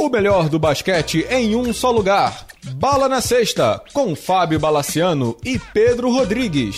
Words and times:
O 0.00 0.08
melhor 0.08 0.48
do 0.48 0.58
basquete 0.58 1.26
em 1.28 1.54
um 1.54 1.74
só 1.74 1.90
lugar. 1.90 2.46
Bala 2.76 3.06
na 3.06 3.20
Sexta, 3.20 3.84
com 3.92 4.16
Fábio 4.16 4.58
Balaciano 4.58 5.36
e 5.44 5.58
Pedro 5.58 6.10
Rodrigues. 6.10 6.76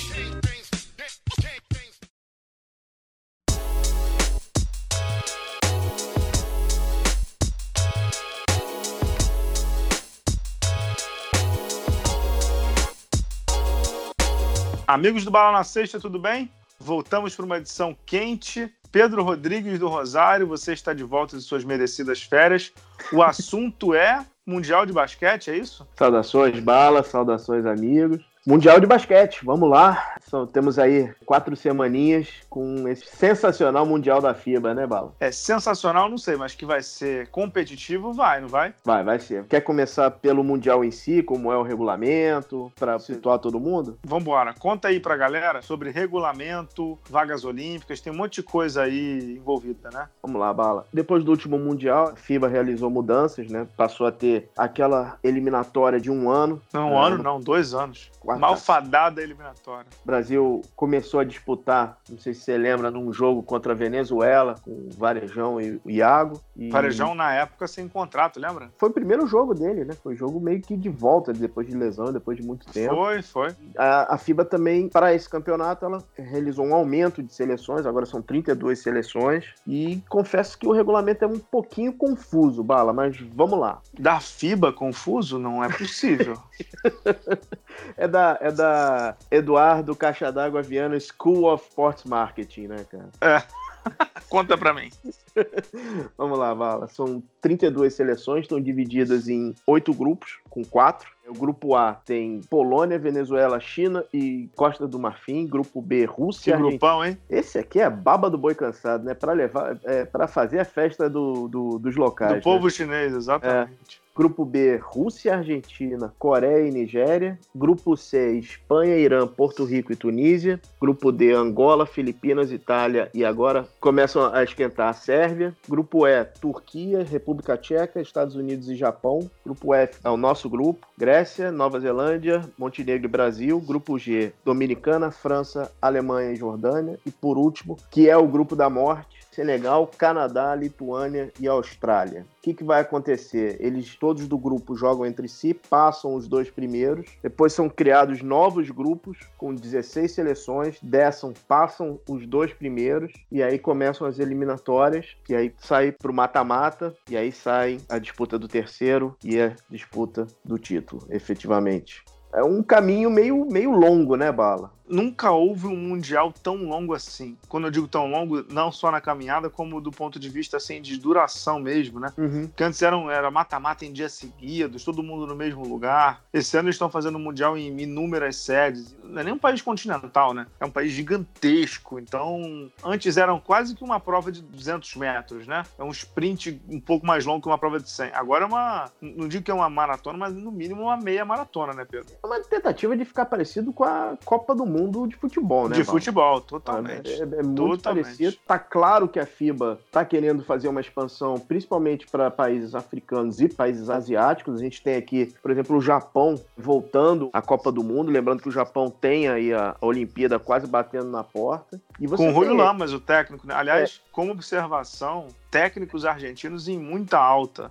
Amigos 14.85 15.25
do 15.25 15.31
Bala 15.31 15.59
na 15.59 15.63
Sexta, 15.63 16.01
tudo 16.01 16.19
bem? 16.19 16.51
Voltamos 16.81 17.37
para 17.37 17.45
uma 17.45 17.59
edição 17.59 17.97
quente. 18.05 18.69
Pedro 18.93 19.25
Rodrigues 19.25 19.79
do 19.79 19.89
Rosário, 19.89 20.47
você 20.47 20.75
está 20.75 20.93
de 20.93 21.03
volta 21.03 21.39
de 21.39 21.43
suas 21.43 21.65
merecidas 21.65 22.23
férias. 22.23 22.71
O 23.11 23.23
assunto 23.23 23.95
é 23.95 24.25
Mundial 24.47 24.85
de 24.85 24.93
Basquete, 24.93 25.51
é 25.51 25.57
isso? 25.57 25.89
Saudações, 25.97 26.61
Bala, 26.61 27.03
saudações, 27.03 27.65
amigos. 27.65 28.23
Mundial 28.47 28.79
de 28.79 28.87
Basquete, 28.87 29.41
vamos 29.45 29.71
lá. 29.71 30.17
São, 30.33 30.47
temos 30.47 30.79
aí 30.79 31.13
quatro 31.27 31.55
semaninhas 31.55 32.27
com 32.49 32.89
esse 32.89 33.05
sensacional 33.05 33.85
Mundial 33.85 34.19
da 34.19 34.33
FIBA, 34.33 34.73
né, 34.73 34.87
Bala? 34.87 35.13
É 35.21 35.31
sensacional, 35.31 36.09
não 36.09 36.17
sei, 36.17 36.37
mas 36.37 36.55
que 36.55 36.65
vai 36.65 36.81
ser 36.83 37.29
competitivo, 37.29 38.15
vai, 38.15 38.41
não 38.41 38.49
vai? 38.49 38.73
Vai, 38.83 39.05
vai 39.05 39.19
ser. 39.19 39.45
Quer 39.45 39.61
começar 39.61 40.11
pelo 40.11 40.43
Mundial 40.43 40.83
em 40.83 40.91
si, 40.91 41.23
como 41.23 41.53
é 41.53 41.57
o 41.59 41.63
regulamento, 41.63 42.73
para 42.81 42.99
situar 42.99 43.41
todo 43.41 43.61
mundo? 43.61 43.99
Vambora. 44.03 44.55
Conta 44.59 44.89
aí 44.89 44.99
pra 44.99 45.19
galera 45.19 45.61
sobre 45.61 45.91
regulamento, 45.91 46.99
vagas 47.11 47.45
olímpicas, 47.45 48.01
tem 48.01 48.11
um 48.11 48.17
monte 48.17 48.37
de 48.37 48.43
coisa 48.43 48.85
aí 48.85 49.37
envolvida, 49.37 49.91
né? 49.93 50.09
Vamos 50.23 50.41
lá, 50.41 50.51
Bala. 50.55 50.87
Depois 50.91 51.23
do 51.23 51.31
último 51.31 51.59
Mundial, 51.59 52.09
a 52.09 52.17
FIBA 52.17 52.49
realizou 52.49 52.89
mudanças, 52.89 53.51
né? 53.51 53.67
Passou 53.77 54.07
a 54.07 54.13
ter 54.13 54.49
aquela 54.57 55.19
eliminatória 55.23 56.01
de 56.01 56.11
um 56.11 56.31
ano. 56.31 56.59
Não, 56.73 56.93
um 56.93 57.01
né? 57.01 57.07
ano 57.09 57.23
não, 57.23 57.39
dois 57.39 57.75
anos. 57.75 58.11
Quarta- 58.19 58.41
Malfadada 58.41 59.21
eliminatória. 59.21 59.87
O 60.03 60.07
Brasil 60.23 60.63
começou 60.77 61.19
a 61.19 61.25
disputar, 61.25 61.99
não 62.09 62.17
sei 62.17 62.33
se 62.33 62.43
você 62.43 62.57
lembra, 62.57 62.93
num 62.93 63.13
jogo 63.13 63.43
contra 63.43 63.73
a 63.73 63.75
Venezuela, 63.75 64.55
com 64.63 64.71
o 64.71 64.89
Varejão 64.97 65.61
e 65.61 65.81
o 65.85 65.91
Iago. 65.91 66.41
E 66.57 66.71
Varejão, 66.71 67.13
na 67.13 67.35
época, 67.35 67.67
sem 67.67 67.89
contrato, 67.89 68.39
lembra? 68.39 68.71
Foi 68.79 68.89
o 68.89 68.93
primeiro 68.93 69.27
jogo 69.27 69.53
dele, 69.53 69.85
né? 69.85 69.95
Foi 70.01 70.15
um 70.15 70.17
jogo 70.17 70.41
meio 70.41 70.63
que 70.63 70.77
de 70.77 70.89
volta, 70.89 71.33
depois 71.33 71.67
de 71.67 71.77
lesão, 71.77 72.13
depois 72.13 72.37
de 72.37 72.47
muito 72.47 72.67
tempo. 72.73 72.95
Foi, 72.95 73.21
foi. 73.21 73.49
A, 73.77 74.15
a 74.15 74.19
FIBA 74.19 74.45
também, 74.45 74.89
para 74.89 75.13
esse 75.13 75.29
campeonato, 75.29 75.85
ela 75.85 75.99
realizou 76.17 76.65
um 76.65 76.75
aumento 76.75 77.21
de 77.21 77.35
seleções, 77.35 77.85
agora 77.85 78.07
são 78.07 78.23
32 78.23 78.81
seleções. 78.81 79.47
E 79.67 80.01
confesso 80.09 80.57
que 80.57 80.69
o 80.69 80.73
regulamento 80.73 81.25
é 81.25 81.27
um 81.29 81.39
pouquinho 81.39 81.93
confuso, 81.93 82.63
Bala, 82.63 82.93
mas 82.93 83.19
vamos 83.35 83.59
lá. 83.59 83.81
Da 83.99 84.21
FIBA 84.21 84.73
confuso? 84.73 85.37
Não 85.37 85.65
é 85.65 85.69
possível. 85.69 86.39
É 87.97 88.07
da, 88.07 88.39
é 88.41 88.51
da 88.51 89.17
Eduardo 89.31 89.97
Caixa 90.13 90.31
d'Água 90.31 90.61
Viana 90.63 90.99
School 91.01 91.45
of 91.53 91.65
Sports 91.69 92.05
Marketing, 92.05 92.67
né, 92.69 92.85
cara? 92.91 93.45
Conta 94.29 94.57
pra 94.57 94.73
mim. 94.73 94.91
Vamos 96.17 96.39
lá, 96.39 96.53
Vala. 96.55 96.87
São 96.89 97.23
32 97.41 97.95
seleções, 97.95 98.43
estão 98.43 98.61
divididas 98.61 99.29
em 99.29 99.55
oito 99.67 99.93
grupos, 99.93 100.39
com 100.51 100.63
quatro. 100.65 101.11
O 101.27 101.33
grupo 101.33 101.75
A 101.75 101.95
tem 101.95 102.41
Polônia, 102.51 102.99
Venezuela, 102.99 103.59
China 103.59 104.05
e 104.13 104.49
Costa 104.55 104.87
do 104.87 104.99
Marfim. 104.99 105.47
Grupo 105.47 105.81
B, 105.81 106.01
Que 106.01 106.05
Rússia, 106.05 106.55
Argentina. 106.55 106.79
grupão, 106.79 107.05
hein? 107.05 107.17
Esse 107.29 107.59
aqui 107.59 107.81
é 107.81 107.89
baba 107.89 108.29
do 108.29 108.37
boi 108.39 108.55
cansado, 108.55 109.05
né? 109.05 109.15
Para 109.15 109.33
levar, 109.33 109.79
é, 109.85 110.05
para 110.05 110.29
fazer 110.29 110.61
a 110.61 110.65
festa 110.65 111.09
do, 111.09 111.49
do- 111.49 111.79
dos 111.79 111.97
locais. 111.97 112.31
Do 112.33 112.37
né? 112.37 112.41
povo 112.43 112.69
chinês, 112.71 113.15
exatamente. 113.15 114.02
Grupo 114.15 114.45
B, 114.45 114.77
Rússia, 114.77 115.37
Argentina, 115.37 116.13
Coreia 116.19 116.69
e 116.69 116.71
Nigéria. 116.71 117.39
Grupo 117.55 117.97
C, 117.97 118.33
Espanha, 118.39 118.97
Irã, 118.97 119.27
Porto 119.27 119.65
Rico 119.65 119.91
e 119.93 119.97
Tunísia. 119.97 120.61
Grupo 120.79 121.11
D, 121.11 121.33
Angola, 121.33 121.87
Filipinas, 121.87 122.53
Itália 122.53 123.11
e 123.15 123.25
agora 123.25 123.67
começam 123.81 124.33
a 124.33 124.43
esquentar 124.43 124.91
a 124.91 124.93
Sérvia. 124.93 125.57
Grupo 125.67 126.07
E, 126.07 126.25
Turquia, 126.25 127.03
República 127.03 127.57
Tcheca, 127.57 128.03
Estados 128.03 128.37
Unidos 128.37 128.69
e 128.69 128.77
Japão. 128.77 129.31
Grupo 129.45 129.75
F 129.75 129.99
é 130.05 130.11
o 130.11 130.17
nosso 130.19 130.49
grupo. 130.49 130.87
Grécia, 130.99 131.51
Nova 131.51 131.81
Zelândia, 131.81 132.43
Montenegro 132.59 133.07
e 133.07 133.11
Brasil. 133.11 133.59
Grupo 133.61 133.99
G, 133.99 134.33
Dominicana, 134.45 135.11
França, 135.11 135.73
Alemanha 135.81 136.33
e 136.33 136.37
Jordânia. 136.37 136.99
E 137.07 137.11
por 137.11 137.39
último, 137.39 137.79
que 137.91 138.11
é 138.11 138.17
o 138.17 138.29
grupo 138.29 138.55
da 138.55 138.69
morte, 138.69 139.22
Senegal, 139.33 139.91
Canadá, 139.99 140.55
Lituânia 140.55 141.33
e 141.41 141.49
Austrália. 141.49 142.27
O 142.39 142.43
que, 142.43 142.53
que 142.53 142.63
vai 142.63 142.81
acontecer? 142.81 143.57
Eles 143.61 143.97
todos 143.97 144.29
do 144.29 144.37
grupo 144.37 144.77
jogam 144.77 145.07
entre 145.07 145.27
si, 145.27 145.55
passam 145.55 146.15
os 146.15 146.29
dois 146.29 146.51
primeiros, 146.51 147.07
depois 147.23 147.53
são 147.53 147.69
criados 147.69 148.23
novos 148.23 148.71
grupos 148.71 149.19
com 149.39 149.55
16 149.55 150.13
seleções, 150.13 150.79
dessam, 150.83 151.33
passam 151.49 151.99
os 152.09 152.27
dois 152.27 152.53
primeiros 152.53 153.13
e 153.31 153.43
aí 153.43 153.59
começam 153.59 154.07
as 154.07 154.19
eliminatórias, 154.19 155.17
e 155.29 155.35
aí 155.35 155.55
sai 155.59 155.93
pro 155.93 156.13
mata-mata 156.13 156.95
e 157.09 157.17
aí 157.17 157.33
sai 157.33 157.79
a 157.89 157.99
disputa 157.99 158.39
do 158.39 158.49
terceiro 158.49 159.17
e 159.25 159.41
a 159.41 159.55
disputa 159.71 160.27
do 160.45 160.59
título, 160.59 161.07
efetivamente. 161.09 162.05
É 162.35 162.43
um 162.43 162.63
caminho 162.63 163.11
meio, 163.11 163.45
meio 163.45 163.71
longo, 163.73 164.17
né, 164.17 164.33
Bala? 164.33 164.73
Nunca 164.93 165.31
houve 165.31 165.67
um 165.67 165.75
mundial 165.75 166.31
tão 166.31 166.57
longo 166.57 166.93
assim. 166.93 167.35
Quando 167.49 167.67
eu 167.67 167.71
digo 167.71 167.89
tão 167.89 168.11
longo, 168.11 168.45
não 168.53 168.71
só 168.71 168.91
na 168.91 169.01
caminhada, 169.01 169.49
como 169.49 169.81
do 169.81 169.91
ponto 169.91 170.21
de 170.21 170.29
vista 170.29 170.59
assim 170.59 170.83
de 170.83 170.99
duração 170.99 171.59
mesmo, 171.59 171.99
né? 171.99 172.13
Uhum. 172.19 172.47
Porque 172.47 172.63
antes 172.63 172.83
eram, 172.83 173.11
era 173.11 173.31
mata-mata 173.31 173.87
em 173.87 173.93
dias 173.93 174.13
seguidos, 174.13 174.85
todo 174.85 175.03
mundo 175.03 175.27
no 175.27 175.35
mesmo 175.35 175.67
lugar. 175.67 176.23
Esse 176.31 176.59
ano 176.59 176.69
eles 176.69 176.75
estão 176.75 176.91
fazendo 176.91 177.19
mundial 177.19 177.57
em 177.57 177.75
inúmeras 177.81 178.37
sedes. 178.37 178.95
Não 179.03 179.23
é 179.23 179.25
nem 179.25 179.33
um 179.33 179.39
país 179.39 179.63
continental, 179.63 180.35
né? 180.35 180.47
É 180.61 180.65
um 180.67 180.71
país 180.71 180.93
gigantesco. 180.93 181.99
Então, 181.99 182.71
antes 182.85 183.17
eram 183.17 183.41
quase 183.41 183.75
que 183.75 183.83
uma 183.83 183.99
prova 183.99 184.31
de 184.31 184.43
200 184.43 184.95
metros, 184.97 185.47
né? 185.47 185.63
É 185.79 185.83
um 185.83 185.91
sprint 185.91 186.61
um 186.69 186.79
pouco 186.79 187.07
mais 187.07 187.25
longo 187.25 187.41
que 187.41 187.49
uma 187.49 187.57
prova 187.57 187.81
de 187.81 187.89
100. 187.89 188.13
Agora 188.13 188.45
é 188.45 188.47
uma, 188.47 188.91
não 189.01 189.27
digo 189.27 189.43
que 189.43 189.51
é 189.51 189.55
uma 189.55 189.71
maratona, 189.71 190.19
mas 190.19 190.35
no 190.35 190.53
mínimo 190.53 190.83
uma 190.83 190.99
meia 190.99 191.25
maratona, 191.25 191.73
né, 191.73 191.87
Pedro? 191.91 192.13
É 192.23 192.27
uma 192.27 192.39
tentativa 192.41 192.95
de 192.95 193.07
ficar 193.07 193.25
parecido 193.25 193.73
com 193.73 193.85
a 193.85 194.19
Copa 194.23 194.55
do 194.55 194.67
Mundo 194.67 194.82
de 195.09 195.17
futebol, 195.17 195.69
né? 195.69 195.77
de 195.77 195.85
futebol, 195.85 196.41
totalmente. 196.41 197.11
É, 197.11 197.23
é 197.23 197.43
muito 197.43 197.55
Totalmente. 197.77 198.05
parecido. 198.05 198.37
Tá 198.47 198.59
claro 198.59 199.09
que 199.09 199.19
a 199.19 199.27
FIBA 199.27 199.79
tá 199.91 200.05
querendo 200.05 200.43
fazer 200.45 200.69
uma 200.69 200.81
expansão, 200.81 201.39
principalmente 201.39 202.07
para 202.07 202.31
países 202.31 202.75
africanos 202.75 203.41
e 203.41 203.49
países 203.49 203.89
asiáticos. 203.91 204.55
A 204.61 204.63
gente 204.63 204.83
tem 204.83 204.97
aqui, 204.97 205.33
por 205.43 205.51
exemplo, 205.51 205.77
o 205.77 205.81
Japão 205.81 206.35
voltando 206.57 207.31
à 207.33 207.43
Copa 207.43 207.71
do 207.71 207.83
Mundo. 207.83 208.11
Lembrando 208.11 208.43
que 208.43 208.49
o 208.49 208.53
Japão 208.53 208.91
tem 208.91 209.29
aí 209.29 209.53
a 209.53 209.77
Olimpíada 209.81 210.39
quase 210.39 210.67
batendo 210.67 211.11
na 211.11 211.23
porta. 211.25 211.81
E 212.01 212.07
você 212.07 212.23
Com 212.25 212.31
o 212.31 212.35
Rui 212.35 212.49
tem- 212.49 212.57
Lamas, 212.57 212.93
o 212.93 213.01
técnico. 213.01 213.47
né? 213.47 213.55
Aliás, 213.55 214.01
como 214.11 214.33
observação, 214.33 215.29
técnicos 215.51 216.05
argentinos 216.05 216.69
em 216.69 216.79
muita 216.79 217.19
alta 217.19 217.71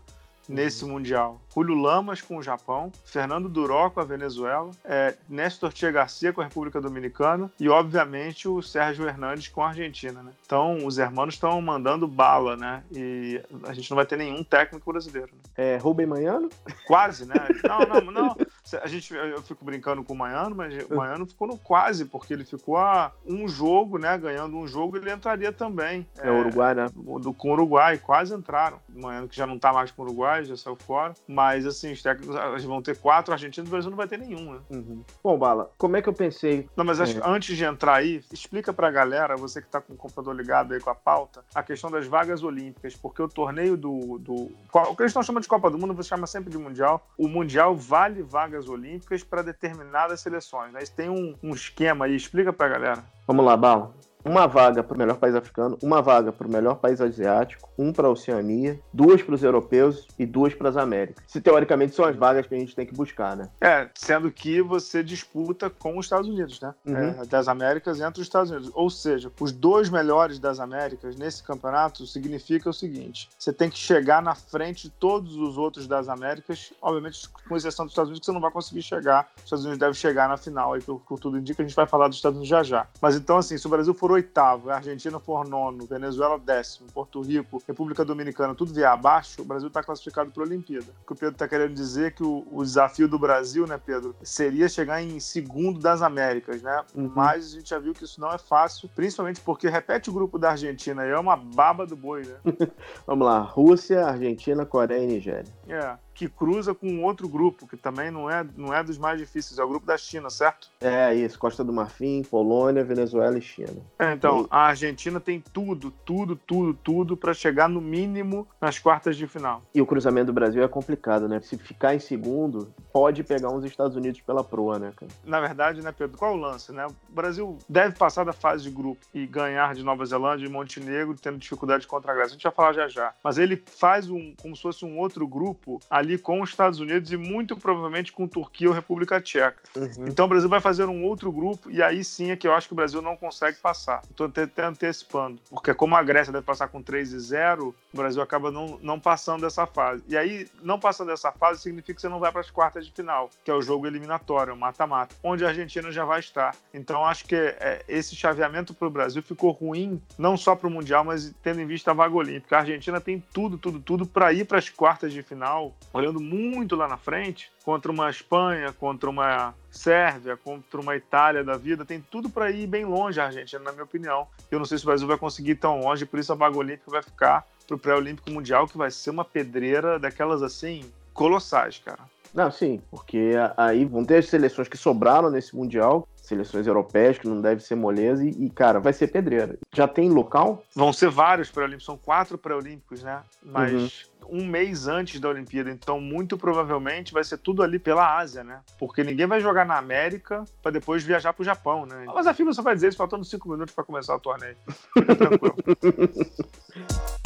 nesse 0.52 0.86
Mundial. 0.86 1.40
Julio 1.54 1.76
Lamas 1.76 2.22
com 2.22 2.38
o 2.38 2.44
Japão, 2.44 2.92
Fernando 3.06 3.50
Duró 3.50 3.90
com 3.90 4.00
a 4.00 4.04
Venezuela, 4.04 4.72
é, 4.86 5.16
Néstor 5.28 5.74
Tia 5.74 5.92
Garcia 5.92 6.32
com 6.32 6.42
a 6.42 6.46
República 6.46 6.80
Dominicana 6.80 7.52
e, 7.60 7.68
obviamente, 7.68 8.48
o 8.48 8.62
Sérgio 8.62 9.08
Hernandes 9.08 9.48
com 9.50 9.64
a 9.64 9.70
Argentina. 9.70 10.22
Né? 10.24 10.32
Então, 10.46 10.86
os 10.86 10.98
hermanos 10.98 11.34
estão 11.36 11.62
mandando 11.62 12.08
bala, 12.08 12.56
né? 12.56 12.84
E 12.92 13.42
a 13.64 13.74
gente 13.74 13.90
não 13.90 13.96
vai 13.96 14.06
ter 14.06 14.18
nenhum 14.18 14.44
técnico 14.44 14.92
brasileiro. 14.92 15.30
né? 15.34 15.42
É, 15.58 15.78
Rubem 15.78 16.06
Manhano? 16.06 16.50
Quase, 16.86 17.26
né? 17.26 17.36
Não, 17.64 18.02
não, 18.02 18.12
não. 18.12 18.38
A 18.82 18.88
gente, 18.88 19.14
eu 19.14 19.42
fico 19.42 19.64
brincando 19.64 20.04
com 20.04 20.14
o 20.14 20.18
Maiano, 20.18 20.56
mas 20.56 20.74
o 20.90 20.96
Maiano 20.96 21.26
ficou 21.26 21.48
no 21.48 21.58
quase, 21.58 22.06
porque 22.06 22.34
ele 22.34 22.44
ficou 22.44 22.78
a 22.78 23.12
um 23.26 23.48
jogo, 23.48 23.98
né? 23.98 24.18
Ganhando 24.18 24.58
um 24.58 24.68
jogo, 24.68 24.98
ele 24.98 25.12
entraria 25.12 25.52
também. 25.52 26.06
É, 26.20 26.30
o 26.30 26.40
Uruguai, 26.40 26.74
né? 26.74 26.88
do, 26.94 27.34
com 27.34 27.50
o 27.50 27.54
Uruguai, 27.54 27.98
quase 27.98 28.34
entraram. 28.34 28.80
O 28.94 29.02
Maiano 29.02 29.28
que 29.28 29.36
já 29.36 29.46
não 29.46 29.58
tá 29.58 29.72
mais 29.74 29.92
com 29.92 30.02
o 30.02 30.06
Uruguai, 30.06 30.41
já 30.48 30.58
saiu 30.58 30.76
fora. 30.76 31.14
Mas, 31.28 31.66
assim, 31.66 31.92
os 31.92 32.02
técnicos 32.02 32.36
eles 32.36 32.64
vão 32.64 32.82
ter 32.82 32.98
quatro 32.98 33.34
argentinos, 33.34 33.70
o 33.70 33.72
Brasil 33.72 33.90
não 33.90 33.98
vai 33.98 34.08
ter 34.08 34.18
nenhum, 34.18 34.54
né? 34.54 34.60
Uhum. 34.70 35.04
Bom, 35.24 35.38
Bala, 35.38 35.72
como 35.78 35.98
é 35.98 36.02
que 36.02 36.10
eu 36.10 36.14
pensei? 36.14 36.68
Não, 36.76 36.84
mas 36.86 37.00
acho 37.00 37.18
É. 37.18 37.22
antes 37.26 37.56
de 37.56 37.64
entrar 37.64 37.96
aí, 37.96 38.24
explica 38.32 38.74
pra 38.74 38.90
galera, 38.92 39.36
você 39.36 39.62
que 39.62 39.68
tá 39.68 39.80
com 39.82 39.94
o 39.94 39.98
computador 39.98 40.36
ligado 40.36 40.74
aí 40.74 40.80
com 40.80 40.90
a 40.90 40.96
pauta, 40.96 41.44
a 41.54 41.64
questão 41.64 41.90
das 41.92 42.08
vagas 42.08 42.44
olímpicas, 42.44 42.96
porque 42.96 43.22
o 43.22 43.28
torneio 43.28 43.78
do. 43.78 44.18
do 44.20 44.34
o 44.74 44.96
que 44.96 45.04
eles 45.04 45.12
estão 45.12 45.24
chamando 45.24 45.44
de 45.44 45.50
Copa 45.50 45.70
do 45.70 45.78
Mundo, 45.78 45.94
você 45.94 46.10
chama 46.10 46.28
sempre 46.28 46.50
de 46.50 46.58
Mundial. 46.58 47.06
O 47.18 47.28
Mundial 47.28 47.76
vale 47.76 48.22
vagas 48.24 48.68
olímpicas 48.68 49.24
para 49.24 49.42
determinadas 49.42 50.22
seleções, 50.22 50.72
né? 50.74 50.82
Isso 50.82 50.94
tem 50.96 51.10
um, 51.10 51.36
um 51.42 51.54
esquema 51.54 52.06
aí, 52.06 52.16
explica 52.16 52.52
pra 52.52 52.68
galera. 52.68 53.04
Vamos 53.28 53.46
lá, 53.46 53.56
Bala. 53.56 53.94
Uma 54.24 54.48
vaga 54.48 54.84
para 54.84 54.96
o 54.96 54.98
melhor 54.98 55.18
país 55.18 55.36
africano, 55.36 55.78
uma 55.82 56.02
vaga 56.02 56.32
para 56.32 56.48
o 56.48 56.52
melhor 56.52 56.76
país 56.76 57.02
asiático, 57.02 57.70
um 57.78 57.92
para 57.92 58.08
a 58.08 58.12
Oceania, 58.12 58.80
duas 58.94 59.22
para 59.22 59.36
os 59.36 59.44
europeus 59.44 60.08
e 60.18 60.26
duas 60.26 60.54
para 60.54 60.70
as 60.70 60.78
Américas. 60.78 61.24
Se 61.28 61.42
teoricamente 61.42 61.96
são 61.96 62.06
as 62.06 62.16
vagas 62.16 62.48
que 62.48 62.56
a 62.56 62.58
gente 62.58 62.76
tem 62.76 62.86
que 62.86 62.94
buscar, 62.94 63.36
né? 63.36 63.50
É, 63.60 63.90
sendo 63.96 64.32
que 64.32 64.62
você 64.62 65.04
disputa 65.04 65.70
com 65.70 65.98
os 65.98 66.06
Estados 66.06 66.28
Unidos, 66.28 66.60
né? 66.62 66.74
Uhum. 66.86 67.22
É, 67.22 67.26
das 67.26 67.48
Américas 67.48 68.00
entre 68.00 68.22
os 68.22 68.28
Estados 68.28 68.52
Unidos. 68.52 68.72
Ou 68.74 68.90
seja, 68.90 69.32
os 69.40 69.52
dois 69.52 69.90
melhores 69.90 70.40
das 70.40 70.60
Américas 70.60 71.16
nesse 71.16 71.44
campeonato 71.44 72.06
significa 72.06 72.70
o 72.70 72.74
seguinte: 72.74 73.30
você 73.38 73.52
tem 73.52 73.70
que 73.70 73.78
chegar 73.78 74.22
na 74.22 74.36
frente 74.36 74.84
de 74.84 74.90
todos 74.90 75.36
os 75.36 75.58
outros 75.58 75.88
das 75.88 76.08
Américas, 76.08 76.74
obviamente 76.82 77.28
com 77.48 77.56
exceção 77.56 77.86
dos 77.86 77.94
Estados 77.94 78.10
Unidos, 78.10 78.20
que 78.22 78.26
você 78.26 78.32
não 78.32 78.42
vai 78.42 78.52
conseguir 78.52 78.82
chegar. 78.82 79.30
Os 79.38 79.44
Estados 79.46 79.66
Unidos 79.66 79.80
deve 79.80 79.94
chegar 79.94 80.30
na 80.30 80.38
final, 80.38 80.74
aí, 80.74 80.82
por, 80.82 81.00
por 81.02 81.20
tudo 81.20 81.38
indica, 81.38 81.62
a 81.62 81.66
gente 81.66 81.76
vai 81.76 81.88
falar 81.88 82.08
dos 82.08 82.18
Estados 82.18 82.38
Unidos 82.38 82.50
já 82.50 82.64
já. 82.64 82.88
Mas 83.02 83.16
então, 83.16 83.38
assim, 83.38 83.58
se 83.58 83.66
o 83.66 83.70
Brasil 83.70 83.94
for 83.94 84.11
oitavo, 84.12 84.70
a 84.70 84.76
Argentina 84.76 85.20
for 85.20 85.48
nono, 85.48 85.86
Venezuela 85.86 86.38
décimo, 86.38 86.88
Porto 86.94 87.22
Rico, 87.22 87.62
República 87.68 88.04
Dominicana, 88.04 88.56
tudo 88.56 88.74
vier 88.74 88.88
abaixo, 88.88 89.42
o 89.42 89.46
Brasil 89.46 89.68
está 89.68 89.84
classificado 89.84 90.32
para 90.32 90.44
a 90.44 90.46
Olimpíada. 90.46 90.88
O 91.04 91.08
que 91.08 91.14
o 91.14 91.16
Pedro 91.16 91.34
está 91.34 91.48
querendo 91.48 91.74
dizer 91.74 92.08
é 92.08 92.12
que 92.12 92.24
o, 92.24 92.48
o, 92.52 92.64
desafio 92.64 93.08
do 93.08 93.20
Brasil, 93.20 93.66
né, 93.68 93.80
Pedro, 93.84 94.16
seria 94.24 94.70
chegar 94.70 95.02
em 95.02 95.20
segundo 95.20 95.80
das 95.80 96.02
Américas, 96.02 96.62
né? 96.62 96.84
Uhum. 96.96 97.12
Mas 97.16 97.48
a 97.48 97.50
gente 97.50 97.70
já 97.70 97.80
viu 97.80 97.94
que 97.94 98.04
isso 98.04 98.20
não 98.20 98.32
é 98.32 98.38
fácil, 98.38 98.90
principalmente 98.96 99.42
porque 99.42 99.70
repete 99.70 100.10
o 100.10 100.14
grupo 100.14 100.38
da 100.38 100.52
Argentina 100.52 101.04
é 101.04 101.18
uma 101.18 101.36
baba 101.36 101.86
do 101.86 101.96
boi, 101.96 102.24
né? 102.24 102.36
Vamos 103.06 103.26
lá, 103.26 103.40
Rússia, 103.40 104.06
Argentina, 104.06 104.66
Coreia 104.66 105.04
e 105.04 105.08
Nigéria. 105.08 105.52
É 105.68 106.11
que 106.22 106.30
cruza 106.30 106.76
com 106.76 107.04
outro 107.04 107.28
grupo, 107.28 107.68
que 107.68 107.76
também 107.76 108.12
não 108.12 108.30
é, 108.30 108.46
não 108.56 108.72
é 108.72 108.84
dos 108.84 109.00
mais 109.00 109.18
difíceis, 109.18 109.58
é 109.58 109.64
o 109.64 109.68
grupo 109.68 109.88
da 109.88 109.98
China, 109.98 110.30
certo? 110.30 110.70
É, 110.80 111.16
isso. 111.16 111.40
Costa 111.40 111.64
do 111.64 111.74
Marfim, 111.74 112.22
Polônia, 112.22 112.84
Venezuela 112.84 113.40
e 113.40 113.42
China. 113.42 113.82
É, 113.98 114.14
então, 114.14 114.44
e... 114.44 114.48
a 114.52 114.68
Argentina 114.68 115.20
tem 115.20 115.44
tudo, 115.52 115.90
tudo, 116.06 116.36
tudo, 116.36 116.76
tudo 116.84 117.18
para 117.18 117.34
chegar 117.34 117.68
no 117.68 117.82
mínimo 117.82 118.48
nas 118.62 118.78
quartas 118.78 119.18
de 119.18 119.26
final. 119.26 119.64
E 119.74 119.82
o 119.82 119.86
cruzamento 119.86 120.28
do 120.28 120.34
Brasil 120.34 120.64
é 120.64 120.68
complicado, 120.68 121.28
né? 121.28 121.42
Se 121.42 121.58
ficar 121.58 121.96
em 121.96 122.00
segundo, 122.00 122.72
pode 122.94 123.24
pegar 123.24 123.50
uns 123.50 123.66
Estados 123.66 123.98
Unidos 123.98 124.22
pela 124.22 124.44
proa, 124.44 124.78
né, 124.78 124.94
cara? 124.96 125.12
Na 125.26 125.40
verdade, 125.40 125.82
né, 125.82 125.92
Pedro, 125.92 126.20
qual 126.20 126.34
é 126.34 126.36
o 126.36 126.38
lance, 126.38 126.72
né? 126.72 126.86
O 126.86 126.96
Brasil 127.10 127.58
deve 127.68 127.98
passar 127.98 128.24
da 128.26 128.34
fase 128.34 128.64
de 128.64 128.70
grupo 128.70 129.04
e 129.12 129.26
ganhar 129.26 129.74
de 129.74 129.82
Nova 129.84 130.06
Zelândia 130.06 130.46
e 130.46 130.50
Montenegro, 130.50 131.16
tendo 131.20 131.40
dificuldade 131.40 131.88
contra 131.88 132.12
a 132.12 132.16
Grécia. 132.16 132.34
A 132.34 132.34
gente 132.34 132.44
vai 132.44 132.54
falar 132.54 132.74
já 132.74 132.88
já. 132.88 133.12
Mas 133.24 133.40
ele 133.40 133.58
faz 133.66 134.08
um, 134.08 134.36
como 134.40 134.56
se 134.56 134.62
fosse 134.62 134.86
um 134.86 135.00
outro 135.00 135.28
grupo 135.28 135.80
ali 135.90 136.11
ali 136.12 136.18
com 136.18 136.42
os 136.42 136.50
Estados 136.50 136.80
Unidos 136.80 137.12
e 137.12 137.18
muito 137.18 137.56
provavelmente 137.56 138.12
com 138.12 138.28
Turquia 138.28 138.68
ou 138.68 138.76
República 138.76 139.22
Tcheca. 139.22 139.58
Uhum. 139.76 140.08
Então 140.08 140.26
o 140.26 140.28
Brasil 140.28 140.50
vai 140.50 140.60
fazer 140.60 140.86
um 140.86 141.04
outro 141.06 141.32
grupo 141.32 141.72
e 141.72 141.82
aí 141.82 142.04
sim 142.04 142.32
é 142.32 142.36
que 142.36 142.48
eu 142.48 142.54
acho 142.54 142.68
que 142.68 142.74
o 142.74 142.76
Brasil 142.76 143.02
não 143.02 143.16
consegue 143.16 143.58
passar. 143.58 144.02
Estou 144.10 144.28
até 144.28 144.64
antecipando, 144.64 145.40
porque 145.50 145.74
como 145.74 145.96
a 145.96 146.04
Grécia 146.04 146.34
deve 146.34 146.46
passar 146.46 146.68
com 146.68 146.82
3 146.82 147.14
e 147.14 147.20
0, 147.20 147.74
o 147.94 147.98
Brasil 147.98 148.22
acaba 148.22 148.52
não, 148.52 148.78
não 148.82 149.00
passando 149.00 149.42
dessa 149.42 149.66
fase. 149.66 150.04
E 150.08 150.18
aí, 150.18 150.48
não 150.62 150.80
passando 150.80 151.08
dessa 151.08 151.32
fase 151.32 151.62
significa 151.62 151.94
que 151.94 152.02
você 152.02 152.10
não 152.10 152.20
vai 152.20 152.32
para 152.32 152.42
as 152.42 152.52
quartas 152.52 152.86
de 152.86 152.92
final, 152.92 153.30
que 153.44 153.52
é 153.52 153.54
o 153.54 153.62
jogo 153.62 153.88
eliminatório, 153.88 154.54
o 154.54 154.58
mata-mata, 154.58 155.16
onde 155.24 155.46
a 155.46 155.50
Argentina 155.50 155.92
já 155.92 156.04
vai 156.04 156.20
estar. 156.20 156.56
Então 156.74 157.06
acho 157.06 157.26
que 157.26 157.36
é, 157.36 157.84
esse 157.88 158.16
chaveamento 158.16 158.74
para 158.74 158.88
o 158.88 158.92
Brasil 158.92 159.22
ficou 159.22 159.52
ruim, 159.52 160.02
não 160.18 160.36
só 160.36 160.56
para 160.56 160.68
o 160.68 160.72
Mundial, 160.72 161.04
mas 161.04 161.34
tendo 161.42 161.62
em 161.62 161.66
vista 161.66 161.92
a 161.92 161.94
vaga 161.94 162.16
olímpica. 162.16 162.58
A 162.58 162.60
Argentina 162.60 163.00
tem 163.00 163.24
tudo, 163.34 163.58
tudo, 163.58 163.80
tudo 163.80 164.06
para 164.06 164.34
ir 164.34 164.46
para 164.46 164.58
as 164.58 164.70
quartas 164.70 165.14
de 165.14 165.22
final 165.22 165.74
olhando 165.94 166.20
muito 166.20 166.76
lá 166.76 166.88
na 166.88 166.98
frente, 166.98 167.52
contra 167.64 167.92
uma 167.92 168.10
Espanha, 168.10 168.72
contra 168.74 169.10
uma 169.10 169.54
Sérvia, 169.70 170.38
contra 170.38 170.80
uma 170.80 170.96
Itália 170.96 171.44
da 171.44 171.58
vida, 171.58 171.86
tem 171.86 172.02
tudo 172.02 172.30
para 172.30 172.52
ir 172.52 172.68
bem 172.68 172.86
longe 172.86 173.20
a 173.20 173.26
Argentina, 173.26 173.62
na 173.64 173.72
minha 173.72 173.84
opinião. 173.84 174.28
Eu 174.50 174.60
não 174.60 174.66
sei 174.66 174.78
se 174.78 174.84
o 174.84 174.88
Brasil 174.88 175.08
vai 175.08 175.18
conseguir 175.18 175.52
ir 175.52 175.56
tão 175.56 175.82
longe, 175.82 176.06
por 176.06 176.20
isso 176.20 176.32
a 176.32 176.36
vaga 176.36 176.58
olímpica 176.58 176.92
vai 176.92 177.02
ficar 177.02 177.46
para 177.68 177.76
o 177.76 177.80
pré-olímpico 177.80 178.30
mundial, 178.30 178.68
que 178.68 178.78
vai 178.78 178.92
ser 178.92 179.10
uma 179.10 179.26
pedreira 179.26 179.98
daquelas 179.98 180.42
assim 180.44 180.92
colossais, 181.14 181.80
cara. 181.80 182.00
Não, 182.34 182.50
sim, 182.50 182.82
porque 182.90 183.34
aí 183.58 183.84
vão 183.86 184.06
ter 184.06 184.18
as 184.18 184.28
seleções 184.28 184.68
que 184.68 184.78
sobraram 184.78 185.30
nesse 185.30 185.56
Mundial, 185.56 186.08
seleções 186.16 186.66
europeias, 186.66 187.18
que 187.18 187.28
não 187.28 187.42
deve 187.42 187.62
ser 187.62 187.76
moleza, 187.76 188.24
e, 188.24 188.30
e, 188.30 188.50
cara, 188.50 188.80
vai 188.80 188.94
ser 188.94 189.08
pedreira. 189.08 189.58
Já 189.74 189.88
tem 189.88 190.10
local? 190.10 190.64
Vão 190.74 190.94
ser 190.94 191.10
vários 191.10 191.52
pré-olímpicos, 191.52 191.86
são 191.86 191.98
quatro 191.98 192.38
pré-olímpicos, 192.38 193.04
né? 193.04 193.22
Mas 193.44 194.10
uhum. 194.22 194.40
um 194.40 194.46
mês 194.46 194.88
antes 194.88 195.20
da 195.20 195.28
Olimpíada, 195.28 195.70
então 195.70 196.00
muito 196.00 196.38
provavelmente 196.38 197.12
vai 197.12 197.24
ser 197.24 197.38
tudo 197.38 197.62
ali 197.62 197.78
pela 197.78 198.18
Ásia, 198.18 198.44
né? 198.46 198.62
Porque 198.80 199.04
ninguém 199.04 199.28
vai 199.28 199.42
jogar 199.42 199.66
na 199.66 199.78
América 199.78 200.46
para 200.62 200.72
depois 200.72 201.04
viajar 201.04 201.34
pro 201.34 201.44
Japão, 201.44 201.86
né? 201.86 202.06
Mas 202.08 202.28
a 202.28 202.34
FIBA 202.34 202.54
só 202.54 202.62
vai 202.62 202.76
dizer 202.76 202.88
isso 202.90 202.98
faltando 202.98 203.26
cinco 203.26 203.50
minutos 203.50 203.76
para 203.76 203.84
começar 203.84 204.16
o 204.16 204.20
torneio. 204.20 204.56
Fica 204.94 205.16
tranquilo. 205.16 205.56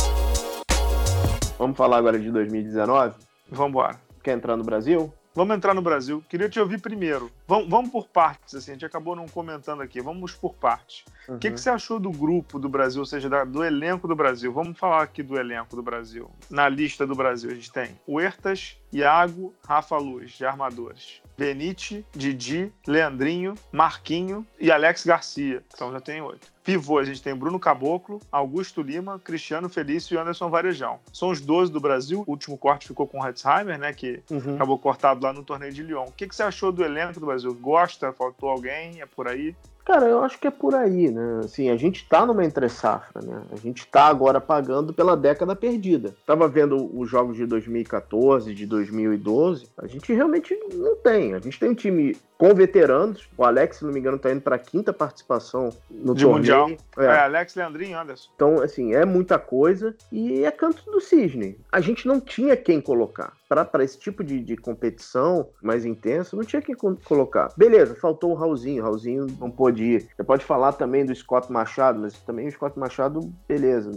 Vamos 1.57 1.77
falar 1.77 1.97
agora 1.97 2.19
de 2.19 2.29
2019? 2.31 3.15
Vamos 3.49 3.69
embora. 3.69 4.04
Quer 4.25 4.33
entrar 4.33 4.57
no 4.57 4.63
Brasil? 4.63 5.13
Vamos 5.35 5.55
entrar 5.55 5.75
no 5.75 5.83
Brasil. 5.83 6.23
Queria 6.27 6.49
te 6.49 6.59
ouvir 6.59 6.81
primeiro. 6.81 7.29
Vamos, 7.47 7.69
vamos 7.69 7.91
por 7.91 8.07
partes, 8.07 8.55
assim, 8.55 8.71
a 8.71 8.73
gente 8.73 8.85
acabou 8.85 9.15
não 9.15 9.27
comentando 9.27 9.81
aqui. 9.81 10.01
Vamos 10.01 10.33
por 10.33 10.55
partes. 10.55 11.05
O 11.27 11.33
uhum. 11.33 11.39
que, 11.39 11.51
que 11.51 11.59
você 11.59 11.69
achou 11.69 11.99
do 11.99 12.11
grupo 12.11 12.57
do 12.57 12.67
Brasil, 12.67 12.99
ou 12.99 13.05
seja, 13.05 13.29
da, 13.29 13.43
do 13.43 13.63
elenco 13.63 14.07
do 14.07 14.15
Brasil? 14.15 14.51
Vamos 14.51 14.77
falar 14.77 15.03
aqui 15.03 15.21
do 15.21 15.37
elenco 15.37 15.75
do 15.75 15.83
Brasil. 15.83 16.29
Na 16.49 16.67
lista 16.67 17.05
do 17.05 17.15
Brasil, 17.15 17.51
a 17.51 17.53
gente 17.53 17.71
tem 17.71 17.99
Huertas, 18.07 18.77
Iago, 18.91 19.53
Rafa 19.67 19.97
Luz, 19.97 20.31
de 20.31 20.45
armadores. 20.45 21.21
Benite, 21.37 22.05
Didi, 22.13 22.71
Leandrinho, 22.87 23.55
Marquinho 23.71 24.45
e 24.59 24.71
Alex 24.71 25.05
Garcia. 25.05 25.61
Então 25.73 25.91
já 25.91 25.99
tem 25.99 26.21
oito. 26.21 26.55
Pivô, 26.63 26.97
a 26.97 27.03
gente 27.03 27.21
tem 27.21 27.35
Bruno 27.35 27.59
Caboclo, 27.59 28.19
Augusto 28.31 28.81
Lima, 28.81 29.19
Cristiano 29.19 29.69
Felício 29.69 30.15
e 30.15 30.17
Anderson 30.17 30.49
Varejão. 30.49 30.99
São 31.13 31.29
os 31.29 31.39
12 31.39 31.71
do 31.71 31.79
Brasil. 31.79 32.23
O 32.25 32.31
último 32.31 32.57
corte 32.57 32.87
ficou 32.87 33.05
com 33.05 33.19
o 33.19 33.27
Hetzheimer, 33.27 33.77
né? 33.77 33.93
Que 33.93 34.23
uhum. 34.31 34.55
acabou 34.55 34.79
cortado 34.79 35.23
lá 35.23 35.31
no 35.31 35.43
torneio 35.43 35.71
de 35.71 35.83
Lyon. 35.83 36.05
O 36.05 36.11
que, 36.11 36.27
que 36.27 36.35
você 36.35 36.41
achou 36.41 36.71
do 36.71 36.83
elenco 36.83 37.19
do 37.19 37.25
Brasil? 37.27 37.34
Gosta? 37.43 38.13
Faltou 38.13 38.49
alguém? 38.49 39.01
É 39.01 39.05
por 39.05 39.27
aí? 39.27 39.55
Cara, 39.85 40.07
eu 40.07 40.23
acho 40.23 40.39
que 40.39 40.47
é 40.47 40.51
por 40.51 40.73
aí, 40.73 41.11
né? 41.11 41.41
Assim, 41.43 41.69
a 41.69 41.77
gente 41.77 42.07
tá 42.09 42.25
numa 42.25 42.43
entre-safra, 42.43 43.21
né? 43.21 43.43
A 43.51 43.55
gente 43.55 43.85
tá 43.85 44.05
agora 44.05 44.41
pagando 44.41 44.91
pela 44.91 45.15
década 45.15 45.55
perdida. 45.55 46.15
Tava 46.25 46.47
vendo 46.47 46.89
os 46.97 47.07
jogos 47.07 47.37
de 47.37 47.45
2014, 47.45 48.53
de 48.53 48.65
2012, 48.65 49.67
a 49.77 49.85
gente 49.85 50.11
realmente 50.11 50.57
não 50.73 50.95
tem. 50.95 51.35
A 51.35 51.39
gente 51.39 51.59
tem 51.59 51.69
um 51.69 51.75
time 51.75 52.17
com 52.37 52.53
veteranos. 52.53 53.27
O 53.37 53.43
Alex, 53.43 53.77
se 53.77 53.85
não 53.85 53.91
me 53.91 53.99
engano, 53.99 54.17
tá 54.17 54.31
indo 54.31 54.41
para 54.41 54.57
quinta 54.57 54.91
participação 54.91 55.69
no 55.89 56.13
de 56.13 56.23
torneio. 56.23 56.57
Mundial. 56.57 56.69
É. 56.97 57.05
é, 57.05 57.19
Alex, 57.19 57.55
Leandrinho 57.55 57.99
Anderson. 57.99 58.29
Então, 58.35 58.61
assim, 58.61 58.93
é 58.93 59.05
muita 59.05 59.37
coisa 59.37 59.95
e 60.11 60.43
é 60.43 60.51
canto 60.51 60.83
do 60.91 60.99
cisne. 60.99 61.57
A 61.71 61.79
gente 61.79 62.07
não 62.07 62.19
tinha 62.19 62.57
quem 62.57 62.81
colocar. 62.81 63.33
Para 63.47 63.83
esse 63.83 63.99
tipo 63.99 64.23
de, 64.23 64.39
de, 64.39 64.57
competição 64.57 65.47
mais 65.61 65.85
intensa, 65.85 66.35
não 66.35 66.43
tinha 66.43 66.61
quem 66.61 66.75
colocar. 66.75 67.51
Beleza, 67.55 67.95
faltou 67.95 68.31
o 68.31 68.33
Raulzinho. 68.33 68.81
O 68.81 68.85
Raulzinho 68.85 69.27
não 69.39 69.51
pôde 69.51 69.74
ir. 69.83 70.07
Você 70.15 70.23
pode 70.23 70.43
falar 70.43 70.73
também 70.73 71.05
do 71.05 71.15
Scott 71.15 71.51
Machado, 71.51 71.99
mas 71.99 72.13
também 72.19 72.47
o 72.47 72.51
Scott 72.51 72.77
Machado, 72.77 73.19
beleza, 73.47 73.91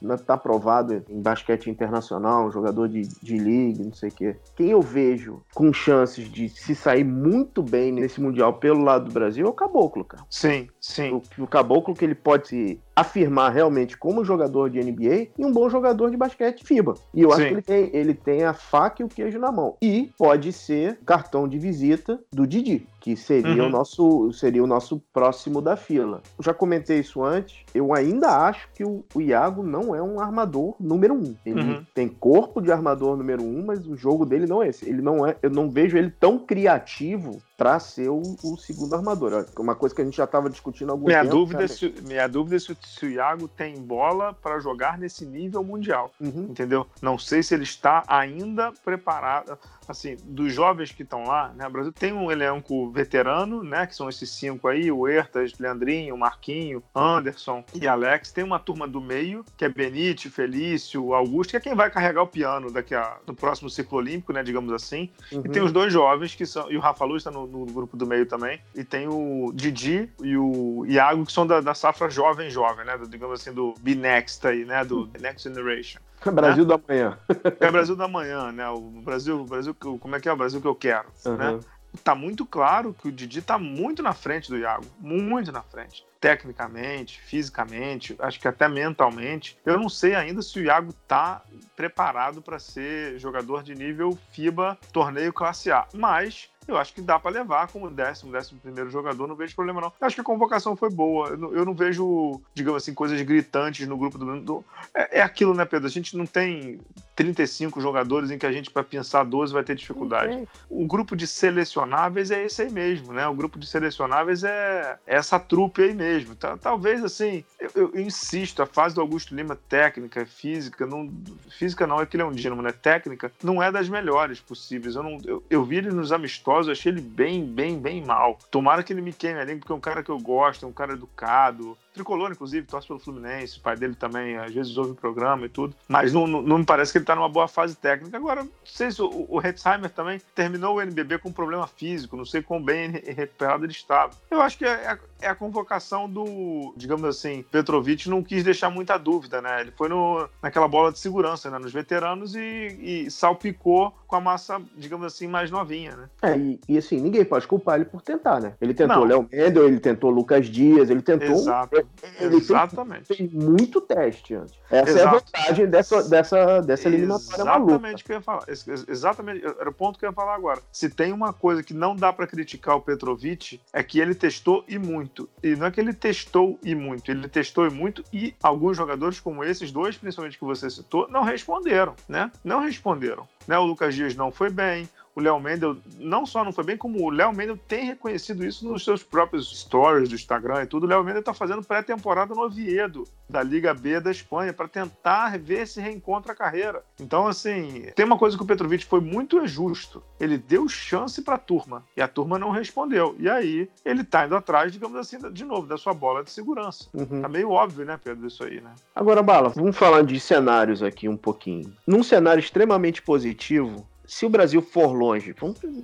não 0.00 0.14
está 0.14 0.34
aprovado 0.34 1.02
em 1.08 1.20
basquete 1.20 1.70
internacional, 1.70 2.46
um 2.46 2.50
jogador 2.50 2.88
de, 2.88 3.02
de 3.22 3.38
league, 3.38 3.82
não 3.82 3.92
sei 3.92 4.08
o 4.10 4.12
quê. 4.12 4.36
Quem 4.54 4.70
eu 4.70 4.82
vejo 4.82 5.42
com 5.54 5.72
chances 5.72 6.30
de 6.30 6.48
se 6.48 6.74
sair 6.74 7.04
muito 7.04 7.62
bem 7.62 7.78
bem 7.78 7.92
nesse 7.92 8.20
Mundial 8.20 8.54
pelo 8.54 8.82
lado 8.82 9.06
do 9.06 9.12
Brasil 9.12 9.46
é 9.46 9.48
o 9.48 9.52
Caboclo, 9.52 10.04
cara. 10.04 10.24
Sim, 10.28 10.68
sim. 10.80 11.12
O, 11.12 11.44
o 11.44 11.46
Caboclo 11.46 11.94
que 11.94 12.04
ele 12.04 12.14
pode 12.14 12.48
se 12.48 12.80
afirmar 12.98 13.52
realmente 13.52 13.96
como 13.96 14.24
jogador 14.24 14.68
de 14.68 14.80
NBA 14.80 15.28
e 15.38 15.44
um 15.44 15.52
bom 15.52 15.70
jogador 15.70 16.10
de 16.10 16.16
basquete 16.16 16.64
FIBA. 16.64 16.94
E 17.14 17.22
eu 17.22 17.30
sim. 17.30 17.36
acho 17.36 17.46
que 17.46 17.54
ele 17.54 17.62
tem, 17.62 17.90
ele 17.92 18.14
tem 18.14 18.44
a 18.44 18.52
faca 18.52 19.02
e 19.02 19.04
o 19.04 19.08
queijo 19.08 19.38
na 19.38 19.52
mão. 19.52 19.76
E 19.80 20.10
pode 20.18 20.52
ser 20.52 20.98
cartão 21.06 21.46
de 21.46 21.58
visita 21.58 22.18
do 22.32 22.46
Didi 22.46 22.86
que 23.00 23.16
seria 23.16 23.62
uhum. 23.62 23.68
o 23.68 23.70
nosso 23.70 24.32
seria 24.32 24.62
o 24.62 24.66
nosso 24.66 25.00
próximo 25.12 25.60
da 25.60 25.76
fila. 25.76 26.22
Eu 26.38 26.44
já 26.44 26.52
comentei 26.52 26.98
isso 26.98 27.22
antes. 27.22 27.64
Eu 27.74 27.94
ainda 27.94 28.28
acho 28.46 28.68
que 28.74 28.84
o, 28.84 29.04
o 29.14 29.20
Iago 29.20 29.62
não 29.62 29.94
é 29.94 30.02
um 30.02 30.20
armador 30.20 30.74
número 30.80 31.14
um. 31.14 31.34
Ele 31.44 31.60
uhum. 31.60 31.86
tem 31.94 32.08
corpo 32.08 32.60
de 32.60 32.72
armador 32.72 33.16
número 33.16 33.42
um, 33.42 33.64
mas 33.64 33.86
o 33.86 33.96
jogo 33.96 34.24
dele 34.24 34.46
não 34.46 34.62
é 34.62 34.68
esse. 34.68 34.88
Ele 34.88 35.00
não 35.00 35.26
é. 35.26 35.36
Eu 35.42 35.50
não 35.50 35.70
vejo 35.70 35.96
ele 35.96 36.10
tão 36.10 36.38
criativo 36.38 37.40
para 37.58 37.80
ser 37.80 38.08
o, 38.08 38.22
o, 38.44 38.56
segundo 38.56 38.94
armador. 38.94 39.44
Uma 39.58 39.74
coisa 39.74 39.92
que 39.92 40.00
a 40.00 40.04
gente 40.04 40.16
já 40.16 40.22
estava 40.22 40.48
discutindo 40.48 40.90
há 40.90 40.92
algum 40.92 41.06
minha 41.06 41.22
tempo. 41.22 41.34
Dúvida 41.34 41.64
é 41.64 41.66
se, 41.66 41.92
minha 42.06 42.28
dúvida 42.28 42.54
é 42.54 42.58
se, 42.60 42.76
se 42.80 43.04
o 43.04 43.10
Iago 43.10 43.48
tem 43.48 43.74
bola 43.82 44.32
para 44.32 44.60
jogar 44.60 44.96
nesse 44.96 45.26
nível 45.26 45.64
mundial. 45.64 46.12
Uhum. 46.20 46.46
Entendeu? 46.50 46.86
Não 47.02 47.18
sei 47.18 47.42
se 47.42 47.52
ele 47.54 47.64
está 47.64 48.04
ainda 48.06 48.72
preparado 48.84 49.58
assim, 49.90 50.16
dos 50.24 50.52
jovens 50.52 50.92
que 50.92 51.02
estão 51.02 51.24
lá, 51.24 51.52
né? 51.56 51.66
O 51.66 51.70
Brasil 51.70 51.92
tem 51.92 52.12
um 52.12 52.30
elenco 52.30 52.90
veterano, 52.90 53.62
né? 53.62 53.86
Que 53.86 53.96
são 53.96 54.08
esses 54.08 54.30
cinco 54.30 54.68
aí, 54.68 54.92
o 54.92 55.08
Ertas, 55.08 55.52
Leandrinho, 55.58 56.16
Marquinho, 56.16 56.82
Anderson 56.94 57.64
e 57.74 57.88
Alex. 57.88 58.30
Tem 58.30 58.44
uma 58.44 58.58
turma 58.58 58.86
do 58.86 59.00
meio, 59.00 59.44
que 59.56 59.64
é 59.64 59.68
Benite, 59.68 60.28
Felício, 60.28 61.14
Augusto, 61.14 61.52
que 61.52 61.56
é 61.56 61.60
quem 61.60 61.74
vai 61.74 61.90
carregar 61.90 62.22
o 62.22 62.26
piano 62.26 62.70
daqui 62.70 62.94
a, 62.94 63.16
no 63.26 63.34
próximo 63.34 63.70
ciclo 63.70 63.98
olímpico, 63.98 64.32
né? 64.32 64.42
Digamos 64.42 64.72
assim. 64.72 65.10
Uhum. 65.32 65.42
E 65.44 65.48
tem 65.48 65.62
os 65.62 65.72
dois 65.72 65.92
jovens, 65.92 66.34
que 66.34 66.44
são. 66.44 66.70
E 66.70 66.76
o 66.76 66.80
Rafa 66.80 67.04
Luz 67.04 67.22
está 67.22 67.30
no, 67.30 67.46
no 67.48 67.66
grupo 67.66 67.96
do 67.96 68.06
meio 68.06 68.26
também. 68.26 68.60
E 68.74 68.84
tem 68.84 69.08
o 69.08 69.50
Didi 69.54 70.12
e 70.22 70.36
o 70.36 70.84
Iago, 70.86 71.24
que 71.26 71.32
são 71.32 71.46
da, 71.46 71.60
da 71.60 71.74
safra 71.74 72.08
jovem, 72.10 72.50
jovem, 72.50 72.84
né? 72.84 72.96
Do, 72.96 73.08
digamos 73.08 73.40
assim, 73.40 73.52
do 73.52 73.74
Be 73.80 73.94
Next 73.94 74.46
aí, 74.46 74.64
né? 74.64 74.84
Do 74.84 75.10
Next 75.20 75.48
Generation. 75.48 76.00
Brasil 76.32 76.64
né? 76.64 76.76
da 76.76 76.80
manhã. 76.86 77.18
É 77.60 77.70
Brasil 77.70 77.96
da 77.96 78.08
manhã, 78.08 78.52
né? 78.52 78.68
O 78.68 78.80
Brasil, 78.80 79.40
o 79.40 79.44
Brasil, 79.44 79.74
como 79.74 80.16
é 80.16 80.20
que 80.20 80.28
é 80.28 80.32
o 80.32 80.36
Brasil 80.36 80.60
que 80.60 80.66
eu 80.66 80.74
quero, 80.74 81.08
uhum. 81.24 81.36
né? 81.36 81.60
Tá 82.04 82.14
muito 82.14 82.44
claro 82.44 82.94
que 82.94 83.08
o 83.08 83.12
Didi 83.12 83.40
tá 83.40 83.58
muito 83.58 84.02
na 84.02 84.12
frente 84.12 84.50
do 84.50 84.58
Iago, 84.58 84.84
muito 85.00 85.50
na 85.50 85.62
frente 85.62 86.06
tecnicamente, 86.20 87.20
fisicamente, 87.20 88.16
acho 88.18 88.40
que 88.40 88.48
até 88.48 88.68
mentalmente. 88.68 89.58
Eu 89.64 89.78
não 89.78 89.88
sei 89.88 90.14
ainda 90.14 90.42
se 90.42 90.58
o 90.58 90.62
Iago 90.62 90.90
está 90.90 91.42
preparado 91.76 92.42
para 92.42 92.58
ser 92.58 93.18
jogador 93.18 93.62
de 93.62 93.74
nível 93.74 94.18
FIBA 94.32 94.76
torneio 94.92 95.32
classe 95.32 95.70
A, 95.70 95.86
mas 95.94 96.50
eu 96.68 96.76
acho 96.76 96.92
que 96.92 97.00
dá 97.00 97.18
para 97.18 97.30
levar 97.30 97.68
como 97.68 97.90
décimo, 97.90 98.30
décimo 98.30 98.60
primeiro 98.60 98.90
jogador, 98.90 99.26
não 99.26 99.34
vejo 99.34 99.54
problema 99.54 99.80
não. 99.80 99.92
Eu 100.00 100.06
acho 100.06 100.14
que 100.14 100.20
a 100.20 100.24
convocação 100.24 100.76
foi 100.76 100.90
boa, 100.90 101.30
eu 101.30 101.38
não, 101.38 101.52
eu 101.54 101.64
não 101.64 101.74
vejo, 101.74 102.40
digamos 102.54 102.82
assim, 102.82 102.94
coisas 102.94 103.20
gritantes 103.22 103.86
no 103.88 103.96
grupo 103.96 104.18
do... 104.18 104.40
do 104.40 104.64
é, 104.94 105.18
é, 105.18 105.22
aquilo, 105.22 105.54
né, 105.54 105.64
Pedro? 105.64 105.86
A 105.86 105.90
gente 105.90 106.16
não 106.16 106.26
tem 106.26 106.80
35 107.16 107.80
jogadores 107.80 108.30
em 108.30 108.38
que 108.38 108.46
a 108.46 108.52
gente, 108.52 108.70
para 108.70 108.84
pensar 108.84 109.24
12, 109.24 109.52
vai 109.52 109.64
ter 109.64 109.74
dificuldade. 109.74 110.46
O 110.68 110.86
grupo 110.86 111.16
de 111.16 111.26
selecionáveis 111.26 112.30
é 112.30 112.44
esse 112.44 112.62
aí 112.62 112.70
mesmo, 112.70 113.12
né? 113.12 113.26
O 113.26 113.34
grupo 113.34 113.58
de 113.58 113.66
selecionáveis 113.66 114.44
é, 114.44 114.98
é 115.06 115.16
essa 115.16 115.38
trupe 115.38 115.82
aí 115.82 115.94
mesmo. 115.94 116.34
Talvez, 116.36 117.02
assim, 117.02 117.44
eu, 117.58 117.70
eu, 117.74 118.00
insisto, 118.00 118.62
a 118.62 118.66
fase 118.66 118.94
do 118.94 119.00
Augusto 119.00 119.34
Lima 119.34 119.56
técnica, 119.68 120.24
física, 120.26 120.86
não, 120.86 121.10
física 121.50 121.86
não, 121.86 122.00
é 122.00 122.06
que 122.06 122.16
ele 122.16 122.22
é 122.22 122.26
um 122.26 122.32
dínamo, 122.32 122.62
né? 122.62 122.72
Técnica, 122.72 123.32
não 123.42 123.62
é 123.62 123.70
das 123.70 123.88
melhores 123.88 124.40
possíveis. 124.40 124.94
Eu, 124.94 125.02
não, 125.02 125.18
eu, 125.24 125.42
eu 125.48 125.64
vi 125.64 125.76
ele 125.76 125.90
nos 125.90 126.12
amistosos, 126.12 126.57
achei 126.66 126.90
ele 126.90 127.02
bem, 127.02 127.44
bem, 127.44 127.78
bem 127.78 128.02
mal. 128.02 128.38
Tomara 128.50 128.82
que 128.82 128.92
ele 128.92 129.02
me 129.02 129.12
queime 129.12 129.38
ali, 129.38 129.56
porque 129.56 129.70
é 129.70 129.74
um 129.74 129.80
cara 129.80 130.02
que 130.02 130.10
eu 130.10 130.18
gosto, 130.18 130.64
é 130.64 130.68
um 130.68 130.72
cara 130.72 130.94
educado, 130.94 131.76
tricolor, 131.98 132.30
inclusive, 132.30 132.66
torce 132.66 132.86
pelo 132.86 132.98
Fluminense, 132.98 133.58
o 133.58 133.60
pai 133.60 133.76
dele 133.76 133.94
também 133.94 134.36
às 134.36 134.52
vezes 134.52 134.76
ouve 134.76 134.92
o 134.92 134.94
programa 134.94 135.46
e 135.46 135.48
tudo, 135.48 135.74
mas 135.88 136.12
não, 136.12 136.26
não, 136.26 136.40
não 136.40 136.58
me 136.58 136.64
parece 136.64 136.92
que 136.92 136.98
ele 136.98 137.02
está 137.02 137.14
numa 137.14 137.28
boa 137.28 137.48
fase 137.48 137.76
técnica. 137.76 138.16
Agora, 138.16 138.44
não 138.44 138.50
sei 138.64 138.90
se 138.90 139.02
o, 139.02 139.26
o 139.28 139.40
Hetzheimer 139.40 139.90
também 139.90 140.20
terminou 140.34 140.76
o 140.76 140.80
NBB 140.80 141.18
com 141.18 141.28
um 141.28 141.32
problema 141.32 141.66
físico, 141.66 142.16
não 142.16 142.24
sei 142.24 142.42
quão 142.42 142.62
bem 142.62 142.90
recuperado 142.90 143.64
ele 143.64 143.72
estava. 143.72 144.12
Eu 144.30 144.40
acho 144.40 144.56
que 144.58 144.64
é, 144.64 144.68
é, 144.68 144.98
é, 145.22 145.28
a 145.28 145.34
convocação 145.34 146.08
do, 146.08 146.72
digamos 146.76 147.04
assim, 147.04 147.44
Petrovic 147.50 148.08
não 148.08 148.22
quis 148.22 148.44
deixar 148.44 148.70
muita 148.70 148.96
dúvida, 148.96 149.42
né? 149.42 149.60
Ele 149.60 149.72
foi 149.72 149.88
no, 149.88 150.28
naquela 150.42 150.68
bola 150.68 150.92
de 150.92 150.98
segurança, 150.98 151.50
né? 151.50 151.58
Nos 151.58 151.72
veteranos 151.72 152.34
e, 152.34 153.04
e 153.06 153.10
salpicou 153.10 153.92
com 154.06 154.16
a 154.16 154.20
massa, 154.20 154.60
digamos 154.76 155.06
assim, 155.06 155.26
mais 155.26 155.50
novinha, 155.50 155.96
né? 155.96 156.08
É, 156.22 156.36
e, 156.36 156.60
e 156.68 156.78
assim, 156.78 157.00
ninguém 157.00 157.24
pode 157.24 157.46
culpar 157.46 157.76
ele 157.76 157.84
por 157.84 158.02
tentar, 158.02 158.40
né? 158.40 158.54
Ele 158.60 158.72
tentou 158.72 159.04
Léo 159.04 159.28
Mendel, 159.30 159.66
ele 159.66 159.80
tentou 159.80 160.10
Lucas 160.10 160.46
Dias, 160.46 160.90
ele 160.90 161.02
tentou. 161.02 161.36
Exato. 161.36 161.87
Exatamente. 162.20 163.06
Fez, 163.06 163.18
fez, 163.18 163.32
muito 163.32 163.80
teste 163.80 164.34
antes. 164.34 164.54
Essa 164.70 164.90
Exato. 164.90 164.98
é 164.98 165.08
a 165.08 165.20
vantagem 165.20 165.66
dessa, 165.66 166.08
dessa, 166.08 166.60
dessa 166.60 166.88
eliminatória 166.88 167.42
Exatamente 167.42 168.02
o 168.02 168.06
que 168.06 168.12
eu 168.12 168.16
ia 168.16 168.22
falar. 168.22 168.44
Exatamente, 168.48 169.44
era 169.44 169.68
o 169.68 169.72
ponto 169.72 169.98
que 169.98 170.04
eu 170.04 170.10
ia 170.10 170.14
falar 170.14 170.34
agora. 170.34 170.60
Se 170.72 170.88
tem 170.88 171.12
uma 171.12 171.32
coisa 171.32 171.62
que 171.62 171.74
não 171.74 171.96
dá 171.96 172.12
para 172.12 172.26
criticar 172.26 172.76
o 172.76 172.80
Petrovic, 172.80 173.60
é 173.72 173.82
que 173.82 174.00
ele 174.00 174.14
testou 174.14 174.64
e 174.68 174.78
muito. 174.78 175.28
E 175.42 175.56
não 175.56 175.66
é 175.66 175.70
que 175.70 175.80
ele 175.80 175.92
testou 175.92 176.58
e 176.62 176.74
muito, 176.74 177.10
ele 177.10 177.28
testou 177.28 177.66
e 177.66 177.70
muito 177.70 178.04
e 178.12 178.34
alguns 178.42 178.76
jogadores 178.76 179.20
como 179.20 179.44
esses 179.44 179.70
dois, 179.70 179.96
principalmente 179.96 180.38
que 180.38 180.44
você 180.44 180.68
citou, 180.70 181.08
não 181.08 181.22
responderam, 181.22 181.94
né? 182.08 182.30
Não 182.44 182.60
responderam. 182.60 183.26
Né? 183.46 183.58
O 183.58 183.64
Lucas 183.64 183.94
Dias 183.94 184.14
não 184.14 184.30
foi 184.30 184.50
bem, 184.50 184.88
o 185.18 185.20
Léo 185.20 185.40
Mendel 185.40 185.76
não 185.98 186.24
só 186.24 186.44
não 186.44 186.52
foi 186.52 186.64
bem, 186.64 186.76
como 186.76 187.02
o 187.02 187.10
Léo 187.10 187.32
Mendel 187.32 187.58
tem 187.66 187.84
reconhecido 187.84 188.44
isso 188.44 188.66
nos 188.66 188.84
seus 188.84 189.02
próprios 189.02 189.60
stories 189.60 190.08
do 190.08 190.14
Instagram 190.14 190.62
e 190.62 190.66
tudo. 190.66 190.84
O 190.84 190.88
Léo 190.88 191.02
Mendel 191.02 191.20
está 191.20 191.34
fazendo 191.34 191.62
pré-temporada 191.62 192.34
no 192.34 192.42
Oviedo, 192.42 193.04
da 193.28 193.42
Liga 193.42 193.74
B 193.74 193.98
da 193.98 194.10
Espanha, 194.10 194.52
para 194.52 194.68
tentar 194.68 195.36
ver 195.38 195.66
se 195.66 195.80
reencontra 195.80 196.32
a 196.32 196.36
carreira. 196.36 196.84
Então, 197.00 197.26
assim, 197.26 197.86
tem 197.96 198.06
uma 198.06 198.16
coisa 198.16 198.36
que 198.36 198.42
o 198.42 198.46
Petrovic 198.46 198.86
foi 198.86 199.00
muito 199.00 199.44
justo. 199.46 200.02
Ele 200.20 200.38
deu 200.38 200.68
chance 200.68 201.20
para 201.20 201.34
a 201.34 201.38
turma 201.38 201.84
e 201.96 202.00
a 202.00 202.06
turma 202.06 202.38
não 202.38 202.50
respondeu. 202.50 203.16
E 203.18 203.28
aí 203.28 203.68
ele 203.84 204.02
está 204.02 204.24
indo 204.24 204.36
atrás, 204.36 204.72
digamos 204.72 204.96
assim, 204.96 205.18
de 205.32 205.44
novo, 205.44 205.66
da 205.66 205.76
sua 205.76 205.92
bola 205.92 206.22
de 206.22 206.30
segurança. 206.30 206.88
Uhum. 206.94 207.22
Tá 207.22 207.28
meio 207.28 207.50
óbvio, 207.50 207.84
né, 207.84 207.98
Pedro, 208.02 208.26
isso 208.26 208.44
aí, 208.44 208.60
né? 208.60 208.70
Agora, 208.94 209.20
Bala, 209.20 209.48
vamos 209.48 209.76
falar 209.76 210.02
de 210.02 210.20
cenários 210.20 210.80
aqui 210.80 211.08
um 211.08 211.16
pouquinho. 211.16 211.72
Num 211.84 212.04
cenário 212.04 212.40
extremamente 212.40 213.02
positivo, 213.02 213.84
se 214.08 214.24
o 214.24 214.30
Brasil 214.30 214.62
for 214.62 214.92
longe, 214.92 215.34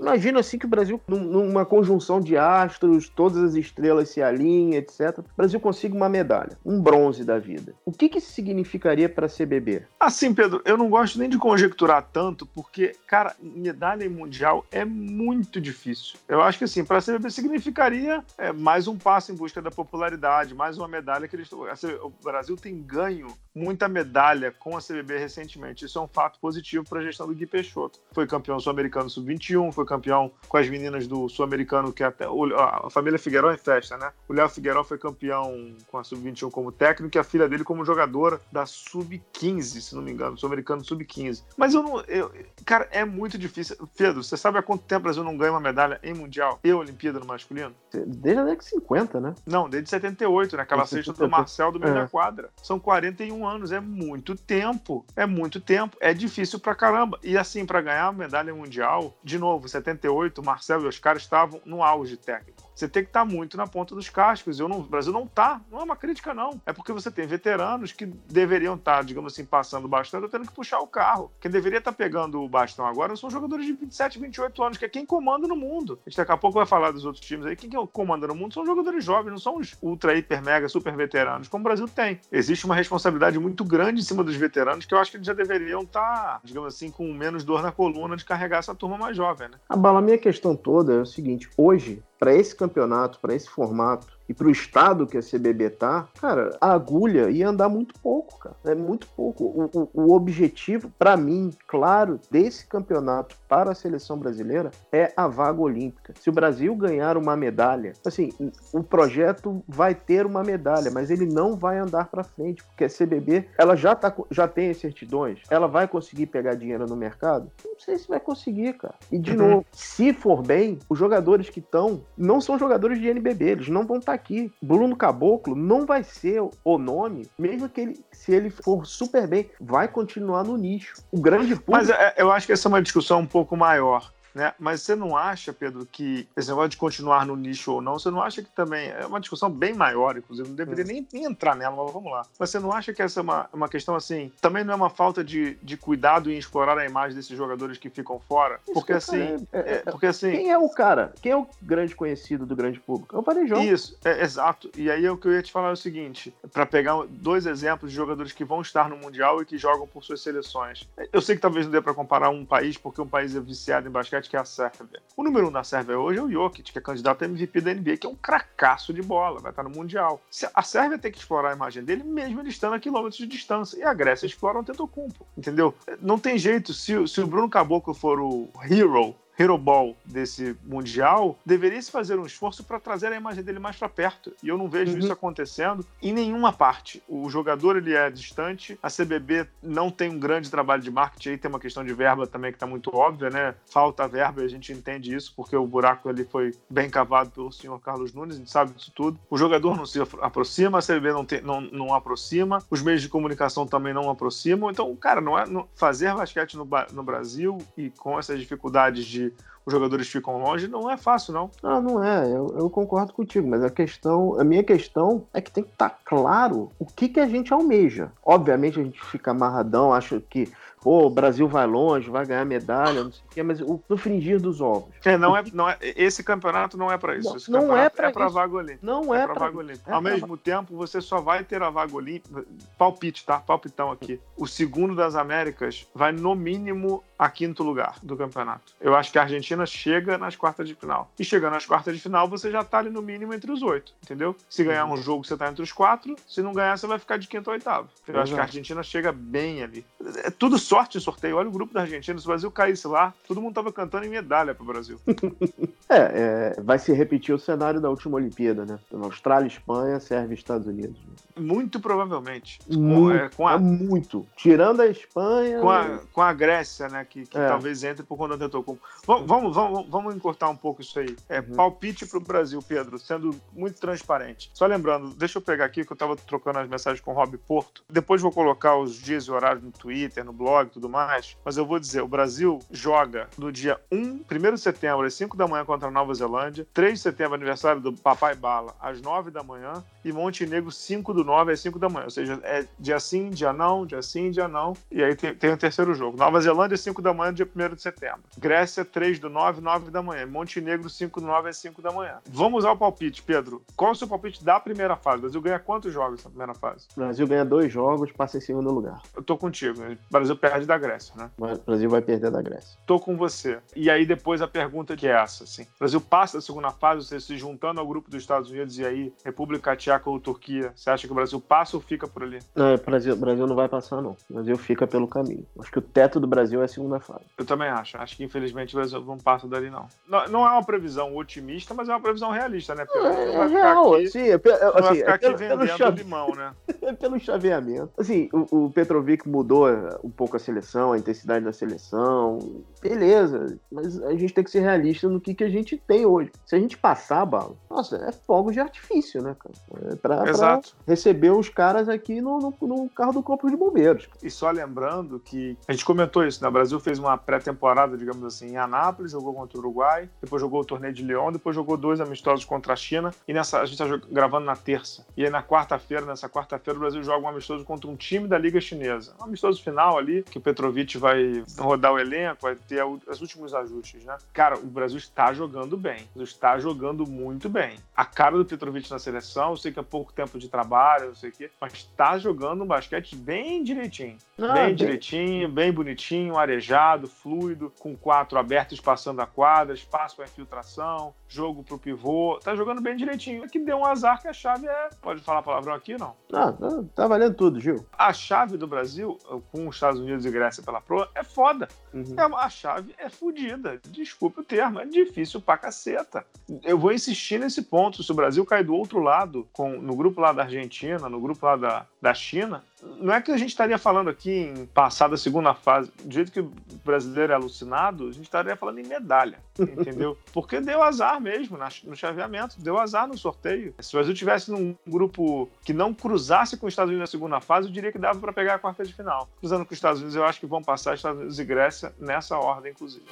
imagina 0.01 0.41
assim 0.41 0.59
que 0.59 0.65
o 0.65 0.69
Brasil, 0.69 1.01
numa 1.07 1.67
conjunção 1.67 2.21
de 2.21 2.37
astros, 2.39 3.09
todas 3.09 3.45
as 3.45 3.55
estrelas 3.55 4.09
se 4.09 4.23
alinham, 4.23 4.79
etc., 4.79 5.19
o 5.19 5.37
Brasil 5.37 5.61
consiga 5.61 5.95
uma 5.95 6.09
medalha, 6.09 6.59
um 6.65 6.81
bronze 6.81 7.23
da 7.23 7.39
vida. 7.39 7.75
O 7.85 7.93
que, 7.93 8.09
que 8.09 8.19
isso 8.19 8.33
significaria 8.33 9.09
para 9.09 9.27
a 9.27 9.29
CBB? 9.29 9.83
Assim, 10.01 10.35
Pedro, 10.35 10.63
eu 10.65 10.79
não 10.79 10.89
gosto 10.89 11.19
nem 11.19 11.29
de 11.29 11.37
conjecturar 11.37 12.09
tanto, 12.11 12.47
porque, 12.47 12.97
cara, 13.07 13.37
medalha 13.43 14.05
em 14.05 14.09
mundial 14.09 14.65
é 14.73 14.85
muito 14.85 15.61
difícil. 15.61 16.19
Eu 16.27 16.41
acho 16.41 16.57
que, 16.57 16.65
assim, 16.65 16.83
para 16.83 16.99
a 16.99 17.03
CBB 17.03 17.31
significaria 17.31 18.25
é, 18.39 18.53
mais 18.53 18.89
um 18.89 18.97
passo 18.97 19.33
em 19.33 19.35
busca 19.35 19.61
da 19.61 19.71
popularidade, 19.71 20.55
mais 20.55 20.79
uma 20.79 20.89
medalha 20.89 21.29
que 21.29 21.37
eles. 21.37 21.53
O 21.53 22.11
Brasil 22.23 22.57
tem 22.57 22.81
ganho 22.81 23.29
muita 23.55 23.89
medalha 23.89 24.51
com 24.51 24.77
a 24.77 24.81
CBB 24.81 25.19
recentemente. 25.19 25.85
Isso 25.85 25.99
é 25.99 26.03
um 26.03 26.09
fato 26.09 26.39
positivo 26.41 26.85
para 26.89 27.01
a 27.01 27.03
gestão 27.03 27.27
do 27.27 27.35
Gui 27.35 27.47
Peixoto 27.47 28.01
foi 28.13 28.27
campeão 28.27 28.61
sul-americano 28.61 29.11
sub-21, 29.11 29.73
foi 29.73 29.85
campeão 29.85 30.31
com 30.49 30.57
as 30.57 30.69
meninas 30.69 31.07
do 31.07 31.29
sul-americano, 31.29 31.93
que 31.93 32.03
até 32.03 32.25
a 32.25 32.91
família 32.91 33.19
Figueiró 33.19 33.53
em 33.53 33.57
festa, 33.57 33.97
né? 33.97 34.13
O 34.29 34.33
Léo 34.33 34.49
Figueiró 34.49 34.85
foi 34.85 34.99
campeão 34.99 35.75
com 35.91 35.99
a 35.99 36.05
sub-21 36.05 36.51
como 36.51 36.71
técnico 36.71 37.17
e 37.17 37.21
a 37.21 37.25
filha 37.25 37.49
dele 37.49 37.65
como 37.65 37.85
jogadora 37.85 38.41
da 38.53 38.65
sub-15, 38.67 39.81
se 39.81 39.95
não 39.95 40.03
me 40.03 40.13
engano, 40.13 40.39
sul-americano 40.39 40.85
sub-15. 40.85 41.45
Mas 41.57 41.75
eu 41.75 41.83
não. 41.83 42.01
Eu, 42.03 42.31
cara, 42.65 42.89
é 42.91 43.05
muito 43.05 43.37
difícil. 43.37 43.77
Pedro, 43.97 44.23
você 44.23 44.37
sabe 44.37 44.59
há 44.59 44.63
quanto 44.63 44.85
tempo 44.85 45.01
o 45.01 45.05
Brasil 45.05 45.25
não 45.25 45.37
ganha 45.37 45.53
uma 45.53 45.61
medalha 45.61 45.99
em 46.03 46.15
Mundial 46.15 46.59
e 46.63 46.73
Olimpíada 46.73 47.19
no 47.19 47.27
masculino? 47.27 47.75
Desde 47.93 48.41
a 48.41 48.45
década 48.45 48.57
de 48.57 48.65
50, 48.65 49.21
né? 49.21 49.35
Não, 49.47 49.69
desde 49.69 49.91
78, 49.91 50.57
naquela 50.57 50.87
sexta 50.87 51.13
do 51.13 51.29
Marcel 51.29 51.73
do 51.73 51.81
meio 51.81 51.93
é. 51.93 52.03
da 52.03 52.09
quadra. 52.09 52.51
São 52.63 52.79
41 52.79 53.44
anos, 53.47 53.73
é 53.73 53.81
muito 53.81 54.35
tempo. 54.37 55.05
É 55.17 55.27
muito 55.27 55.61
tempo. 55.61 55.97
É 56.01 56.13
difícil 56.15 56.59
pra 56.59 56.75
caramba. 56.75 57.19
E 57.23 57.37
assim, 57.37 57.65
para 57.65 57.81
ganhar 57.81 58.07
a 58.07 58.13
medalha 58.13 58.55
mundial, 58.55 59.17
de 59.23 59.39
novo, 59.39 59.69
78, 59.69 60.43
Marcelo 60.43 60.85
e 60.85 60.89
Oscar 60.89 61.17
estavam 61.17 61.61
no 61.65 61.83
auge 61.83 62.17
técnico 62.17 62.64
você 62.75 62.89
tem 62.89 63.03
que 63.03 63.11
estar 63.11 63.21
tá 63.21 63.27
muito 63.27 63.57
na 63.57 63.67
ponta 63.67 63.95
dos 63.95 64.09
cascos. 64.09 64.59
Não, 64.59 64.81
o 64.81 64.83
Brasil 64.83 65.13
não 65.13 65.25
está, 65.25 65.61
não 65.71 65.81
é 65.81 65.85
uma 65.85 65.97
crítica, 65.97 66.35
não. 66.35 66.61
É 66.67 66.73
porque 66.73 66.93
você 66.93 67.11
tem 67.11 67.27
veteranos 67.27 67.93
que 67.93 68.07
deveriam 68.07 68.75
estar, 68.75 68.97
tá, 68.97 69.03
digamos 69.03 69.33
assim, 69.33 69.45
passando 69.45 69.85
o 69.85 69.89
bastão, 69.89 70.27
tendo 70.29 70.47
que 70.47 70.55
puxar 70.55 70.81
o 70.81 70.87
carro. 70.87 71.31
Quem 71.41 71.51
deveria 71.51 71.79
estar 71.79 71.93
tá 71.93 71.97
pegando 71.97 72.43
o 72.43 72.49
bastão 72.49 72.87
agora 72.87 73.17
são 73.17 73.31
jogadores 73.31 73.67
de 73.67 73.73
27, 73.73 74.19
28 74.19 74.63
anos, 74.63 74.79
que 74.79 74.85
é 74.85 74.89
quem 74.89 75.07
comanda 75.07 75.47
no 75.47 75.57
mundo. 75.57 75.99
A 76.07 76.11
gente 76.11 76.17
daqui 76.17 76.33
a 76.33 76.37
pouco 76.37 76.59
vai 76.59 76.67
falar 76.67 76.91
dos 76.91 77.05
outros 77.05 77.25
times 77.25 77.47
aí. 77.47 77.57
Quem 77.57 77.71
que 77.71 77.87
comanda 77.89 78.27
no 78.27 78.35
mundo 78.35 78.55
são 78.55 78.67
jogadores 78.67 79.05
jovens, 79.05 79.31
não 79.31 79.39
são 79.39 79.57
os 79.57 79.77
ultra, 79.81 80.17
hiper, 80.17 80.43
mega, 80.43 80.69
super 80.69 80.97
veteranos, 80.97 81.49
como 81.49 81.63
o 81.63 81.65
Brasil 81.65 81.89
tem. 81.89 82.21
Existe 82.31 82.65
uma 82.65 82.75
responsabilidade 82.75 83.39
muito 83.39 83.65
grande 83.65 84.01
em 84.01 84.05
cima 84.05 84.25
dos 84.25 84.37
veteranos 84.37 84.85
que 84.85 84.95
eu 84.95 84.99
acho 84.99 85.11
que 85.11 85.17
eles 85.17 85.27
já 85.27 85.33
deveriam 85.33 85.83
estar, 85.83 86.41
digamos 86.43 86.75
assim, 86.75 86.91
com 86.91 87.13
menos 87.13 87.45
dor 87.45 87.63
na 87.63 87.73
coluna 87.73 88.17
de 88.17 88.25
carregar 88.25 88.59
essa 88.59 88.75
turma 88.75 88.97
mais 88.97 89.17
jovem, 89.17 89.49
né? 89.49 89.59
A 89.69 89.77
bala, 89.77 90.01
minha 90.01 90.19
questão 90.19 90.57
toda 90.57 90.95
é 90.95 91.01
o 91.01 91.07
seguinte: 91.07 91.49
hoje, 91.57 92.03
para 92.19 92.35
esse 92.35 92.55
campeonato, 92.55 93.19
para 93.21 93.35
esse 93.35 93.49
formato, 93.49 94.07
e 94.29 94.35
pro 94.35 94.51
estado 94.51 95.07
que 95.07 95.19
a 95.19 95.23
CBB 95.23 95.71
tá, 95.71 96.09
cara, 96.21 96.57
a 96.61 96.73
agulha 96.73 97.31
ia 97.31 97.49
andar 97.49 97.69
muito 97.69 97.95
pouco, 98.01 98.39
cara. 98.39 98.57
É 98.65 98.75
muito 98.75 99.07
pouco. 99.09 99.45
O, 99.45 99.89
o, 99.95 100.05
o 100.07 100.15
objetivo, 100.15 100.91
para 100.99 101.17
mim, 101.17 101.51
claro, 101.67 102.21
desse 102.31 102.67
campeonato 102.67 103.37
para 103.49 103.73
a 103.73 103.75
seleção 103.75 104.19
brasileira 104.19 104.71
é 104.91 105.13
a 105.17 105.29
vaga 105.29 105.61
olímpica. 105.61 106.15
Se 106.19 106.31
o 106.31 106.33
Brasil 106.33 106.75
ganhar 106.75 107.17
uma 107.17 107.37
medalha, 107.37 107.93
assim, 108.05 108.33
o 108.73 108.83
projeto 108.83 109.63
vai 109.69 109.95
ter 109.95 110.27
uma 110.27 110.43
medalha, 110.43 110.91
mas 110.91 111.11
ele 111.11 111.27
não 111.27 111.57
vai 111.57 111.79
andar 111.79 112.07
para 112.07 112.25
frente, 112.25 112.65
porque 112.65 112.85
a 112.85 112.89
CBB, 112.89 113.47
ela 113.59 113.77
já, 113.77 113.95
tá, 113.95 114.15
já 114.31 114.49
tem 114.49 114.71
as 114.71 114.79
certidões, 114.79 115.43
ela 115.51 115.67
vai 115.67 115.87
conseguir 115.87 116.27
pegar 116.27 116.55
dinheiro 116.55 116.87
no 116.87 116.97
mercado? 116.97 117.51
Não 117.65 117.79
sei 117.79 117.99
se 117.99 118.09
vai 118.09 118.21
conseguir, 118.21 118.75
cara. 118.75 118.95
E, 119.11 119.19
de 119.19 119.33
uhum. 119.33 119.37
novo, 119.37 119.67
se 119.73 120.13
for 120.13 120.43
bem, 120.43 120.79
os 120.89 120.99
jogadores 120.99 121.49
que 121.51 121.61
estão 121.61 122.03
não 122.17 122.41
são 122.41 122.59
jogadores 122.59 123.01
de 123.01 123.09
NBB, 123.09 123.45
eles 123.45 123.69
não 123.69 123.87
vão 123.87 123.99
estar 123.99 124.14
aqui. 124.15 124.53
Bruno 124.63 124.97
Caboclo 124.97 125.55
não 125.55 125.87
vai 125.87 126.03
ser 126.03 126.43
o 126.65 126.79
nome, 126.79 127.29
mesmo 127.39 127.69
que 127.69 127.81
ele, 127.81 128.05
se 128.13 128.33
ele 128.33 128.51
for 128.51 128.87
super 128.87 129.27
bem, 129.27 129.51
vai 129.61 129.89
continuar 129.89 130.45
no 130.45 130.57
nicho. 130.57 130.95
O 131.11 131.21
grande 131.21 131.55
ponto. 131.57 131.73
Mas 131.73 131.91
é, 131.91 132.15
eu 132.17 132.31
acho 132.31 132.47
que 132.47 132.53
essa 132.53 132.69
é 132.69 132.71
uma 132.71 132.83
discussão 132.83 133.21
um 133.21 133.27
pouco 133.27 133.57
maior 133.57 134.13
né? 134.35 134.53
Mas 134.59 134.83
você 134.83 134.95
não 134.95 135.17
acha, 135.17 135.53
Pedro, 135.53 135.87
que 135.87 136.29
esse 136.37 136.49
negócio 136.49 136.71
de 136.71 136.77
continuar 136.77 137.25
no 137.27 137.37
nicho 137.37 137.73
ou 137.73 137.81
não, 137.81 137.99
você 137.99 138.11
não 138.11 138.23
acha 138.23 138.43
que 138.43 138.51
também 138.51 138.89
é 138.89 139.07
uma 139.07 139.21
discussão 139.21 139.51
bem 139.51 139.75
maior, 139.75 140.17
inclusive, 140.17 140.49
não 140.49 140.57
deveria 140.57 140.85
nem, 140.85 141.07
nem 141.13 141.25
entrar 141.25 141.55
nela, 141.55 141.77
mas 141.77 141.93
vamos 141.93 142.11
lá. 142.11 142.27
Mas 142.39 142.51
você 142.51 142.59
não 142.59 142.73
acha 142.73 142.93
que 142.93 143.03
essa 143.03 143.21
é 143.21 143.23
uma, 143.23 143.49
uma 143.53 143.69
questão 143.69 143.95
assim, 143.95 144.33
também 144.41 144.65
não 144.65 144.73
é 144.73 144.77
uma 144.77 144.91
falta 144.91 145.23
de, 145.23 145.57
de 145.63 145.77
cuidado 145.77 146.31
em 146.31 146.37
explorar 146.37 146.77
a 146.79 146.85
imagem 146.85 147.17
desses 147.17 147.37
jogadores 147.37 147.79
que 147.79 147.89
ficam 147.89 148.19
fora? 148.19 148.61
Porque 148.73 148.93
assim, 148.93 149.47
é, 149.53 149.59
é, 149.59 149.79
porque 149.91 150.07
assim. 150.07 150.31
Quem 150.33 150.51
é 150.51 150.59
o 150.59 150.69
cara? 150.69 151.13
Quem 151.23 151.33
é 151.33 151.37
o 151.37 151.47
grande 151.63 151.95
conhecido 151.95 152.45
do 152.45 152.57
grande 152.57 152.81
público? 152.81 153.15
É 153.15 153.19
o 153.19 153.23
Varejão. 153.23 153.63
Isso, 153.63 153.97
é, 154.05 154.23
exato. 154.23 154.71
E 154.77 154.91
aí 154.91 155.09
o 155.09 155.17
que 155.17 155.29
eu 155.29 155.33
ia 155.33 155.43
te 155.43 155.53
falar 155.53 155.71
é 155.71 155.73
o 155.73 155.77
seguinte: 155.77 156.35
para 156.53 156.67
pegar 156.67 157.05
dois 157.09 157.47
exemplos 157.47 157.91
de 157.91 157.97
jogadores 157.97 158.33
que 158.33 158.45
vão 158.45 158.61
estar 158.61 158.89
no 158.89 158.97
Mundial 158.97 159.43
e 159.43 159.45
que 159.45 159.59
jogam 159.59 159.87
por 159.87 160.03
suas 160.03 160.21
seleções. 160.21 160.89
Eu 161.13 161.21
sei 161.21 161.37
que 161.37 161.43
talvez 161.43 161.67
não 161.67 161.73
dê 161.73 161.81
para 161.81 161.95
comparar 161.95 162.31
um 162.31 162.45
país, 162.45 162.77
porque 162.77 163.01
um 163.01 163.07
país 163.07 163.35
é 163.37 163.41
viciado 163.41 163.89
em 163.89 163.91
basquete, 163.91 164.24
que 164.29 164.37
é 164.37 164.41
a 164.41 164.45
Sérvia. 164.45 165.03
O 165.17 165.23
número 165.23 165.49
um 165.49 165.53
da 165.53 165.65
Sérvia 165.65 165.99
hoje 165.99 166.19
é 166.19 166.23
o 166.23 166.31
Jokic, 166.31 166.73
que 166.73 166.79
é 166.79 166.83
candidato 166.83 167.23
a 167.23 167.25
MVP 167.27 167.61
da 167.61 167.75
NBA, 167.75 167.97
que 167.97 168.07
é 168.07 168.11
um 168.11 168.15
cracaço 168.15 168.93
de 168.93 169.03
bola, 169.03 169.41
vai 169.41 169.51
estar 169.51 169.63
no 169.63 169.71
Mundial. 169.71 170.21
A 170.55 170.63
Sérvia 170.63 170.99
tem 170.99 171.11
que 171.11 171.19
explorar 171.19 171.51
a 171.51 171.55
imagem 171.55 171.85
dele, 171.85 172.03
mesmo 172.05 172.41
ele 172.41 172.49
estando 172.49 172.75
a 172.75 172.81
quilômetros 172.81 173.17
de 173.17 173.27
distância. 173.27 173.79
E 173.79 173.83
a 173.83 173.95
Grécia 173.95 174.27
explora 174.27 174.59
o 174.59 174.65
Tetocumpo, 174.65 175.27
entendeu? 175.37 175.75
Não 176.01 176.19
tem 176.19 176.39
jeito. 176.39 176.73
Se, 176.73 177.07
se 177.07 177.21
o 177.21 177.27
Bruno 177.27 177.49
Caboclo 177.49 177.95
for 177.95 178.21
o 178.21 178.49
hero 178.69 179.15
Hero 179.39 179.59
Ball 179.59 179.97
desse 180.05 180.57
Mundial, 180.65 181.39
deveria 181.45 181.81
se 181.81 181.91
fazer 181.91 182.19
um 182.19 182.27
esforço 182.27 182.63
para 182.65 182.79
trazer 182.79 183.13
a 183.13 183.17
imagem 183.17 183.43
dele 183.43 183.59
mais 183.59 183.77
para 183.77 183.89
perto. 183.89 184.33
E 184.43 184.49
eu 184.49 184.57
não 184.57 184.69
vejo 184.69 184.93
uhum. 184.93 184.99
isso 184.99 185.13
acontecendo 185.13 185.85
em 186.03 186.13
nenhuma 186.13 186.53
parte. 186.53 187.03
O 187.09 187.29
jogador 187.29 187.77
ele 187.77 187.95
é 187.95 188.11
distante, 188.11 188.79
a 188.83 188.89
CBB 188.89 189.47
não 189.63 189.91
tem 189.91 190.11
um 190.11 190.19
grande 190.19 190.51
trabalho 190.51 190.83
de 190.83 190.91
marketing, 190.91 191.31
aí 191.31 191.39
tem 191.39 191.49
uma 191.49 191.61
questão 191.61 191.85
de 191.85 191.93
verba 191.93 192.27
também 192.27 192.53
que 192.53 192.57
está 192.57 192.67
muito 192.67 192.95
óbvia, 192.95 193.31
né? 193.31 193.55
Falta 193.67 194.07
verba 194.07 194.43
e 194.43 194.45
a 194.45 194.49
gente 194.49 194.73
entende 194.73 195.15
isso, 195.15 195.33
porque 195.37 195.57
o 195.57 195.67
buraco 195.67 196.09
ali 196.09 196.25
foi 196.25 196.53
bem 196.69 196.89
cavado 196.89 197.31
pelo 197.31 197.53
senhor 197.53 197.79
Carlos 197.81 198.13
Nunes, 198.13 198.37
a 198.37 198.39
gente 198.39 198.51
sabe 198.51 198.73
disso 198.73 198.93
tudo. 198.95 199.19
O 199.29 199.37
jogador 199.37 199.77
não 199.77 199.87
se 199.87 200.01
aproxima, 200.21 200.79
a 200.79 200.83
CBB 200.83 201.13
não, 201.13 201.25
tem, 201.25 201.41
não, 201.41 201.61
não 201.61 201.95
aproxima, 201.95 202.63
os 202.71 202.83
meios 202.83 203.03
de 203.03 203.09
comunicação 203.09 203.67
também 203.67 203.93
não 203.93 204.11
aproximam. 204.11 204.71
Então, 204.71 204.95
cara, 204.97 205.21
não 205.21 205.39
é 205.39 205.47
não, 205.47 205.69
fazer 205.75 206.15
basquete 206.15 206.57
no, 206.57 206.69
no 206.93 207.03
Brasil 207.03 207.59
e 207.77 207.91
com 207.91 208.19
essas 208.19 208.39
dificuldades 208.39 209.05
de 209.05 209.24
os 209.67 209.73
jogadores 209.73 210.09
ficam 210.09 210.39
longe, 210.39 210.69
não 210.69 210.91
é 210.91 210.97
fácil, 210.97 211.33
não. 211.33 211.51
Ah, 211.63 211.81
não 211.81 212.03
é, 212.03 212.27
eu, 212.27 212.55
eu, 212.59 212.69
concordo 212.69 213.13
contigo, 213.13 213.49
mas 213.49 213.63
a 213.63 213.71
questão, 213.71 214.39
a 214.39 214.45
minha 214.45 214.63
questão 214.63 215.27
é 215.33 215.41
que 215.41 215.51
tem 215.51 215.65
que 215.65 215.71
estar 215.71 215.91
tá 215.91 215.99
claro 216.05 216.71
o 216.79 216.85
que, 216.85 217.09
que 217.09 217.21
a 217.21 217.27
gente 217.27 217.53
almeja. 217.53 218.13
Obviamente 218.25 218.79
a 218.79 218.85
gente 218.85 219.03
fica 219.07 219.31
amarradão, 219.31 219.93
acho 219.93 220.21
que 220.21 220.53
pô, 220.85 221.07
o 221.07 221.11
Brasil 221.11 221.49
vai 221.49 221.67
longe, 221.67 222.11
vai 222.11 222.27
ganhar 222.27 222.45
medalha, 222.45 223.05
não 223.05 223.11
sei 223.11 223.23
o 223.25 223.31
quê, 223.31 223.43
mas 223.43 223.61
o, 223.63 223.83
no 223.89 223.97
fringir 223.97 224.39
dos 224.39 224.61
ovos. 224.61 224.91
É, 225.03 225.17
não 225.17 225.35
é, 225.35 225.43
não 225.55 225.69
é, 225.69 225.79
esse 225.81 226.23
campeonato 226.23 226.77
não 226.77 226.93
é 226.93 226.99
para 226.99 227.17
isso. 227.17 227.35
Esse 227.35 227.51
não, 227.51 227.69
não 227.69 227.77
é 227.77 227.89
para 227.89 228.09
é 228.09 228.13
para 228.13 228.29
vaga 228.29 228.55
olímpica. 228.55 228.81
Não 228.83 229.15
é, 229.15 229.23
é 229.23 229.27
para 229.27 229.35
vaga 229.35 229.57
olímpica. 229.57 229.91
É 229.91 229.95
Ao 229.95 230.03
mesmo 230.03 230.37
tempo, 230.37 230.77
você 230.77 231.01
só 231.01 231.23
vai 231.23 231.43
ter 231.43 231.63
a 231.63 231.71
vaga 231.71 231.97
olímpica, 231.97 232.45
palpite, 232.77 233.25
tá? 233.25 233.39
Palpitão 233.41 233.91
aqui. 233.91 234.21
O 234.37 234.47
segundo 234.47 234.95
das 234.95 235.15
Américas 235.15 235.87
vai 235.95 236.13
no 236.13 236.35
mínimo 236.35 237.03
a 237.19 237.31
quinto 237.31 237.63
lugar 237.63 237.97
do 238.03 238.15
campeonato. 238.17 238.75
Eu 238.79 238.95
acho 238.95 239.11
que 239.11 239.19
a 239.19 239.23
Argentina 239.23 239.65
chega 239.65 240.19
nas 240.19 240.37
quartas 240.37 240.69
de 240.69 240.75
final. 240.75 241.11
E 241.19 241.25
chegando 241.25 241.55
nas 241.55 241.65
quartas 241.65 241.95
de 241.95 242.03
final, 242.03 242.29
você 242.29 242.51
já 242.51 242.63
tá 242.63 242.79
ali 242.79 242.91
no 242.91 243.01
mínimo 243.01 243.33
entre 243.33 243.51
os 243.51 243.63
oito, 243.63 243.95
entendeu? 244.03 244.37
Se 244.51 244.63
ganhar 244.63 244.85
um 244.85 244.97
jogo, 244.99 245.25
você 245.25 245.37
tá 245.37 245.49
entre 245.49 245.63
os 245.63 245.73
quatro. 245.73 246.15
Se 246.29 246.43
não 246.43 246.53
ganhar, 246.53 246.77
você 246.77 246.87
vai 246.87 246.99
ficar 246.99 247.17
de 247.17 247.27
quinto 247.27 247.49
ou 247.49 247.55
oitavo. 247.55 247.89
Eu 248.07 248.13
Exato. 248.13 248.23
acho 248.23 248.35
que 248.35 248.41
a 248.41 248.43
Argentina 248.43 248.83
chega 248.83 249.13
bem 249.13 249.63
ali. 249.63 249.87
É 250.23 250.31
tudo 250.31 250.59
só 250.59 250.74
sorte 250.75 250.99
em 250.99 251.01
sorteio. 251.01 251.37
Olha 251.37 251.49
o 251.49 251.53
grupo 251.53 251.73
da 251.73 251.83
Argentina. 251.83 252.19
Se 252.19 252.25
o 252.25 252.29
Brasil 252.29 252.51
caísse 252.51 252.89
lá, 252.89 253.15
todo 253.29 253.41
mundo 253.41 253.55
tava 253.55 253.73
cantando 253.73 254.07
em 254.07 254.09
medalha 254.09 254.55
pro 254.55 254.65
Brasil. 254.65 254.99
é, 255.89 256.55
é, 256.57 256.61
vai 256.61 256.81
se 256.81 256.93
repetir 256.93 257.33
o 257.33 257.39
cenário 257.39 257.81
da 257.81 257.89
última 257.89 258.17
Olimpíada, 258.17 258.65
né? 258.65 258.79
Austrália, 258.93 259.47
Espanha, 259.47 260.01
Sérvia 260.01 260.35
e 260.35 260.39
Estados 260.39 260.67
Unidos. 260.67 261.01
Muito 261.37 261.79
provavelmente. 261.79 262.59
Muito, 262.69 262.91
com, 262.93 263.25
é, 263.25 263.29
com 263.29 263.49
a, 263.49 263.57
muito. 263.57 264.27
Tirando 264.37 264.81
a 264.81 264.87
Espanha. 264.87 265.61
Com 265.61 265.71
a, 265.71 265.99
com 266.13 266.23
a 266.23 266.33
Grécia, 266.33 266.89
né? 266.89 267.05
Que, 267.05 267.25
que 267.25 267.39
é. 267.39 267.47
talvez 267.47 267.85
entre 267.85 268.03
por 268.03 268.17
conta 268.17 268.37
do 268.37 268.45
Antetokounmpo. 268.45 268.83
Vamos, 269.07 269.27
vamos, 269.27 269.55
vamos, 269.55 269.89
vamos 269.89 270.15
encurtar 270.17 270.49
um 270.49 270.57
pouco 270.57 270.83
isso 270.83 270.99
aí. 270.99 271.15
É, 271.29 271.39
uhum. 271.39 271.55
Palpite 271.55 272.05
pro 272.07 272.19
Brasil, 272.19 272.61
Pedro, 272.61 272.99
sendo 272.99 273.35
muito 273.53 273.81
transparente. 273.81 274.51
Só 274.53 274.67
lembrando, 274.67 275.15
deixa 275.15 275.39
eu 275.39 275.43
pegar 275.43 275.67
aqui 275.67 275.85
que 275.85 275.93
eu 275.93 275.97
tava 275.97 276.17
trocando 276.17 276.59
as 276.59 276.69
mensagens 276.69 277.01
com 277.01 277.13
o 277.13 277.15
Rob 277.15 277.39
Porto. 277.39 277.85
Depois 277.89 278.21
vou 278.21 278.33
colocar 278.33 278.77
os 278.77 278.97
dias 278.97 279.25
e 279.25 279.31
horários 279.31 279.63
no 279.63 279.71
Twitter, 279.71 280.25
no 280.25 280.33
blog 280.33 280.64
e 280.67 280.73
tudo 280.73 280.89
mais. 280.89 281.37
Mas 281.45 281.57
eu 281.57 281.67
vou 281.67 281.79
dizer, 281.79 282.03
o 282.03 282.09
Brasil 282.09 282.59
joga 282.71 283.29
no 283.39 283.53
dia 283.53 283.81
1, 283.91 284.23
1 284.31 284.55
de 284.55 284.61
setembro, 284.61 285.07
às 285.07 285.15
5 285.15 285.37
da 285.37 285.47
manhã 285.47 285.65
contra 285.65 285.89
a 285.89 285.91
Nova 285.91 286.15
Zelândia. 286.15 286.67
3 286.73 286.95
de 286.95 287.01
setembro, 287.01 287.35
aniversário 287.35 287.81
do 287.81 287.93
Papai 287.93 288.35
Bala, 288.35 288.75
às 288.81 289.01
9 289.01 289.31
da 289.31 289.43
manhã. 289.43 289.85
E 290.05 290.13
Montenegro, 290.13 290.71
5 290.71 291.15
do 291.15 291.25
9 291.25 291.53
às 291.53 291.61
5 291.61 291.79
da 291.79 291.89
manhã. 291.89 292.05
Ou 292.05 292.11
seja, 292.11 292.39
é 292.43 292.67
dia 292.79 293.01
sim, 293.01 293.31
dia 293.31 293.53
não, 293.53 293.87
dia 293.87 294.03
sim, 294.03 294.31
dia 294.31 294.47
não. 294.49 294.75
E 294.91 295.03
aí 295.03 295.15
tem, 295.15 295.35
tem 295.35 295.53
o 295.53 295.57
terceiro 295.57 295.95
jogo. 295.95 296.17
Nova 296.17 296.41
Zelândia, 296.41 296.77
5 296.77 297.01
da 297.01 297.15
manhã, 297.15 297.33
dia 297.33 297.49
1 297.49 297.75
de 297.75 297.83
setembro. 297.83 298.23
Grécia, 298.39 298.85
3 298.85 299.19
do 299.19 299.31
9, 299.31 299.61
9 299.61 299.91
da 299.91 300.03
manhã. 300.03 300.27
Montenegro, 300.27 300.91
5 300.91 301.21
do 301.21 301.27
9 301.27 301.49
às 301.49 301.57
5 301.57 301.81
da 301.81 301.91
manhã. 301.91 302.19
Vamos 302.29 302.59
usar 302.59 302.73
o 302.73 302.77
palpite, 302.77 303.23
Pedro. 303.23 303.63
Qual 303.77 303.91
é 303.91 303.93
o 303.93 303.97
seu 303.97 304.09
palpite 304.09 304.45
da 304.45 304.61
primeira 304.61 304.97
fase? 304.97 305.19
O 305.19 305.23
Brasil 305.23 305.41
ganha 305.41 305.59
quantos 305.59 305.93
jogos 305.93 306.23
na 306.23 306.31
primeira 306.31 306.55
fase? 306.55 306.87
O 306.97 307.01
Brasil 307.01 307.27
ganha 307.27 307.45
dois 307.45 307.73
jogos, 307.73 308.13
passa 308.13 308.39
em 308.39 308.41
segundo 308.41 308.71
lugar. 308.71 309.03
Eu 309.17 309.23
tô 309.23 309.37
contigo. 309.37 309.81
O 309.83 309.97
Brasil 310.11 310.37
perde 310.37 310.54
da 310.63 310.79
Grécia, 310.79 311.15
né? 311.17 311.31
O 311.39 311.57
Brasil 311.67 311.91
vai 311.91 312.01
perder 312.01 312.31
da 312.31 312.41
Grécia. 312.41 312.79
Tô 312.87 313.01
com 313.01 313.17
você. 313.17 313.59
E 313.75 313.91
aí 313.91 314.07
depois 314.07 314.41
a 314.41 314.49
pergunta 314.49 314.97
que 314.97 315.07
é 315.07 315.11
essa, 315.11 315.45
assim. 315.45 315.63
O 315.63 315.79
Brasil 315.81 316.01
passa 316.01 316.39
da 316.39 316.43
segunda 316.43 316.71
fase, 316.71 317.07
você 317.07 317.21
se 317.21 317.37
juntando 317.37 317.81
ao 317.81 317.87
grupo 317.87 318.11
dos 318.11 318.23
Estados 318.23 318.51
Unidos 318.51 318.79
e 318.79 318.85
aí 318.85 319.13
República 319.25 319.77
Tcheca 319.77 320.09
ou 320.09 320.21
Turquia, 320.21 320.73
você 320.75 320.91
acha 320.91 321.07
que 321.07 321.13
o 321.13 321.17
Brasil 321.17 321.41
passa 321.41 321.77
ou 321.77 321.83
fica 321.83 322.07
por 322.07 322.23
ali? 322.23 322.39
Não, 322.55 322.75
o 322.75 322.79
Brasil, 322.79 323.17
Brasil 323.17 323.47
não 323.47 323.57
vai 323.57 323.69
passar, 323.69 324.01
não. 324.01 324.17
O 324.31 324.35
Brasil 324.35 324.57
fica 324.57 324.87
pelo 324.87 325.09
caminho. 325.09 325.45
Acho 325.59 325.71
que 325.71 325.79
o 325.79 325.83
teto 325.83 326.21
do 326.21 326.27
Brasil 326.27 326.61
é 326.63 326.65
a 326.65 326.69
segunda 326.69 327.01
fase. 327.01 327.25
Eu 327.37 327.45
também 327.45 327.69
acho. 327.69 327.97
Acho 327.99 328.17
que 328.17 328.25
infelizmente 328.25 328.75
o 328.75 328.79
Brasil 328.79 329.01
não 329.01 329.19
passa 329.19 329.49
dali, 329.49 329.71
não. 329.71 329.89
Não, 330.09 330.29
não 330.29 330.47
é 330.47 330.51
uma 330.51 330.65
previsão 330.65 331.17
otimista, 331.17 331.75
mas 331.75 331.89
é 331.89 331.93
uma 331.93 332.01
previsão 332.01 332.31
realista, 332.31 332.75
né? 332.75 332.87
É, 332.95 333.35
é 333.35 333.47
real, 333.47 333.95
aqui, 333.95 334.05
assim, 334.05 334.29
é, 334.29 334.35
assim, 334.35 334.83
vai 334.83 334.95
ficar 334.95 335.15
aqui 335.15 335.35
vendendo 335.35 335.67
chave... 335.67 336.03
limão, 336.03 336.35
né? 336.35 336.53
pelo 337.01 337.19
chaveamento. 337.19 337.91
Assim, 337.99 338.29
o, 338.33 338.67
o 338.67 338.71
Petrovic 338.71 339.29
mudou 339.29 339.69
um 340.03 340.11
pouco 340.11 340.34
a 340.37 340.41
seleção, 340.41 340.93
a 340.93 340.99
intensidade 340.99 341.45
da 341.45 341.53
seleção. 341.53 342.63
Beleza, 342.81 343.59
mas 343.71 344.03
a 344.03 344.15
gente 344.15 344.33
tem 344.33 344.45
que 344.45 344.51
ser 344.51 344.61
realista 344.61 345.09
no 345.09 345.21
que, 345.21 345.35
que 345.35 345.45
a 345.45 345.49
gente 345.49 345.77
tem 345.77 346.05
hoje. 346.07 346.31
Se 346.45 346.55
a 346.55 346.59
gente 346.59 346.77
passar, 346.77 347.25
bala, 347.25 347.55
nossa, 347.71 347.97
é 347.97 348.13
fogo 348.13 348.51
de 348.53 348.61
artifício, 348.61 349.23
né, 349.23 349.37
cara? 349.39 349.93
É 349.93 349.97
pra, 349.97 350.29
Exato. 350.29 350.75
Pra 350.85 350.93
receber 350.93 351.31
os 351.31 351.49
caras 351.49 351.89
aqui 351.89 352.21
no, 352.21 352.39
no, 352.39 352.55
no, 352.67 352.89
carro 352.89 353.13
do 353.13 353.23
Corpo 353.23 353.49
de 353.49 353.57
Bombeiros. 353.57 354.09
E 354.23 354.31
só 354.31 354.51
lembrando 354.51 355.19
que 355.19 355.57
a 355.67 355.73
gente 355.73 355.85
comentou 355.85 356.25
isso, 356.25 356.43
né? 356.43 356.49
O 356.49 356.53
Brasil 356.53 356.79
fez 356.79 356.99
uma 356.99 357.17
pré-temporada, 357.17 357.97
digamos 357.97 358.25
assim, 358.25 358.53
em 358.53 358.57
Anápolis, 358.57 359.13
jogou 359.13 359.35
contra 359.35 359.59
o 359.59 359.61
Uruguai, 359.61 360.09
depois 360.23 360.41
jogou 360.41 360.61
o 360.61 360.65
torneio 360.65 360.93
de 360.93 361.03
Lyon, 361.03 361.33
depois 361.33 361.55
jogou 361.55 361.77
dois 361.77 362.01
amistosos 362.01 362.45
contra 362.45 362.73
a 362.73 362.77
China, 362.77 363.11
e 363.27 363.33
nessa 363.33 363.61
a 363.61 363.67
gente 363.67 363.79
tá 363.79 363.85
gravando 364.11 364.47
na 364.47 364.57
terça. 364.57 365.07
E 365.17 365.25
aí 365.25 365.31
na 365.31 365.43
quarta-feira, 365.43 366.05
nessa 366.05 366.29
quarta-feira, 366.29 366.77
o 366.77 366.81
Brasil 366.81 367.03
joga 367.03 367.25
um 367.25 367.29
amistoso 367.29 367.65
contra 367.65 367.89
um 367.89 367.97
time 367.97 368.29
da 368.29 368.39
Liga 368.39 368.61
Chinesa. 368.61 369.15
Um 369.21 369.25
amistoso 369.25 369.63
final 369.63 369.99
ali, 369.99 370.24
que 370.31 370.39
o 370.39 370.41
Petrovic 370.41 370.99
vai 370.99 371.45
rodar 371.59 371.93
o 371.93 371.99
elenco, 371.99 372.43
vai 372.43 372.55
ter 372.55 372.85
os 372.85 373.21
últimos 373.21 373.55
ajustes, 373.55 374.05
né? 374.05 374.17
Cara, 374.33 374.59
o 374.59 374.67
Brasil 374.67 374.99
está 374.99 375.33
jogando 375.33 375.77
bem. 375.77 376.03
O 376.15 376.19
Brasil 376.19 376.35
está 376.35 376.59
jogando 376.59 377.07
muito 377.07 377.49
bem. 377.49 377.77
A 377.97 378.05
cara 378.05 378.37
do 378.37 378.45
Petrovic 378.45 378.91
na 378.91 378.99
seleção, 378.99 379.51
eu 379.51 379.57
sei 379.57 379.73
que 379.73 379.79
é 379.79 379.83
pouco 379.83 380.13
tempo 380.13 380.39
de 380.39 380.49
trabalho, 380.49 381.09
não 381.09 381.15
sei 381.15 381.31
o 381.31 381.33
quê, 381.33 381.51
mas 381.61 381.73
está 381.75 382.19
jogando 382.19 382.65
um 382.65 382.67
basquete 382.67 383.17
bem 383.17 383.63
direitinho. 383.63 384.17
Ah, 384.39 384.53
bem, 384.53 384.65
bem 384.67 384.75
direitinho, 384.75 385.49
bem 385.49 385.73
bonitinho, 385.73 386.37
arejado, 386.37 387.09
fluido, 387.09 387.73
com 387.79 387.97
quatro 387.97 388.39
abertos 388.39 388.81
passando 388.81 389.21
a 389.21 389.27
quadra, 389.27 389.75
espaço 389.75 390.17
para 390.17 390.25
infiltração, 390.25 391.15
jogo 391.29 391.63
pro 391.63 391.79
pivô. 391.79 392.39
Tá 392.43 392.55
jogando 392.55 392.81
bem 392.81 392.97
direitinho. 392.97 393.45
É 393.45 393.49
que 393.49 393.59
deu 393.59 393.79
um 393.79 393.85
azar 393.85 394.21
que 394.21 394.29
a 394.29 394.33
chave 394.33 394.67
é. 394.67 394.91
Pode 395.01 395.21
falar 395.23 395.43
palavrão 395.43 395.75
aqui, 395.75 395.97
não? 395.99 396.15
Ah, 396.33 396.53
tá, 396.53 396.85
tá 396.95 397.07
valendo 397.07 397.35
tudo, 397.35 397.61
Gil. 397.61 397.85
A 397.93 398.13
chave 398.13 398.57
do 398.57 398.67
Brasil, 398.67 399.19
com 399.51 399.69
os 399.69 399.77
Estados 399.77 400.01
Unidos 400.01 400.14
e 400.23 400.31
Grécia 400.31 400.63
pela 400.63 400.81
Pro, 400.81 401.09
é 401.15 401.23
foda. 401.23 401.69
Uhum. 401.93 402.15
É, 402.17 402.45
a 402.45 402.49
chave 402.51 402.95
é 402.99 403.09
fodida. 403.09 403.81
Desculpe 403.89 404.41
o 404.41 404.45
termo, 404.45 404.81
é 404.81 404.85
difícil 404.85 405.41
pra 405.41 405.57
caceta. 405.57 406.25
Eu 406.63 406.79
vou 406.79 406.93
insistir 406.93 407.39
nesse 407.39 407.63
ponto. 407.63 408.03
Se 408.03 408.11
o 408.11 408.15
Brasil 408.15 408.45
cair 408.45 408.65
do 408.65 408.75
outro 408.75 409.01
lado, 409.01 409.49
com, 409.53 409.71
no 409.81 409.97
grupo 409.97 410.21
lá 410.21 410.33
da 410.33 410.43
Argentina, 410.43 411.09
no 411.09 411.21
grupo 411.21 411.47
lá 411.47 411.57
da, 411.57 411.87
da 412.01 412.13
China, 412.13 412.63
não 413.01 413.13
é 413.15 413.21
que 413.21 413.31
a 413.31 413.37
gente 413.37 413.51
estaria 413.51 413.79
falando 413.79 414.09
aqui 414.11 414.31
em 414.31 414.67
passar 414.67 415.09
da 415.09 415.17
segunda 415.17 415.55
fase, 415.55 415.91
do 416.03 416.13
jeito 416.13 416.33
que 416.33 416.41
o 416.41 416.53
brasileiro 416.85 417.33
é 417.33 417.35
alucinado, 417.35 418.09
a 418.09 418.13
gente 418.13 418.25
estaria 418.25 418.57
falando 418.57 418.79
em 418.79 418.87
medalha, 418.87 419.39
entendeu? 419.59 420.17
Porque 420.33 420.61
deu 420.61 420.83
azar 420.83 421.21
mesmo 421.21 421.59
no 421.85 421.97
chaveamento, 421.97 422.61
deu 422.61 422.79
azar 422.79 423.07
no 423.07 423.17
sorteio. 423.17 423.75
Se 423.79 423.95
o 423.95 423.99
Brasil 423.99 424.15
tivesse 424.15 424.51
num 424.51 424.77
grupo 424.87 425.49
que 425.65 425.73
não 425.73 425.93
cruzasse 425.93 426.57
com 426.57 426.67
os 426.67 426.73
Estados 426.73 426.91
Unidos 426.91 427.09
na 427.09 427.11
segunda 427.11 427.41
fase, 427.41 427.69
eu 427.69 427.73
diria 427.73 427.93
que 427.93 427.99
dava 427.99 428.19
para 428.19 428.33
pegar 428.33 428.55
a 428.55 428.59
quarta 428.59 428.85
de 428.85 428.93
final. 428.93 429.29
Cruzando 429.39 429.65
com 429.65 429.73
os 429.73 429.79
Estados 429.79 430.01
Unidos, 430.01 430.17
eu 430.17 430.25
acho 430.25 430.41
que 430.41 430.47
vão 430.47 430.63
passar 430.63 430.95
Estados 430.95 431.19
Unidos 431.19 431.39
e 431.39 431.45
Grécia 431.45 431.95
nessa 431.99 432.39
ordem, 432.39 432.73
inclusive. 432.73 433.05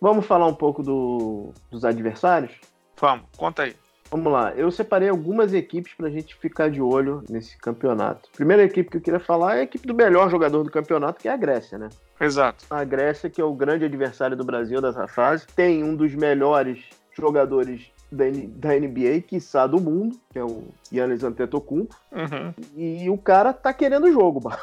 Vamos 0.00 0.26
falar 0.26 0.46
um 0.46 0.54
pouco 0.54 0.82
do, 0.82 1.52
dos 1.70 1.84
adversários? 1.84 2.52
Vamos, 3.00 3.26
conta 3.36 3.62
aí. 3.62 3.81
Vamos 4.12 4.30
lá, 4.30 4.52
eu 4.52 4.70
separei 4.70 5.08
algumas 5.08 5.54
equipes 5.54 5.94
para 5.94 6.06
a 6.06 6.10
gente 6.10 6.34
ficar 6.34 6.70
de 6.70 6.82
olho 6.82 7.24
nesse 7.30 7.56
campeonato. 7.56 8.28
A 8.30 8.36
primeira 8.36 8.62
equipe 8.62 8.90
que 8.90 8.98
eu 8.98 9.00
queria 9.00 9.18
falar 9.18 9.56
é 9.56 9.60
a 9.60 9.62
equipe 9.62 9.86
do 9.86 9.94
melhor 9.94 10.30
jogador 10.30 10.62
do 10.62 10.70
campeonato, 10.70 11.18
que 11.18 11.28
é 11.28 11.32
a 11.32 11.36
Grécia, 11.36 11.78
né? 11.78 11.88
Exato. 12.20 12.62
A 12.68 12.84
Grécia, 12.84 13.30
que 13.30 13.40
é 13.40 13.44
o 13.44 13.54
grande 13.54 13.86
adversário 13.86 14.36
do 14.36 14.44
Brasil 14.44 14.82
dessa 14.82 15.08
fase, 15.08 15.46
tem 15.56 15.82
um 15.82 15.96
dos 15.96 16.14
melhores 16.14 16.84
jogadores 17.16 17.90
da, 18.12 18.24
da 18.48 18.78
NBA, 18.78 19.22
quiçá 19.26 19.66
do 19.66 19.80
mundo, 19.80 20.20
que 20.30 20.38
é 20.38 20.44
o 20.44 20.64
Yannis 20.92 21.24
Antetokounmpo. 21.24 21.96
Uhum. 22.12 22.52
E 22.76 23.08
o 23.08 23.16
cara 23.16 23.54
tá 23.54 23.72
querendo 23.72 24.04
o 24.04 24.12
jogo, 24.12 24.44
mano. 24.44 24.58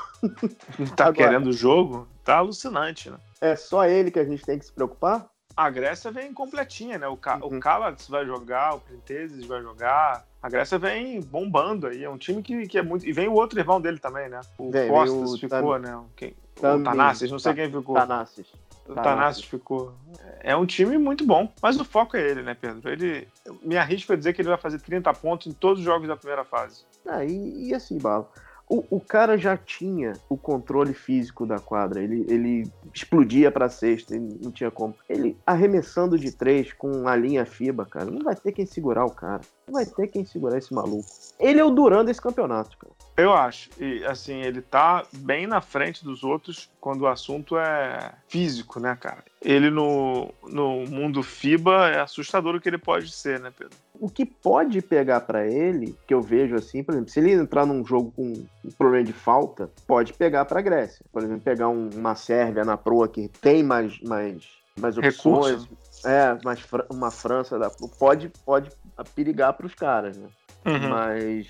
Tá 0.95 1.05
Agora. 1.05 1.13
querendo 1.13 1.47
o 1.47 1.53
jogo? 1.53 2.07
Tá 2.23 2.37
alucinante, 2.37 3.09
né? 3.09 3.17
É 3.41 3.55
só 3.55 3.83
ele 3.87 4.11
que 4.11 4.19
a 4.19 4.25
gente 4.25 4.45
tem 4.45 4.59
que 4.59 4.65
se 4.65 4.71
preocupar? 4.71 5.27
A 5.55 5.69
Grécia 5.69 6.11
vem 6.11 6.33
completinha, 6.33 6.97
né? 6.97 7.07
O, 7.07 7.17
Ka 7.17 7.37
Uhum. 7.43 7.57
o 7.57 8.11
vai 8.11 8.25
jogar, 8.25 8.75
o 8.75 8.79
Printezes 8.79 9.45
vai 9.45 9.61
jogar. 9.61 10.25
A 10.41 10.49
Grécia 10.49 10.77
vem 10.79 11.19
bombando 11.21 11.87
aí. 11.87 12.03
É 12.03 12.09
um 12.09 12.17
time 12.17 12.41
que, 12.41 12.65
que 12.67 12.77
é 12.77 12.81
muito. 12.81 13.05
E 13.05 13.11
vem 13.11 13.27
o 13.27 13.33
outro 13.33 13.59
irmão 13.59 13.81
dele 13.81 13.99
também, 13.99 14.29
né? 14.29 14.39
O 14.57 14.71
Vem, 14.71 14.87
Costas 14.87 15.33
o 15.33 15.37
ficou, 15.37 15.73
Tam- 15.73 15.79
né? 15.79 15.95
O 15.95 16.05
Quem? 16.15 16.33
O. 16.57 16.83
Tanassis, 16.83 17.29
não 17.31 17.39
sei 17.39 17.53
quem 17.53 17.71
ficou. 17.71 17.95
Tanassis. 17.95 18.47
O 18.87 18.93
Tanassis 18.95 19.43
ficou. 19.43 19.93
É 20.39 20.55
um 20.55 20.65
time 20.65 20.97
muito 20.97 21.25
bom. 21.25 21.51
Mas 21.61 21.79
o 21.79 21.85
foco 21.85 22.15
é 22.17 22.21
ele, 22.21 22.41
né, 22.41 22.53
Pedro? 22.59 22.89
Ele. 22.89 23.27
Me 23.61 23.77
arrisco 23.77 24.13
a 24.13 24.15
dizer 24.15 24.33
que 24.33 24.41
ele 24.41 24.49
vai 24.49 24.57
fazer 24.57 24.79
30 24.79 25.13
pontos 25.13 25.47
em 25.47 25.53
todos 25.53 25.79
os 25.79 25.85
jogos 25.85 26.07
da 26.07 26.15
primeira 26.15 26.43
fase. 26.45 26.83
Ah, 27.05 27.23
e, 27.25 27.67
e 27.67 27.73
assim, 27.73 27.97
Bala, 27.97 28.29
o, 28.69 28.85
o 28.91 28.99
cara 28.99 29.35
já 29.35 29.57
tinha 29.57 30.13
o 30.29 30.37
controle 30.37 30.93
físico 30.93 31.45
da 31.45 31.57
quadra, 31.57 32.03
ele, 32.03 32.23
ele 32.29 32.71
explodia 32.93 33.51
pra 33.51 33.67
ele 33.81 34.37
não 34.41 34.51
tinha 34.51 34.69
como. 34.69 34.95
Ele 35.09 35.35
arremessando 35.45 36.17
de 36.19 36.31
três 36.31 36.71
com 36.71 37.07
a 37.07 37.15
linha 37.15 37.45
FIBA, 37.45 37.85
cara, 37.85 38.05
não 38.05 38.23
vai 38.23 38.35
ter 38.35 38.51
quem 38.51 38.65
segurar 38.65 39.05
o 39.05 39.11
cara. 39.11 39.41
Não 39.67 39.73
vai 39.73 39.85
ter 39.85 40.07
quem 40.07 40.23
segurar 40.23 40.57
esse 40.57 40.73
maluco. 40.73 41.07
Ele 41.39 41.59
é 41.59 41.63
o 41.63 41.71
Duran 41.71 42.05
desse 42.05 42.21
campeonato, 42.21 42.77
cara. 42.77 42.93
Eu 43.17 43.33
acho. 43.33 43.69
E 43.79 44.05
assim, 44.05 44.41
ele 44.41 44.61
tá 44.61 45.05
bem 45.13 45.47
na 45.47 45.61
frente 45.61 46.03
dos 46.03 46.23
outros 46.23 46.69
quando 46.79 47.01
o 47.01 47.07
assunto 47.07 47.57
é 47.57 48.13
físico, 48.27 48.79
né, 48.79 48.95
cara? 48.99 49.23
Ele 49.41 49.69
no, 49.69 50.31
no 50.43 50.85
mundo 50.85 51.23
FIBA 51.23 51.89
é 51.89 52.01
assustador 52.01 52.55
o 52.55 52.61
que 52.61 52.69
ele 52.69 52.77
pode 52.77 53.11
ser, 53.11 53.39
né, 53.39 53.51
Pedro? 53.57 53.77
O 53.99 54.09
que 54.09 54.25
pode 54.25 54.81
pegar 54.81 55.21
pra 55.21 55.45
ele, 55.45 55.95
que 56.07 56.13
eu 56.13 56.21
vejo 56.21 56.55
assim, 56.55 56.83
por 56.83 56.93
exemplo, 56.93 57.09
se 57.11 57.19
ele 57.19 57.33
entrar 57.33 57.65
num 57.65 57.85
jogo 57.85 58.11
com 58.15 58.23
um 58.63 58.71
problema 58.77 59.03
de 59.03 59.13
falta, 59.13 59.69
pode 59.85 60.13
pegar 60.13 60.45
pra 60.45 60.61
Grécia. 60.61 61.03
Por 61.11 61.23
exemplo, 61.23 61.41
pegar 61.43 61.67
um- 61.69 61.89
uma 61.93 62.15
Sérvia 62.15 62.63
na 62.63 62.77
proa 62.77 63.07
que 63.09 63.27
tem 63.41 63.61
mais, 63.61 63.99
mais, 64.01 64.43
mais 64.79 64.97
opções. 64.97 65.63
Recurso. 65.63 65.77
É, 66.05 66.37
mais 66.45 66.61
Fra- 66.61 66.85
uma 66.89 67.11
França 67.11 67.59
da, 67.59 67.69
pode, 67.99 68.31
pode 68.45 68.71
perigar 69.13 69.51
pros 69.53 69.75
caras, 69.75 70.15
né? 70.17 70.29
Uhum. 70.65 70.89
Mas 70.89 71.47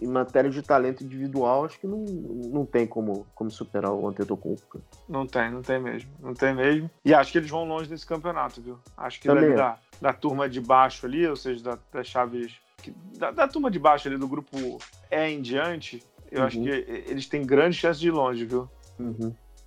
em 0.00 0.06
matéria 0.06 0.50
de 0.50 0.62
talento 0.62 1.04
individual, 1.04 1.64
acho 1.64 1.78
que 1.78 1.86
não, 1.86 1.98
não 1.98 2.64
tem 2.64 2.86
como, 2.86 3.26
como 3.34 3.50
superar 3.50 3.92
o 3.92 4.08
Antetokounmpo. 4.08 4.62
cara. 4.68 4.84
Não 5.08 5.26
tem, 5.26 5.50
não 5.50 5.62
tem 5.62 5.80
mesmo. 5.80 6.10
Não 6.20 6.32
tem 6.34 6.54
mesmo. 6.54 6.90
E 7.04 7.12
acho 7.12 7.30
que 7.32 7.38
eles 7.38 7.50
vão 7.50 7.64
longe 7.66 7.90
nesse 7.90 8.06
campeonato, 8.06 8.60
viu? 8.62 8.78
Acho 8.96 9.20
que 9.20 9.28
Também 9.28 9.50
é. 9.50 9.54
da, 9.54 9.78
da 10.00 10.12
turma 10.12 10.48
de 10.48 10.60
baixo 10.60 11.04
ali, 11.06 11.26
ou 11.26 11.36
seja, 11.36 11.62
da, 11.62 11.78
das 11.92 12.06
chaves. 12.06 12.54
que- 12.82 12.94
Da, 13.18 13.30
da 13.30 13.46
turma 13.46 13.70
de 13.70 13.78
baixo 13.78 14.08
ali 14.08 14.16
do 14.16 14.26
grupo 14.28 14.56
E 15.10 15.28
em 15.28 15.42
diante, 15.42 16.02
eu 16.30 16.40
Uhum. 16.40 16.46
acho 16.46 16.60
que 16.62 16.68
eles 16.68 17.26
têm 17.28 17.44
grande 17.44 17.76
chance 17.76 18.00
de 18.00 18.08
ir 18.08 18.12
longe, 18.12 18.44
viu? 18.46 18.68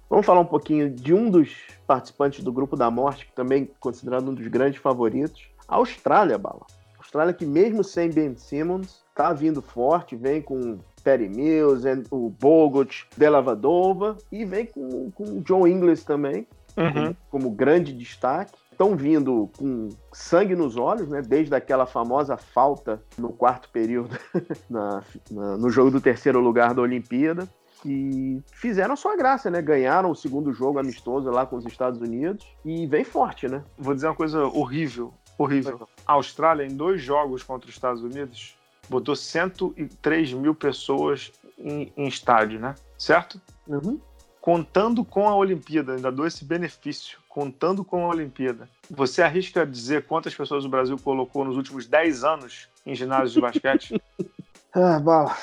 Vamos 0.09 0.25
falar 0.25 0.39
um 0.39 0.45
pouquinho 0.45 0.89
de 0.89 1.13
um 1.13 1.29
dos 1.29 1.55
participantes 1.87 2.43
do 2.43 2.51
grupo 2.51 2.75
da 2.75 2.89
morte, 2.89 3.25
que 3.25 3.33
também 3.33 3.63
é 3.63 3.67
considerado 3.79 4.29
um 4.29 4.33
dos 4.33 4.47
grandes 4.47 4.79
favoritos, 4.81 5.41
a 5.67 5.75
Austrália, 5.75 6.37
Bala. 6.37 6.65
A 6.95 6.99
Austrália 6.99 7.33
que 7.33 7.45
mesmo 7.45 7.83
sem 7.83 8.09
Ben 8.09 8.35
Simmons, 8.37 9.02
tá 9.13 9.31
vindo 9.33 9.61
forte, 9.61 10.15
vem 10.15 10.41
com 10.41 10.77
Perry 11.03 11.29
Mills, 11.29 11.85
o 12.11 12.29
Bogut, 12.29 13.07
Delavadova, 13.17 14.17
e 14.31 14.45
vem 14.45 14.65
com, 14.65 15.11
com 15.11 15.23
o 15.23 15.41
John 15.41 15.67
Ingles 15.67 16.03
também, 16.03 16.47
como, 16.75 17.17
como 17.29 17.49
grande 17.51 17.93
destaque. 17.93 18.53
Estão 18.71 18.95
vindo 18.95 19.51
com 19.55 19.89
sangue 20.11 20.55
nos 20.55 20.77
olhos, 20.77 21.07
né? 21.07 21.21
Desde 21.21 21.53
aquela 21.53 21.85
famosa 21.85 22.35
falta 22.37 22.99
no 23.17 23.29
quarto 23.31 23.69
período 23.69 24.17
na- 24.67 25.03
na- 25.29 25.57
no 25.57 25.69
jogo 25.69 25.91
do 25.91 26.01
terceiro 26.01 26.39
lugar 26.39 26.73
da 26.73 26.81
Olimpíada. 26.81 27.47
Que 27.83 28.41
fizeram 28.53 28.93
a 28.93 28.95
sua 28.95 29.15
graça, 29.15 29.51
né? 29.51 29.61
Ganharam 29.61 30.09
o 30.09 30.15
segundo 30.15 30.51
jogo 30.53 30.79
amistoso 30.79 31.29
lá 31.29 31.45
com 31.45 31.57
os 31.57 31.65
Estados 31.65 31.99
Unidos 32.01 32.47
e 32.65 32.87
vem 32.87 33.03
forte, 33.03 33.47
né? 33.47 33.61
Vou 33.77 33.93
dizer 33.93 34.07
uma 34.07 34.15
coisa 34.15 34.45
horrível, 34.45 35.13
horrível. 35.37 35.87
A 36.07 36.13
Austrália, 36.13 36.63
em 36.65 36.75
dois 36.75 37.01
jogos 37.01 37.43
contra 37.43 37.69
os 37.69 37.75
Estados 37.75 38.01
Unidos, 38.01 38.55
botou 38.89 39.15
103 39.15 40.33
mil 40.33 40.53
pessoas 40.53 41.31
em, 41.57 41.91
em 41.95 42.07
estádio, 42.07 42.59
né? 42.59 42.75
Certo? 42.97 43.39
Uhum. 43.67 43.99
Contando 44.41 45.05
com 45.05 45.29
a 45.29 45.35
Olimpíada, 45.35 45.93
ainda 45.93 46.11
dou 46.11 46.27
esse 46.27 46.43
benefício, 46.43 47.17
contando 47.29 47.83
com 47.83 48.05
a 48.05 48.09
Olimpíada. 48.09 48.69
Você 48.89 49.21
arrisca 49.21 49.65
dizer 49.65 50.05
quantas 50.05 50.35
pessoas 50.35 50.65
o 50.65 50.69
Brasil 50.69 50.97
colocou 50.97 51.45
nos 51.45 51.55
últimos 51.55 51.87
10 51.87 52.23
anos 52.23 52.67
em 52.85 52.93
ginásio 52.93 53.35
de 53.35 53.41
basquete? 53.41 54.01
Ah, 54.75 54.99
bala. 54.99 55.37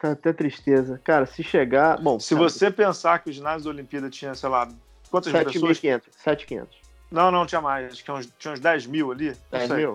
Tá 0.00 0.12
até 0.12 0.32
tristeza. 0.32 0.98
Cara, 1.04 1.26
se 1.26 1.42
chegar. 1.42 2.00
Bom, 2.00 2.18
Se 2.18 2.34
você 2.34 2.70
pensar 2.70 3.18
que 3.18 3.28
o 3.28 3.32
ginásio 3.32 3.64
da 3.64 3.70
Olimpíada 3.70 4.08
tinha, 4.08 4.34
sei 4.34 4.48
lá, 4.48 4.66
quantas 5.10 5.30
pessoas? 5.30 5.78
7.500. 5.78 6.02
7.500. 6.24 6.66
Não, 7.10 7.30
não, 7.30 7.44
tinha 7.44 7.60
mais. 7.60 7.92
Acho 7.92 7.96
que 7.96 8.04
tinha 8.04 8.16
uns, 8.16 8.28
tinha 8.38 8.54
uns 8.54 8.60
10 8.60 8.86
mil 8.86 9.12
ali. 9.12 9.36
não 9.52 9.58
10 9.58 9.68
sei. 9.68 9.86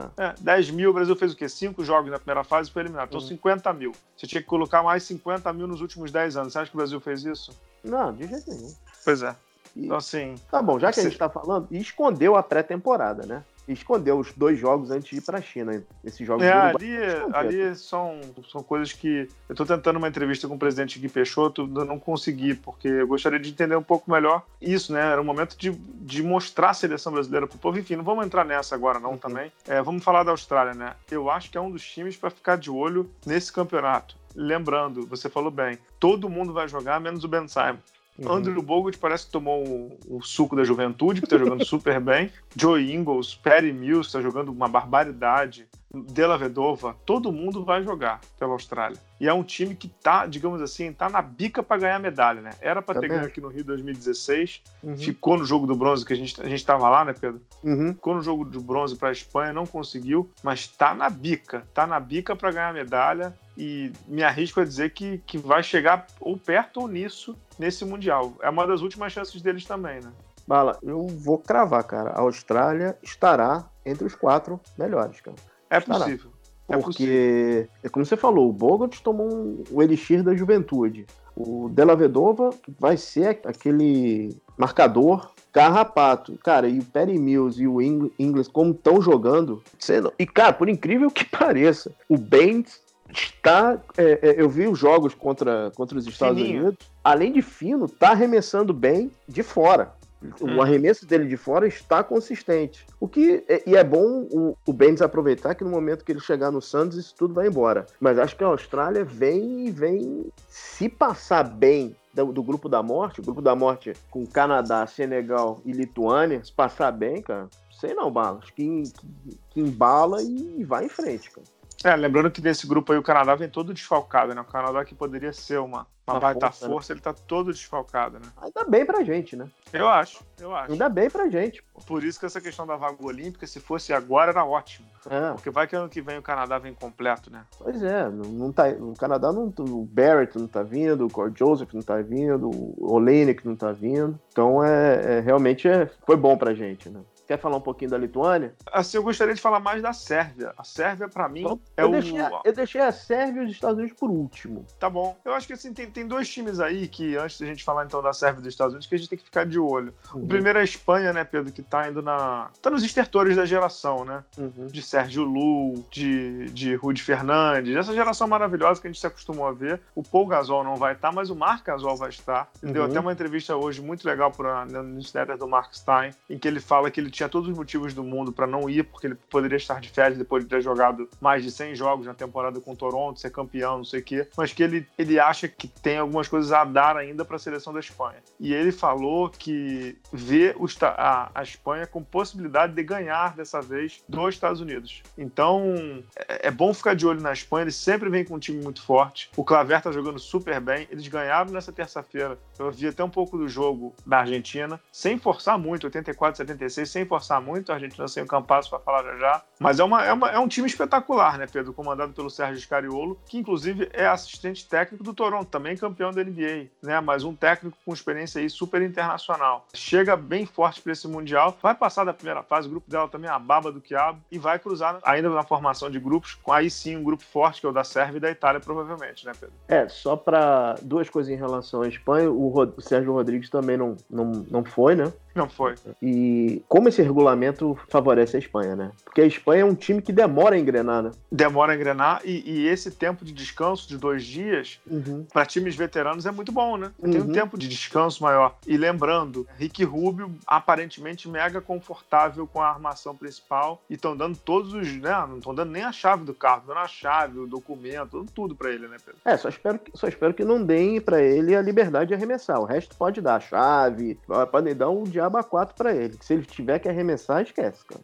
Mil? 0.00 0.10
É, 0.16 0.34
10 0.40 0.70
mil, 0.70 0.90
o 0.90 0.92
Brasil 0.92 1.14
fez 1.16 1.32
o 1.32 1.36
quê? 1.36 1.48
Cinco 1.48 1.84
jogos 1.84 2.10
na 2.10 2.18
primeira 2.18 2.42
fase 2.44 2.68
e 2.68 2.72
foi 2.72 2.82
eliminado. 2.82 3.08
Então, 3.08 3.20
Uhum. 3.20 3.26
50 3.26 3.72
mil. 3.72 3.92
Você 4.16 4.26
tinha 4.26 4.40
que 4.42 4.48
colocar 4.48 4.82
mais 4.82 5.02
50 5.04 5.52
mil 5.52 5.66
nos 5.66 5.80
últimos 5.80 6.10
10 6.10 6.36
anos. 6.36 6.52
Você 6.52 6.58
acha 6.58 6.70
que 6.70 6.76
o 6.76 6.78
Brasil 6.78 7.00
fez 7.00 7.24
isso? 7.24 7.52
Não, 7.84 8.12
de 8.12 8.26
jeito 8.26 8.50
nenhum. 8.50 8.74
Pois 9.04 9.22
é. 9.22 9.34
E- 9.76 9.84
Então, 9.86 9.96
assim, 9.96 10.34
Tá 10.50 10.60
bom, 10.60 10.78
já 10.78 10.92
que 10.92 10.98
a 11.00 11.02
Você- 11.02 11.08
gente 11.10 11.18
tá 11.18 11.28
falando, 11.28 11.68
e 11.70 11.78
escondeu 11.78 12.36
a 12.36 12.42
pré-temporada, 12.42 13.24
né? 13.26 13.42
Escondeu 13.72 14.18
os 14.18 14.32
dois 14.32 14.58
jogos 14.58 14.90
antes 14.90 15.10
de 15.10 15.16
ir 15.18 15.20
pra 15.20 15.40
China. 15.40 15.82
Esses 16.04 16.26
jogos 16.26 16.44
é, 16.44 16.50
do 16.50 16.76
Uruguai. 16.76 17.26
ali, 17.30 17.58
ali 17.58 17.76
são, 17.76 18.20
são 18.50 18.62
coisas 18.62 18.92
que. 18.92 19.28
Eu 19.48 19.54
tô 19.54 19.64
tentando 19.64 19.96
uma 19.96 20.08
entrevista 20.08 20.48
com 20.48 20.54
o 20.54 20.58
presidente 20.58 20.98
Gui 20.98 21.08
Peixoto, 21.08 21.66
não 21.66 21.98
consegui, 21.98 22.54
porque 22.54 22.88
eu 22.88 23.06
gostaria 23.06 23.38
de 23.38 23.50
entender 23.50 23.76
um 23.76 23.82
pouco 23.82 24.10
melhor 24.10 24.42
isso, 24.60 24.92
né? 24.92 25.00
Era 25.12 25.20
um 25.20 25.24
momento 25.24 25.56
de, 25.56 25.70
de 25.70 26.22
mostrar 26.22 26.70
a 26.70 26.74
seleção 26.74 27.12
brasileira 27.12 27.46
pro 27.46 27.58
povo. 27.58 27.78
Enfim, 27.78 27.96
não 27.96 28.04
vamos 28.04 28.24
entrar 28.26 28.44
nessa 28.44 28.74
agora, 28.74 28.98
não, 28.98 29.12
Uhum. 29.12 29.18
também. 29.18 29.52
É, 29.66 29.80
vamos 29.82 30.02
falar 30.04 30.22
da 30.22 30.30
Austrália, 30.30 30.74
né? 30.74 30.94
Eu 31.10 31.30
acho 31.30 31.50
que 31.50 31.58
é 31.58 31.60
um 31.60 31.70
dos 31.70 31.84
times 31.84 32.16
para 32.16 32.30
ficar 32.30 32.56
de 32.56 32.70
olho 32.70 33.10
nesse 33.26 33.52
campeonato. 33.52 34.16
Lembrando, 34.34 35.06
você 35.06 35.28
falou 35.28 35.50
bem, 35.50 35.78
todo 35.98 36.28
mundo 36.28 36.52
vai 36.52 36.68
jogar, 36.68 37.00
menos 37.00 37.24
o 37.24 37.28
Ben 37.28 37.46
Simon. 37.48 37.78
Uhum. 38.20 38.32
Andrew 38.32 38.62
Bogut 38.62 38.98
parece 38.98 39.26
que 39.26 39.32
tomou 39.32 39.66
o, 39.66 39.98
o 40.08 40.22
suco 40.22 40.54
da 40.54 40.64
juventude, 40.64 41.20
que 41.20 41.26
tá 41.26 41.38
jogando 41.38 41.64
super 41.66 42.00
bem. 42.00 42.30
Joe 42.56 42.92
Ingles, 42.94 43.34
Perry 43.34 43.72
Mills 43.72 44.12
tá 44.12 44.20
jogando 44.20 44.50
uma 44.50 44.68
barbaridade. 44.68 45.66
Della 45.92 46.38
Vedova, 46.38 46.94
todo 47.04 47.32
mundo 47.32 47.64
vai 47.64 47.82
jogar 47.82 48.20
pela 48.38 48.52
Austrália. 48.52 48.96
E 49.20 49.26
é 49.26 49.34
um 49.34 49.42
time 49.42 49.74
que 49.74 49.88
tá, 49.88 50.24
digamos 50.24 50.62
assim, 50.62 50.92
tá 50.92 51.08
na 51.08 51.20
bica 51.20 51.64
para 51.64 51.78
ganhar 51.78 51.98
medalha, 51.98 52.40
né? 52.40 52.50
Era 52.60 52.80
para 52.80 52.94
ter 52.94 53.08
Também 53.08 53.16
ganho 53.16 53.28
aqui 53.28 53.40
no 53.40 53.48
Rio 53.48 53.64
2016, 53.64 54.62
Uhum. 54.84 54.96
ficou 54.96 55.36
no 55.36 55.44
jogo 55.44 55.66
do 55.66 55.74
bronze 55.74 56.06
que 56.06 56.12
a 56.12 56.16
gente 56.16 56.40
a 56.40 56.48
gente 56.48 56.64
tava 56.64 56.88
lá, 56.88 57.04
né, 57.04 57.12
Pedro? 57.12 57.40
Uhum. 57.64 57.92
Ficou 57.92 58.14
no 58.14 58.22
jogo 58.22 58.44
do 58.44 58.60
bronze 58.60 58.94
para 58.94 59.08
a 59.08 59.12
Espanha, 59.12 59.52
não 59.52 59.66
conseguiu, 59.66 60.30
mas 60.44 60.68
tá 60.68 60.94
na 60.94 61.10
bica, 61.10 61.66
tá 61.74 61.88
na 61.88 61.98
bica 61.98 62.36
para 62.36 62.52
ganhar 62.52 62.72
medalha 62.72 63.34
e 63.56 63.92
me 64.06 64.22
arrisco 64.22 64.60
a 64.60 64.64
dizer 64.64 64.90
que, 64.90 65.18
que 65.26 65.36
vai 65.38 65.62
chegar 65.62 66.06
ou 66.20 66.36
perto 66.36 66.80
ou 66.80 66.88
nisso 66.88 67.36
nesse 67.58 67.84
mundial. 67.84 68.32
É 68.42 68.48
uma 68.48 68.66
das 68.66 68.80
últimas 68.80 69.12
chances 69.12 69.40
deles 69.42 69.64
também, 69.64 70.00
né? 70.00 70.10
Bala, 70.46 70.78
eu 70.82 71.06
vou 71.06 71.38
cravar, 71.38 71.84
cara. 71.84 72.10
A 72.10 72.20
Austrália 72.20 72.96
estará 73.02 73.68
entre 73.84 74.04
os 74.06 74.14
quatro 74.14 74.58
melhores, 74.78 75.20
cara. 75.20 75.36
É 75.68 75.78
Estará. 75.78 76.00
possível. 76.04 76.30
É. 76.68 76.76
Porque, 76.78 77.68
é 77.82 77.88
como 77.88 78.04
você 78.06 78.16
falou, 78.16 78.48
o 78.48 78.52
Bogut 78.52 79.02
tomou 79.02 79.28
um, 79.32 79.62
o 79.70 79.82
elixir 79.82 80.22
da 80.22 80.34
juventude. 80.34 81.04
O 81.36 81.68
Della 81.68 81.96
Vedova 81.96 82.50
vai 82.78 82.96
ser 82.96 83.40
aquele 83.44 84.36
marcador 84.56 85.32
carrapato. 85.52 86.38
Cara, 86.44 86.68
e 86.68 86.78
o 86.78 86.84
Perry 86.84 87.18
Mills 87.18 87.60
e 87.60 87.66
o 87.66 87.80
Ing- 87.82 88.12
Ingles, 88.18 88.46
como 88.48 88.70
estão 88.72 89.00
jogando. 89.02 89.62
não- 90.02 90.12
E, 90.18 90.26
cara, 90.26 90.52
por 90.52 90.68
incrível 90.68 91.10
que 91.10 91.24
pareça, 91.30 91.92
o 92.08 92.16
Baines 92.16 92.80
está. 93.12 93.78
é, 93.96 94.18
é, 94.30 94.34
eu 94.40 94.48
vi 94.48 94.66
os 94.68 94.78
jogos 94.78 95.14
contra, 95.14 95.70
contra 95.74 95.98
os 95.98 96.06
Estados 96.06 96.38
Fininho. 96.38 96.62
Unidos. 96.62 96.78
Além 97.02 97.32
de 97.32 97.42
fino, 97.42 97.88
tá 97.88 98.10
arremessando 98.10 98.72
bem 98.72 99.10
de 99.28 99.42
fora. 99.42 99.92
O 100.38 100.46
Hum. 100.46 100.60
arremesso 100.60 101.06
dele 101.06 101.24
de 101.26 101.36
fora 101.38 101.66
está 101.66 102.04
consistente. 102.04 102.86
O 103.00 103.08
que 103.08 103.42
é- 103.48 103.62
e 103.66 103.74
é 103.74 103.82
bom 103.82 104.26
o, 104.30 104.54
o 104.66 104.72
Benz 104.72 105.00
aproveitar 105.00 105.54
que 105.54 105.64
no 105.64 105.70
momento 105.70 106.04
que 106.04 106.12
ele 106.12 106.20
chegar 106.20 106.50
no 106.50 106.60
Santos 106.60 106.98
isso 106.98 107.14
tudo 107.16 107.32
vai 107.32 107.46
embora. 107.46 107.86
Mas 107.98 108.18
acho 108.18 108.36
que 108.36 108.44
a 108.44 108.48
Austrália 108.48 109.02
vem 109.02 109.66
e 109.66 109.70
vem 109.70 110.26
se 110.46 110.90
passar 110.90 111.44
bem 111.44 111.96
do, 112.12 112.32
do, 112.32 112.42
grupo 112.42 112.68
da 112.68 112.82
morte, 112.82 113.20
o 113.20 113.22
grupo 113.22 113.40
da 113.40 113.54
morte 113.56 113.94
com 114.10 114.26
Canadá, 114.26 114.86
Senegal 114.86 115.58
e 115.64 115.72
Lituânia, 115.72 116.44
se 116.44 116.52
passar 116.52 116.92
bem, 116.92 117.22
cara, 117.22 117.48
sei 117.80 117.94
não, 117.94 118.10
Bala. 118.10 118.40
Acho 118.42 118.52
que, 118.52 118.82
que, 118.82 119.38
que 119.52 119.60
embala 119.60 120.20
e 120.22 120.62
vai 120.64 120.84
em 120.84 120.88
frente, 120.90 121.30
cara. 121.30 121.46
É, 121.82 121.96
lembrando 121.96 122.30
que 122.30 122.42
nesse 122.42 122.66
grupo 122.66 122.92
aí 122.92 122.98
o 122.98 123.02
Canadá 123.02 123.34
vem 123.34 123.48
todo 123.48 123.72
desfalcado, 123.72 124.34
né? 124.34 124.40
O 124.42 124.44
Canadá 124.44 124.84
que 124.84 124.94
poderia 124.94 125.32
ser 125.32 125.58
uma, 125.58 125.86
uma 126.06 126.20
baita 126.20 126.50
força, 126.50 126.68
força 126.68 126.92
né? 126.92 126.96
ele 126.98 127.02
tá 127.02 127.14
todo 127.14 127.50
desfalcado, 127.52 128.18
né? 128.18 128.26
Ainda 128.42 128.64
bem 128.64 128.84
pra 128.84 129.02
gente, 129.02 129.34
né? 129.34 129.48
Eu 129.72 129.88
acho, 129.88 130.22
eu 130.38 130.54
acho. 130.54 130.72
Ainda 130.72 130.90
bem 130.90 131.08
pra 131.08 131.30
gente. 131.30 131.62
Pô. 131.72 131.80
Por 131.80 132.04
isso 132.04 132.20
que 132.20 132.26
essa 132.26 132.40
questão 132.40 132.66
da 132.66 132.76
vaga 132.76 132.96
olímpica, 133.00 133.46
se 133.46 133.60
fosse 133.60 133.94
agora, 133.94 134.30
era 134.30 134.44
ótimo. 134.44 134.86
É. 135.08 135.32
Porque 135.32 135.48
vai 135.48 135.66
que 135.66 135.74
ano 135.74 135.88
que 135.88 136.02
vem 136.02 136.18
o 136.18 136.22
Canadá 136.22 136.58
vem 136.58 136.74
completo, 136.74 137.30
né? 137.30 137.46
Pois 137.58 137.82
é, 137.82 138.10
não, 138.10 138.52
tá, 138.52 138.68
o 138.68 138.92
Canadá 138.94 139.32
não. 139.32 139.50
O 139.58 139.88
Barrett 139.90 140.38
não 140.38 140.46
tá 140.46 140.62
vindo, 140.62 141.06
o 141.06 141.10
Cord 141.10 141.38
Joseph 141.38 141.72
não 141.72 141.82
tá 141.82 141.96
vindo, 142.02 142.50
o 142.50 142.92
Olenek 142.92 143.46
não 143.46 143.56
tá 143.56 143.72
vindo. 143.72 144.20
Então 144.30 144.62
é, 144.62 145.18
é 145.18 145.20
realmente 145.20 145.66
é, 145.66 145.88
foi 146.04 146.16
bom 146.16 146.36
pra 146.36 146.52
gente, 146.52 146.90
né? 146.90 147.00
Quer 147.30 147.38
falar 147.38 147.58
um 147.58 147.60
pouquinho 147.60 147.92
da 147.92 147.96
Lituânia? 147.96 148.56
Assim, 148.72 148.96
eu 148.96 149.04
gostaria 149.04 149.32
de 149.32 149.40
falar 149.40 149.60
mais 149.60 149.80
da 149.80 149.92
Sérvia. 149.92 150.52
A 150.58 150.64
Sérvia, 150.64 151.08
para 151.08 151.28
mim, 151.28 151.42
então, 151.42 151.60
é 151.76 151.84
eu 151.84 151.88
o. 151.88 151.92
Deixei 151.92 152.20
a, 152.20 152.40
eu 152.44 152.52
deixei 152.52 152.80
a 152.80 152.90
Sérvia 152.90 153.42
e 153.42 153.44
os 153.44 153.52
Estados 153.52 153.78
Unidos 153.78 153.96
por 153.96 154.10
último. 154.10 154.66
Tá 154.80 154.90
bom. 154.90 155.16
Eu 155.24 155.32
acho 155.34 155.46
que 155.46 155.52
assim, 155.52 155.72
tem, 155.72 155.88
tem 155.88 156.08
dois 156.08 156.28
times 156.28 156.58
aí 156.58 156.88
que, 156.88 157.14
antes 157.14 157.38
da 157.38 157.46
gente 157.46 157.62
falar 157.62 157.84
então 157.84 158.02
da 158.02 158.12
Sérvia 158.12 158.40
e 158.40 158.42
dos 158.42 158.52
Estados 158.52 158.72
Unidos, 158.72 158.88
que 158.88 158.96
a 158.96 158.98
gente 158.98 159.08
tem 159.08 159.16
que 159.16 159.24
ficar 159.24 159.46
de 159.46 159.60
olho. 159.60 159.94
Uhum. 160.12 160.24
O 160.24 160.26
primeiro 160.26 160.58
é 160.58 160.62
a 160.62 160.64
Espanha, 160.64 161.12
né, 161.12 161.22
Pedro, 161.22 161.52
que 161.52 161.62
tá 161.62 161.88
indo 161.88 162.02
na. 162.02 162.50
tá 162.60 162.68
nos 162.68 162.82
estertores 162.82 163.36
da 163.36 163.44
geração, 163.44 164.04
né? 164.04 164.24
Uhum. 164.36 164.66
De 164.66 164.82
Sérgio 164.82 165.22
Lu, 165.22 165.84
de, 165.88 166.46
de 166.46 166.74
Rudy 166.74 167.00
Fernandes, 167.00 167.76
essa 167.76 167.94
geração 167.94 168.26
maravilhosa 168.26 168.80
que 168.80 168.88
a 168.88 168.90
gente 168.90 169.00
se 169.00 169.06
acostumou 169.06 169.46
a 169.46 169.52
ver. 169.52 169.80
O 169.94 170.02
Paul 170.02 170.26
Gasol 170.26 170.64
não 170.64 170.74
vai 170.74 170.94
estar, 170.94 171.12
mas 171.12 171.30
o 171.30 171.36
Marc 171.36 171.64
Gasol 171.64 171.96
vai 171.96 172.08
estar. 172.08 172.50
Uhum. 172.60 172.72
Deu 172.72 172.84
até 172.86 172.98
uma 172.98 173.12
entrevista 173.12 173.54
hoje 173.54 173.80
muito 173.80 174.04
legal 174.04 174.32
para 174.32 174.64
no 174.64 174.82
newsletter 174.82 175.38
do 175.38 175.46
Mark 175.46 175.72
Stein, 175.76 176.12
em 176.28 176.36
que 176.36 176.48
ele 176.48 176.58
fala 176.58 176.90
que 176.90 176.98
ele 176.98 177.19
tinha 177.20 177.28
todos 177.28 177.48
os 177.48 177.56
motivos 177.56 177.94
do 177.94 178.00
do 178.00 178.04
mundo 178.04 178.32
para 178.32 178.46
não 178.46 178.68
ir, 178.68 178.82
porque 178.84 179.06
ele 179.06 179.14
poderia 179.14 179.56
estar 179.56 179.80
de 179.80 179.88
férias 179.88 180.18
depois 180.18 180.42
de 180.42 180.50
ter 180.50 180.60
jogado 180.60 181.08
mais 181.20 181.44
de 181.44 181.50
100 181.50 181.74
jogos 181.74 182.06
na 182.06 182.14
temporada 182.14 182.60
com 182.60 182.72
o 182.72 182.76
Toronto, 182.76 183.20
ser 183.20 183.30
campeão, 183.30 183.78
não 183.78 183.84
sei 183.84 184.00
o 184.00 184.02
quê, 184.02 184.28
mas 184.36 184.52
que 184.52 184.62
ele, 184.62 184.86
ele 184.98 185.20
acha 185.20 185.46
que 185.46 185.68
tem 185.68 185.98
algumas 185.98 186.26
coisas 186.26 186.50
a 186.52 186.64
dar 186.64 186.96
ainda 186.96 187.24
para 187.24 187.36
a 187.36 187.38
seleção 187.38 187.72
da 187.72 187.80
Espanha. 187.80 188.18
E 188.38 188.54
ele 188.54 188.72
falou 188.72 189.28
que 189.28 189.96
vê 190.12 190.54
a, 190.82 191.30
a 191.34 191.42
Espanha 191.42 191.86
com 191.86 192.02
possibilidade 192.02 192.74
de 192.74 192.82
ganhar 192.82 193.34
dessa 193.36 193.60
vez 193.60 194.02
dos 194.08 194.34
Estados 194.34 194.60
Unidos. 194.60 195.02
Então 195.16 196.02
é, 196.16 196.48
é 196.48 196.50
bom 196.50 196.72
ficar 196.72 196.94
de 196.94 197.06
olho 197.06 197.20
na 197.20 197.32
Espanha, 197.32 197.64
ele 197.64 197.72
sempre 197.72 198.08
vem 198.08 198.24
com 198.24 198.34
um 198.34 198.38
time 198.38 198.62
muito 198.62 198.82
forte. 198.82 199.30
O 199.36 199.44
Claver 199.44 199.82
tá 199.82 199.92
jogando 199.92 200.18
super 200.18 200.60
bem, 200.60 200.88
eles 200.90 201.06
ganharam 201.06 201.50
nessa 201.52 201.72
terça-feira. 201.72 202.38
Eu 202.58 202.70
vi 202.70 202.88
até 202.88 203.04
um 203.04 203.10
pouco 203.10 203.36
do 203.36 203.48
jogo 203.48 203.94
da 204.06 204.20
Argentina, 204.20 204.80
sem 204.90 205.18
forçar 205.18 205.58
muito, 205.58 205.84
84, 205.84 206.38
76, 206.38 206.88
sem 206.88 207.04
forçar 207.10 207.42
muito. 207.42 207.70
A 207.70 207.74
Argentina 207.74 208.06
sem 208.06 208.22
o 208.22 208.26
Campasso 208.26 208.70
para 208.70 208.78
falar 208.78 209.02
já 209.02 209.18
já. 209.18 209.42
Mas 209.58 209.78
é, 209.78 209.84
uma, 209.84 210.04
é, 210.04 210.12
uma, 210.12 210.30
é 210.30 210.38
um 210.38 210.48
time 210.48 210.66
espetacular, 210.66 211.36
né, 211.36 211.46
Pedro? 211.46 211.74
Comandado 211.74 212.12
pelo 212.12 212.30
Sérgio 212.30 212.60
Scariolo, 212.60 213.18
que 213.26 213.36
inclusive 213.36 213.90
é 213.92 214.06
assistente 214.06 214.66
técnico 214.66 215.04
do 215.04 215.12
Toronto, 215.12 215.50
também 215.50 215.76
campeão 215.76 216.12
da 216.12 216.24
NBA, 216.24 216.68
né? 216.82 217.00
Mas 217.00 217.24
um 217.24 217.34
técnico 217.34 217.76
com 217.84 217.92
experiência 217.92 218.40
aí 218.40 218.48
super 218.48 218.80
internacional. 218.80 219.66
Chega 219.74 220.16
bem 220.16 220.46
forte 220.46 220.80
para 220.80 220.92
esse 220.92 221.06
Mundial, 221.06 221.56
vai 221.60 221.74
passar 221.74 222.04
da 222.04 222.14
primeira 222.14 222.42
fase, 222.42 222.68
o 222.68 222.70
grupo 222.70 222.90
dela 222.90 223.08
também 223.08 223.28
é 223.28 223.32
a 223.32 223.38
baba 223.38 223.72
do 223.72 223.80
quiabo, 223.80 224.20
e 224.30 224.38
vai 224.38 224.58
cruzar 224.58 224.98
ainda 225.02 225.28
na 225.28 225.42
formação 225.42 225.90
de 225.90 225.98
grupos, 225.98 226.34
com 226.34 226.52
aí 226.52 226.70
sim 226.70 226.96
um 226.96 227.02
grupo 227.02 227.24
forte, 227.24 227.60
que 227.60 227.66
é 227.66 227.68
o 227.68 227.72
da 227.72 227.84
Sérvia 227.84 228.18
e 228.18 228.20
da 228.20 228.30
Itália, 228.30 228.60
provavelmente, 228.60 229.26
né, 229.26 229.32
Pedro? 229.38 229.54
É, 229.68 229.88
só 229.88 230.16
para 230.16 230.76
duas 230.80 231.10
coisas 231.10 231.32
em 231.32 231.36
relação 231.36 231.82
à 231.82 231.88
Espanha, 231.88 232.30
o, 232.30 232.48
Rod 232.48 232.72
o 232.76 232.80
Sérgio 232.80 233.12
Rodrigues 233.12 233.50
também 233.50 233.76
não, 233.76 233.96
não, 234.08 234.46
não 234.50 234.64
foi, 234.64 234.94
né? 234.94 235.12
Não 235.34 235.48
foi. 235.48 235.74
E 236.02 236.62
como 236.68 236.88
esse 236.90 237.02
regulamento 237.02 237.78
favorece 237.88 238.36
a 238.36 238.38
Espanha, 238.38 238.76
né? 238.76 238.92
Porque 239.04 239.20
a 239.20 239.26
Espanha 239.26 239.62
é 239.62 239.64
um 239.64 239.74
time 239.74 240.02
que 240.02 240.12
demora 240.12 240.56
a 240.56 240.58
engrenar, 240.58 241.02
né? 241.02 241.10
Demora 241.30 241.72
a 241.72 241.76
engrenar 241.76 242.20
e, 242.24 242.42
e 242.44 242.68
esse 242.68 242.90
tempo 242.90 243.24
de 243.24 243.32
descanso 243.32 243.88
de 243.88 243.96
dois 243.96 244.24
dias, 244.24 244.80
uhum. 244.88 245.26
para 245.32 245.46
times 245.46 245.74
veteranos, 245.74 246.26
é 246.26 246.30
muito 246.30 246.52
bom, 246.52 246.76
né? 246.76 246.92
Tem 247.00 247.20
uhum. 247.20 247.28
um 247.28 247.32
tempo 247.32 247.56
de 247.56 247.68
descanso 247.68 248.22
maior. 248.22 248.56
E 248.66 248.76
lembrando, 248.76 249.46
Rick 249.56 249.82
Rubio 249.84 250.30
aparentemente 250.46 251.28
mega 251.28 251.60
confortável 251.60 252.46
com 252.46 252.60
a 252.60 252.68
armação 252.68 253.16
principal 253.16 253.82
e 253.88 253.94
estão 253.94 254.16
dando 254.16 254.36
todos 254.36 254.74
os, 254.74 254.92
né? 254.96 255.10
Não 255.28 255.38
estão 255.38 255.54
dando 255.54 255.70
nem 255.70 255.82
a 255.82 255.92
chave 255.92 256.24
do 256.24 256.34
carro, 256.34 256.64
dando 256.66 256.78
a 256.78 256.88
chave, 256.88 257.38
o 257.38 257.46
documento, 257.46 258.26
tudo 258.34 258.54
para 258.54 258.70
ele, 258.70 258.88
né, 258.88 258.96
Pedro? 259.04 259.20
É, 259.24 259.36
só 259.36 259.48
espero, 259.48 259.78
que, 259.78 259.92
só 259.94 260.08
espero 260.08 260.34
que 260.34 260.44
não 260.44 260.62
deem 260.62 261.00
para 261.00 261.22
ele 261.22 261.54
a 261.54 261.62
liberdade 261.62 262.08
de 262.08 262.14
arremessar. 262.14 262.60
O 262.60 262.64
resto 262.64 262.96
pode 262.96 263.20
dar 263.20 263.36
a 263.36 263.40
chave, 263.40 264.18
podem 264.50 264.74
dar 264.74 264.90
um 264.90 265.04
diabo 265.04 265.38
a 265.38 265.44
quatro 265.44 265.74
pra 265.74 265.94
ele. 265.94 266.16
Se 266.20 266.34
ele 266.34 266.44
tiver 266.44 266.79
que 266.80 266.88
arremessar, 266.88 267.42
esquece, 267.42 267.84
cara. 267.84 268.00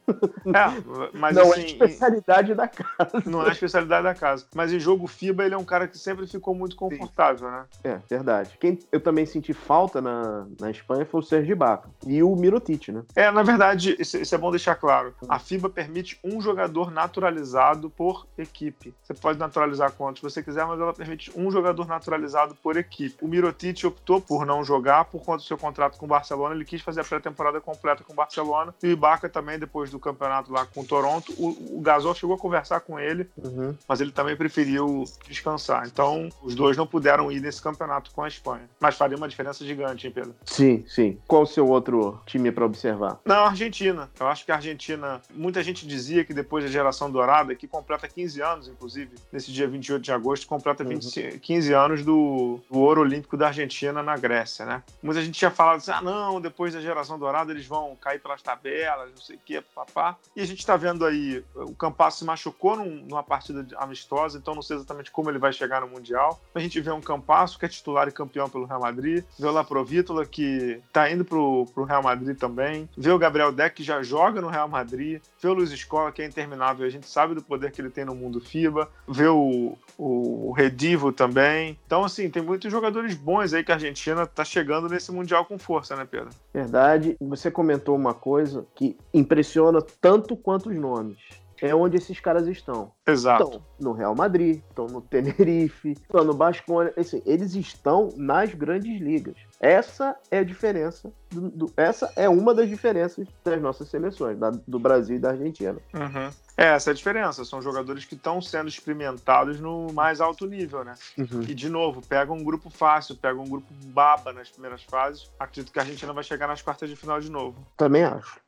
É, 0.46 1.18
mas 1.18 1.34
não 1.34 1.50
assim, 1.50 1.62
é 1.62 1.64
especialidade 1.66 2.54
da 2.54 2.68
casa. 2.68 3.22
Não 3.26 3.46
é 3.46 3.50
especialidade 3.50 4.04
da 4.04 4.14
casa. 4.14 4.46
Mas 4.54 4.72
em 4.72 4.78
jogo 4.78 5.06
FIBA, 5.06 5.44
ele 5.44 5.54
é 5.54 5.58
um 5.58 5.64
cara 5.64 5.88
que 5.88 5.98
sempre 5.98 6.26
ficou 6.26 6.54
muito 6.54 6.76
confortável, 6.76 7.50
né? 7.50 7.64
É, 7.82 7.98
verdade. 8.08 8.56
Quem 8.60 8.78
eu 8.92 9.00
também 9.00 9.26
senti 9.26 9.52
falta 9.52 10.00
na, 10.00 10.46
na 10.60 10.70
Espanha 10.70 11.04
foi 11.04 11.20
o 11.20 11.22
Sérgio 11.22 11.52
Ibaka. 11.52 11.90
E 12.06 12.22
o 12.22 12.34
Mirotic, 12.36 12.88
né? 12.88 13.02
É, 13.14 13.30
na 13.30 13.42
verdade, 13.42 13.96
isso, 13.98 14.16
isso 14.16 14.34
é 14.34 14.38
bom 14.38 14.50
deixar 14.50 14.76
claro. 14.76 15.14
A 15.28 15.38
FIBA 15.38 15.68
permite 15.68 16.18
um 16.22 16.40
jogador 16.40 16.90
naturalizado 16.90 17.90
por 17.90 18.26
equipe. 18.38 18.94
Você 19.02 19.14
pode 19.14 19.38
naturalizar 19.38 19.92
quantos 19.92 20.22
você 20.22 20.42
quiser, 20.42 20.66
mas 20.66 20.80
ela 20.80 20.92
permite 20.92 21.32
um 21.36 21.50
jogador 21.50 21.86
naturalizado 21.86 22.54
por 22.56 22.76
equipe. 22.76 23.24
O 23.24 23.28
Mirotic 23.28 23.84
optou 23.84 24.20
por 24.20 24.46
não 24.46 24.62
jogar 24.64 25.06
por 25.06 25.24
conta 25.24 25.38
do 25.38 25.42
seu 25.42 25.58
contrato 25.58 25.98
com 25.98 26.06
o 26.06 26.08
Barcelona. 26.08 26.54
Ele 26.54 26.64
quis 26.64 26.82
fazer 26.82 27.00
a 27.00 27.04
pré-temporada 27.04 27.60
completa 27.60 28.04
com 28.04 28.12
o 28.12 28.16
Barcelona. 28.16 28.65
E 28.82 28.86
o 28.86 28.90
Ibaka 28.90 29.28
também, 29.28 29.58
depois 29.58 29.90
do 29.90 29.98
campeonato 29.98 30.52
lá 30.52 30.66
com 30.66 30.80
o 30.80 30.84
Toronto, 30.84 31.32
o, 31.38 31.78
o 31.78 31.80
Gasol 31.80 32.14
chegou 32.14 32.36
a 32.36 32.38
conversar 32.38 32.80
com 32.80 32.98
ele, 32.98 33.28
uhum. 33.36 33.76
mas 33.88 34.00
ele 34.00 34.12
também 34.12 34.36
preferiu 34.36 35.04
descansar. 35.28 35.86
Então, 35.86 36.28
os 36.42 36.54
dois 36.54 36.76
não 36.76 36.86
puderam 36.86 37.30
ir 37.30 37.40
nesse 37.40 37.60
campeonato 37.60 38.10
com 38.10 38.22
a 38.22 38.28
Espanha. 38.28 38.68
Mas 38.80 38.96
faria 38.96 39.16
uma 39.16 39.28
diferença 39.28 39.64
gigante, 39.64 40.06
hein, 40.06 40.12
Pedro? 40.12 40.34
Sim, 40.44 40.84
sim. 40.88 41.18
Qual 41.26 41.42
o 41.42 41.46
seu 41.46 41.66
outro 41.68 42.20
time 42.26 42.50
para 42.50 42.64
observar? 42.64 43.18
Não, 43.24 43.44
a 43.44 43.48
Argentina. 43.48 44.10
Eu 44.18 44.26
acho 44.26 44.44
que 44.44 44.52
a 44.52 44.56
Argentina, 44.56 45.20
muita 45.34 45.62
gente 45.62 45.86
dizia 45.86 46.24
que 46.24 46.34
depois 46.34 46.64
da 46.64 46.70
geração 46.70 47.10
dourada, 47.10 47.54
que 47.54 47.66
completa 47.66 48.08
15 48.08 48.42
anos, 48.42 48.68
inclusive, 48.68 49.16
nesse 49.32 49.52
dia 49.52 49.66
28 49.66 50.02
de 50.02 50.12
agosto, 50.12 50.46
completa 50.46 50.84
20, 50.84 51.04
uhum. 51.04 51.38
15 51.38 51.72
anos 51.72 52.04
do, 52.04 52.60
do 52.70 52.78
ouro 52.78 53.00
olímpico 53.00 53.36
da 53.36 53.48
Argentina 53.48 54.02
na 54.02 54.16
Grécia, 54.16 54.64
né? 54.64 54.82
Muita 55.02 55.22
gente 55.22 55.38
tinha 55.38 55.50
falado 55.50 55.76
assim: 55.76 55.90
ah, 55.90 56.00
não, 56.00 56.40
depois 56.40 56.74
da 56.74 56.80
geração 56.80 57.18
dourada 57.18 57.52
eles 57.52 57.66
vão 57.66 57.96
cair 57.96 58.20
pelas 58.20 58.42
tabelas, 58.42 58.55
não 58.62 59.16
sei 59.20 59.36
o 59.36 59.40
que, 59.44 59.60
papá. 59.60 60.16
E 60.34 60.40
a 60.40 60.46
gente 60.46 60.58
está 60.58 60.76
vendo 60.76 61.04
aí, 61.04 61.44
o 61.54 61.74
Campasso 61.74 62.18
se 62.18 62.24
machucou 62.24 62.76
num, 62.76 63.06
numa 63.06 63.22
partida 63.22 63.66
amistosa, 63.76 64.38
então 64.38 64.54
não 64.54 64.62
sei 64.62 64.76
exatamente 64.76 65.10
como 65.10 65.30
ele 65.30 65.38
vai 65.38 65.52
chegar 65.52 65.80
no 65.80 65.88
Mundial. 65.88 66.40
A 66.54 66.60
gente 66.60 66.80
vê 66.80 66.90
um 66.90 67.00
Campasso 67.00 67.58
que 67.58 67.64
é 67.64 67.68
titular 67.68 68.08
e 68.08 68.12
campeão 68.12 68.48
pelo 68.48 68.64
Real 68.64 68.80
Madrid, 68.80 69.24
vê 69.38 69.46
o 69.46 69.52
Laprovítola 69.52 70.24
que 70.24 70.80
está 70.86 71.10
indo 71.10 71.24
pro, 71.24 71.66
pro 71.74 71.84
Real 71.84 72.02
Madrid 72.02 72.36
também, 72.36 72.88
vê 72.96 73.10
o 73.10 73.18
Gabriel 73.18 73.52
Deck 73.52 73.76
que 73.76 73.82
já 73.82 74.02
joga 74.02 74.40
no 74.40 74.48
Real 74.48 74.68
Madrid, 74.68 75.20
vê 75.40 75.48
o 75.48 75.52
Luiz 75.54 75.70
Escola 75.70 76.10
que 76.12 76.22
é 76.22 76.26
interminável, 76.26 76.86
a 76.86 76.90
gente 76.90 77.08
sabe 77.08 77.34
do 77.34 77.42
poder 77.42 77.70
que 77.72 77.80
ele 77.80 77.90
tem 77.90 78.04
no 78.04 78.14
mundo 78.14 78.40
FIBA, 78.40 78.88
vê 79.06 79.26
o, 79.28 79.76
o, 79.98 80.48
o 80.48 80.52
Redivo 80.52 81.12
também. 81.12 81.78
Então, 81.86 82.04
assim, 82.04 82.30
tem 82.30 82.42
muitos 82.42 82.70
jogadores 82.70 83.14
bons 83.14 83.52
aí 83.52 83.64
que 83.64 83.72
a 83.72 83.74
Argentina 83.74 84.22
está 84.22 84.44
chegando 84.44 84.88
nesse 84.88 85.12
Mundial 85.12 85.44
com 85.44 85.58
força, 85.58 85.96
né, 85.96 86.06
Pedro? 86.08 86.30
Verdade. 86.52 87.16
Você 87.20 87.50
comentou 87.50 87.96
uma 87.96 88.14
coisa 88.14 88.45
que 88.74 88.96
impressiona 89.12 89.80
tanto 90.00 90.36
quanto 90.36 90.70
os 90.70 90.76
nomes. 90.76 91.18
É 91.60 91.74
onde 91.74 91.96
esses 91.96 92.20
caras 92.20 92.46
estão. 92.46 92.92
Exato. 93.06 93.44
Estão 93.44 93.62
no 93.80 93.92
Real 93.92 94.14
Madrid, 94.14 94.62
estão 94.68 94.86
no 94.86 95.00
Tenerife, 95.00 95.92
estão 96.02 96.24
no 96.24 96.34
Basconia. 96.34 96.92
Assim, 96.96 97.22
eles 97.24 97.54
estão 97.54 98.10
nas 98.16 98.52
grandes 98.54 99.00
ligas. 99.00 99.36
Essa 99.60 100.16
é 100.30 100.38
a 100.38 100.44
diferença. 100.44 101.12
Do, 101.30 101.50
do, 101.50 101.72
essa 101.76 102.12
é 102.14 102.28
uma 102.28 102.54
das 102.54 102.68
diferenças 102.68 103.26
das 103.44 103.60
nossas 103.60 103.88
seleções, 103.88 104.38
da, 104.38 104.50
do 104.50 104.78
Brasil 104.78 105.16
e 105.16 105.18
da 105.18 105.30
Argentina. 105.30 105.78
Uhum. 105.92 106.30
É, 106.56 106.68
essa 106.68 106.90
é 106.90 106.92
a 106.92 106.94
diferença. 106.94 107.44
São 107.44 107.60
jogadores 107.60 108.04
que 108.04 108.14
estão 108.14 108.40
sendo 108.40 108.68
experimentados 108.68 109.60
no 109.60 109.92
mais 109.92 110.20
alto 110.20 110.46
nível, 110.46 110.84
né? 110.84 110.94
Uhum. 111.18 111.42
E, 111.42 111.54
de 111.54 111.68
novo, 111.68 112.00
pega 112.00 112.32
um 112.32 112.42
grupo 112.42 112.70
fácil, 112.70 113.16
pega 113.16 113.38
um 113.38 113.48
grupo 113.48 113.66
baba 113.86 114.32
nas 114.32 114.48
primeiras 114.48 114.82
fases. 114.82 115.30
Acredito 115.38 115.72
que 115.72 115.78
a 115.78 115.82
Argentina 115.82 116.12
vai 116.12 116.24
chegar 116.24 116.46
nas 116.46 116.62
quartas 116.62 116.88
de 116.88 116.96
final 116.96 117.20
de 117.20 117.30
novo. 117.30 117.66
Também 117.76 118.04
acho. 118.04 118.40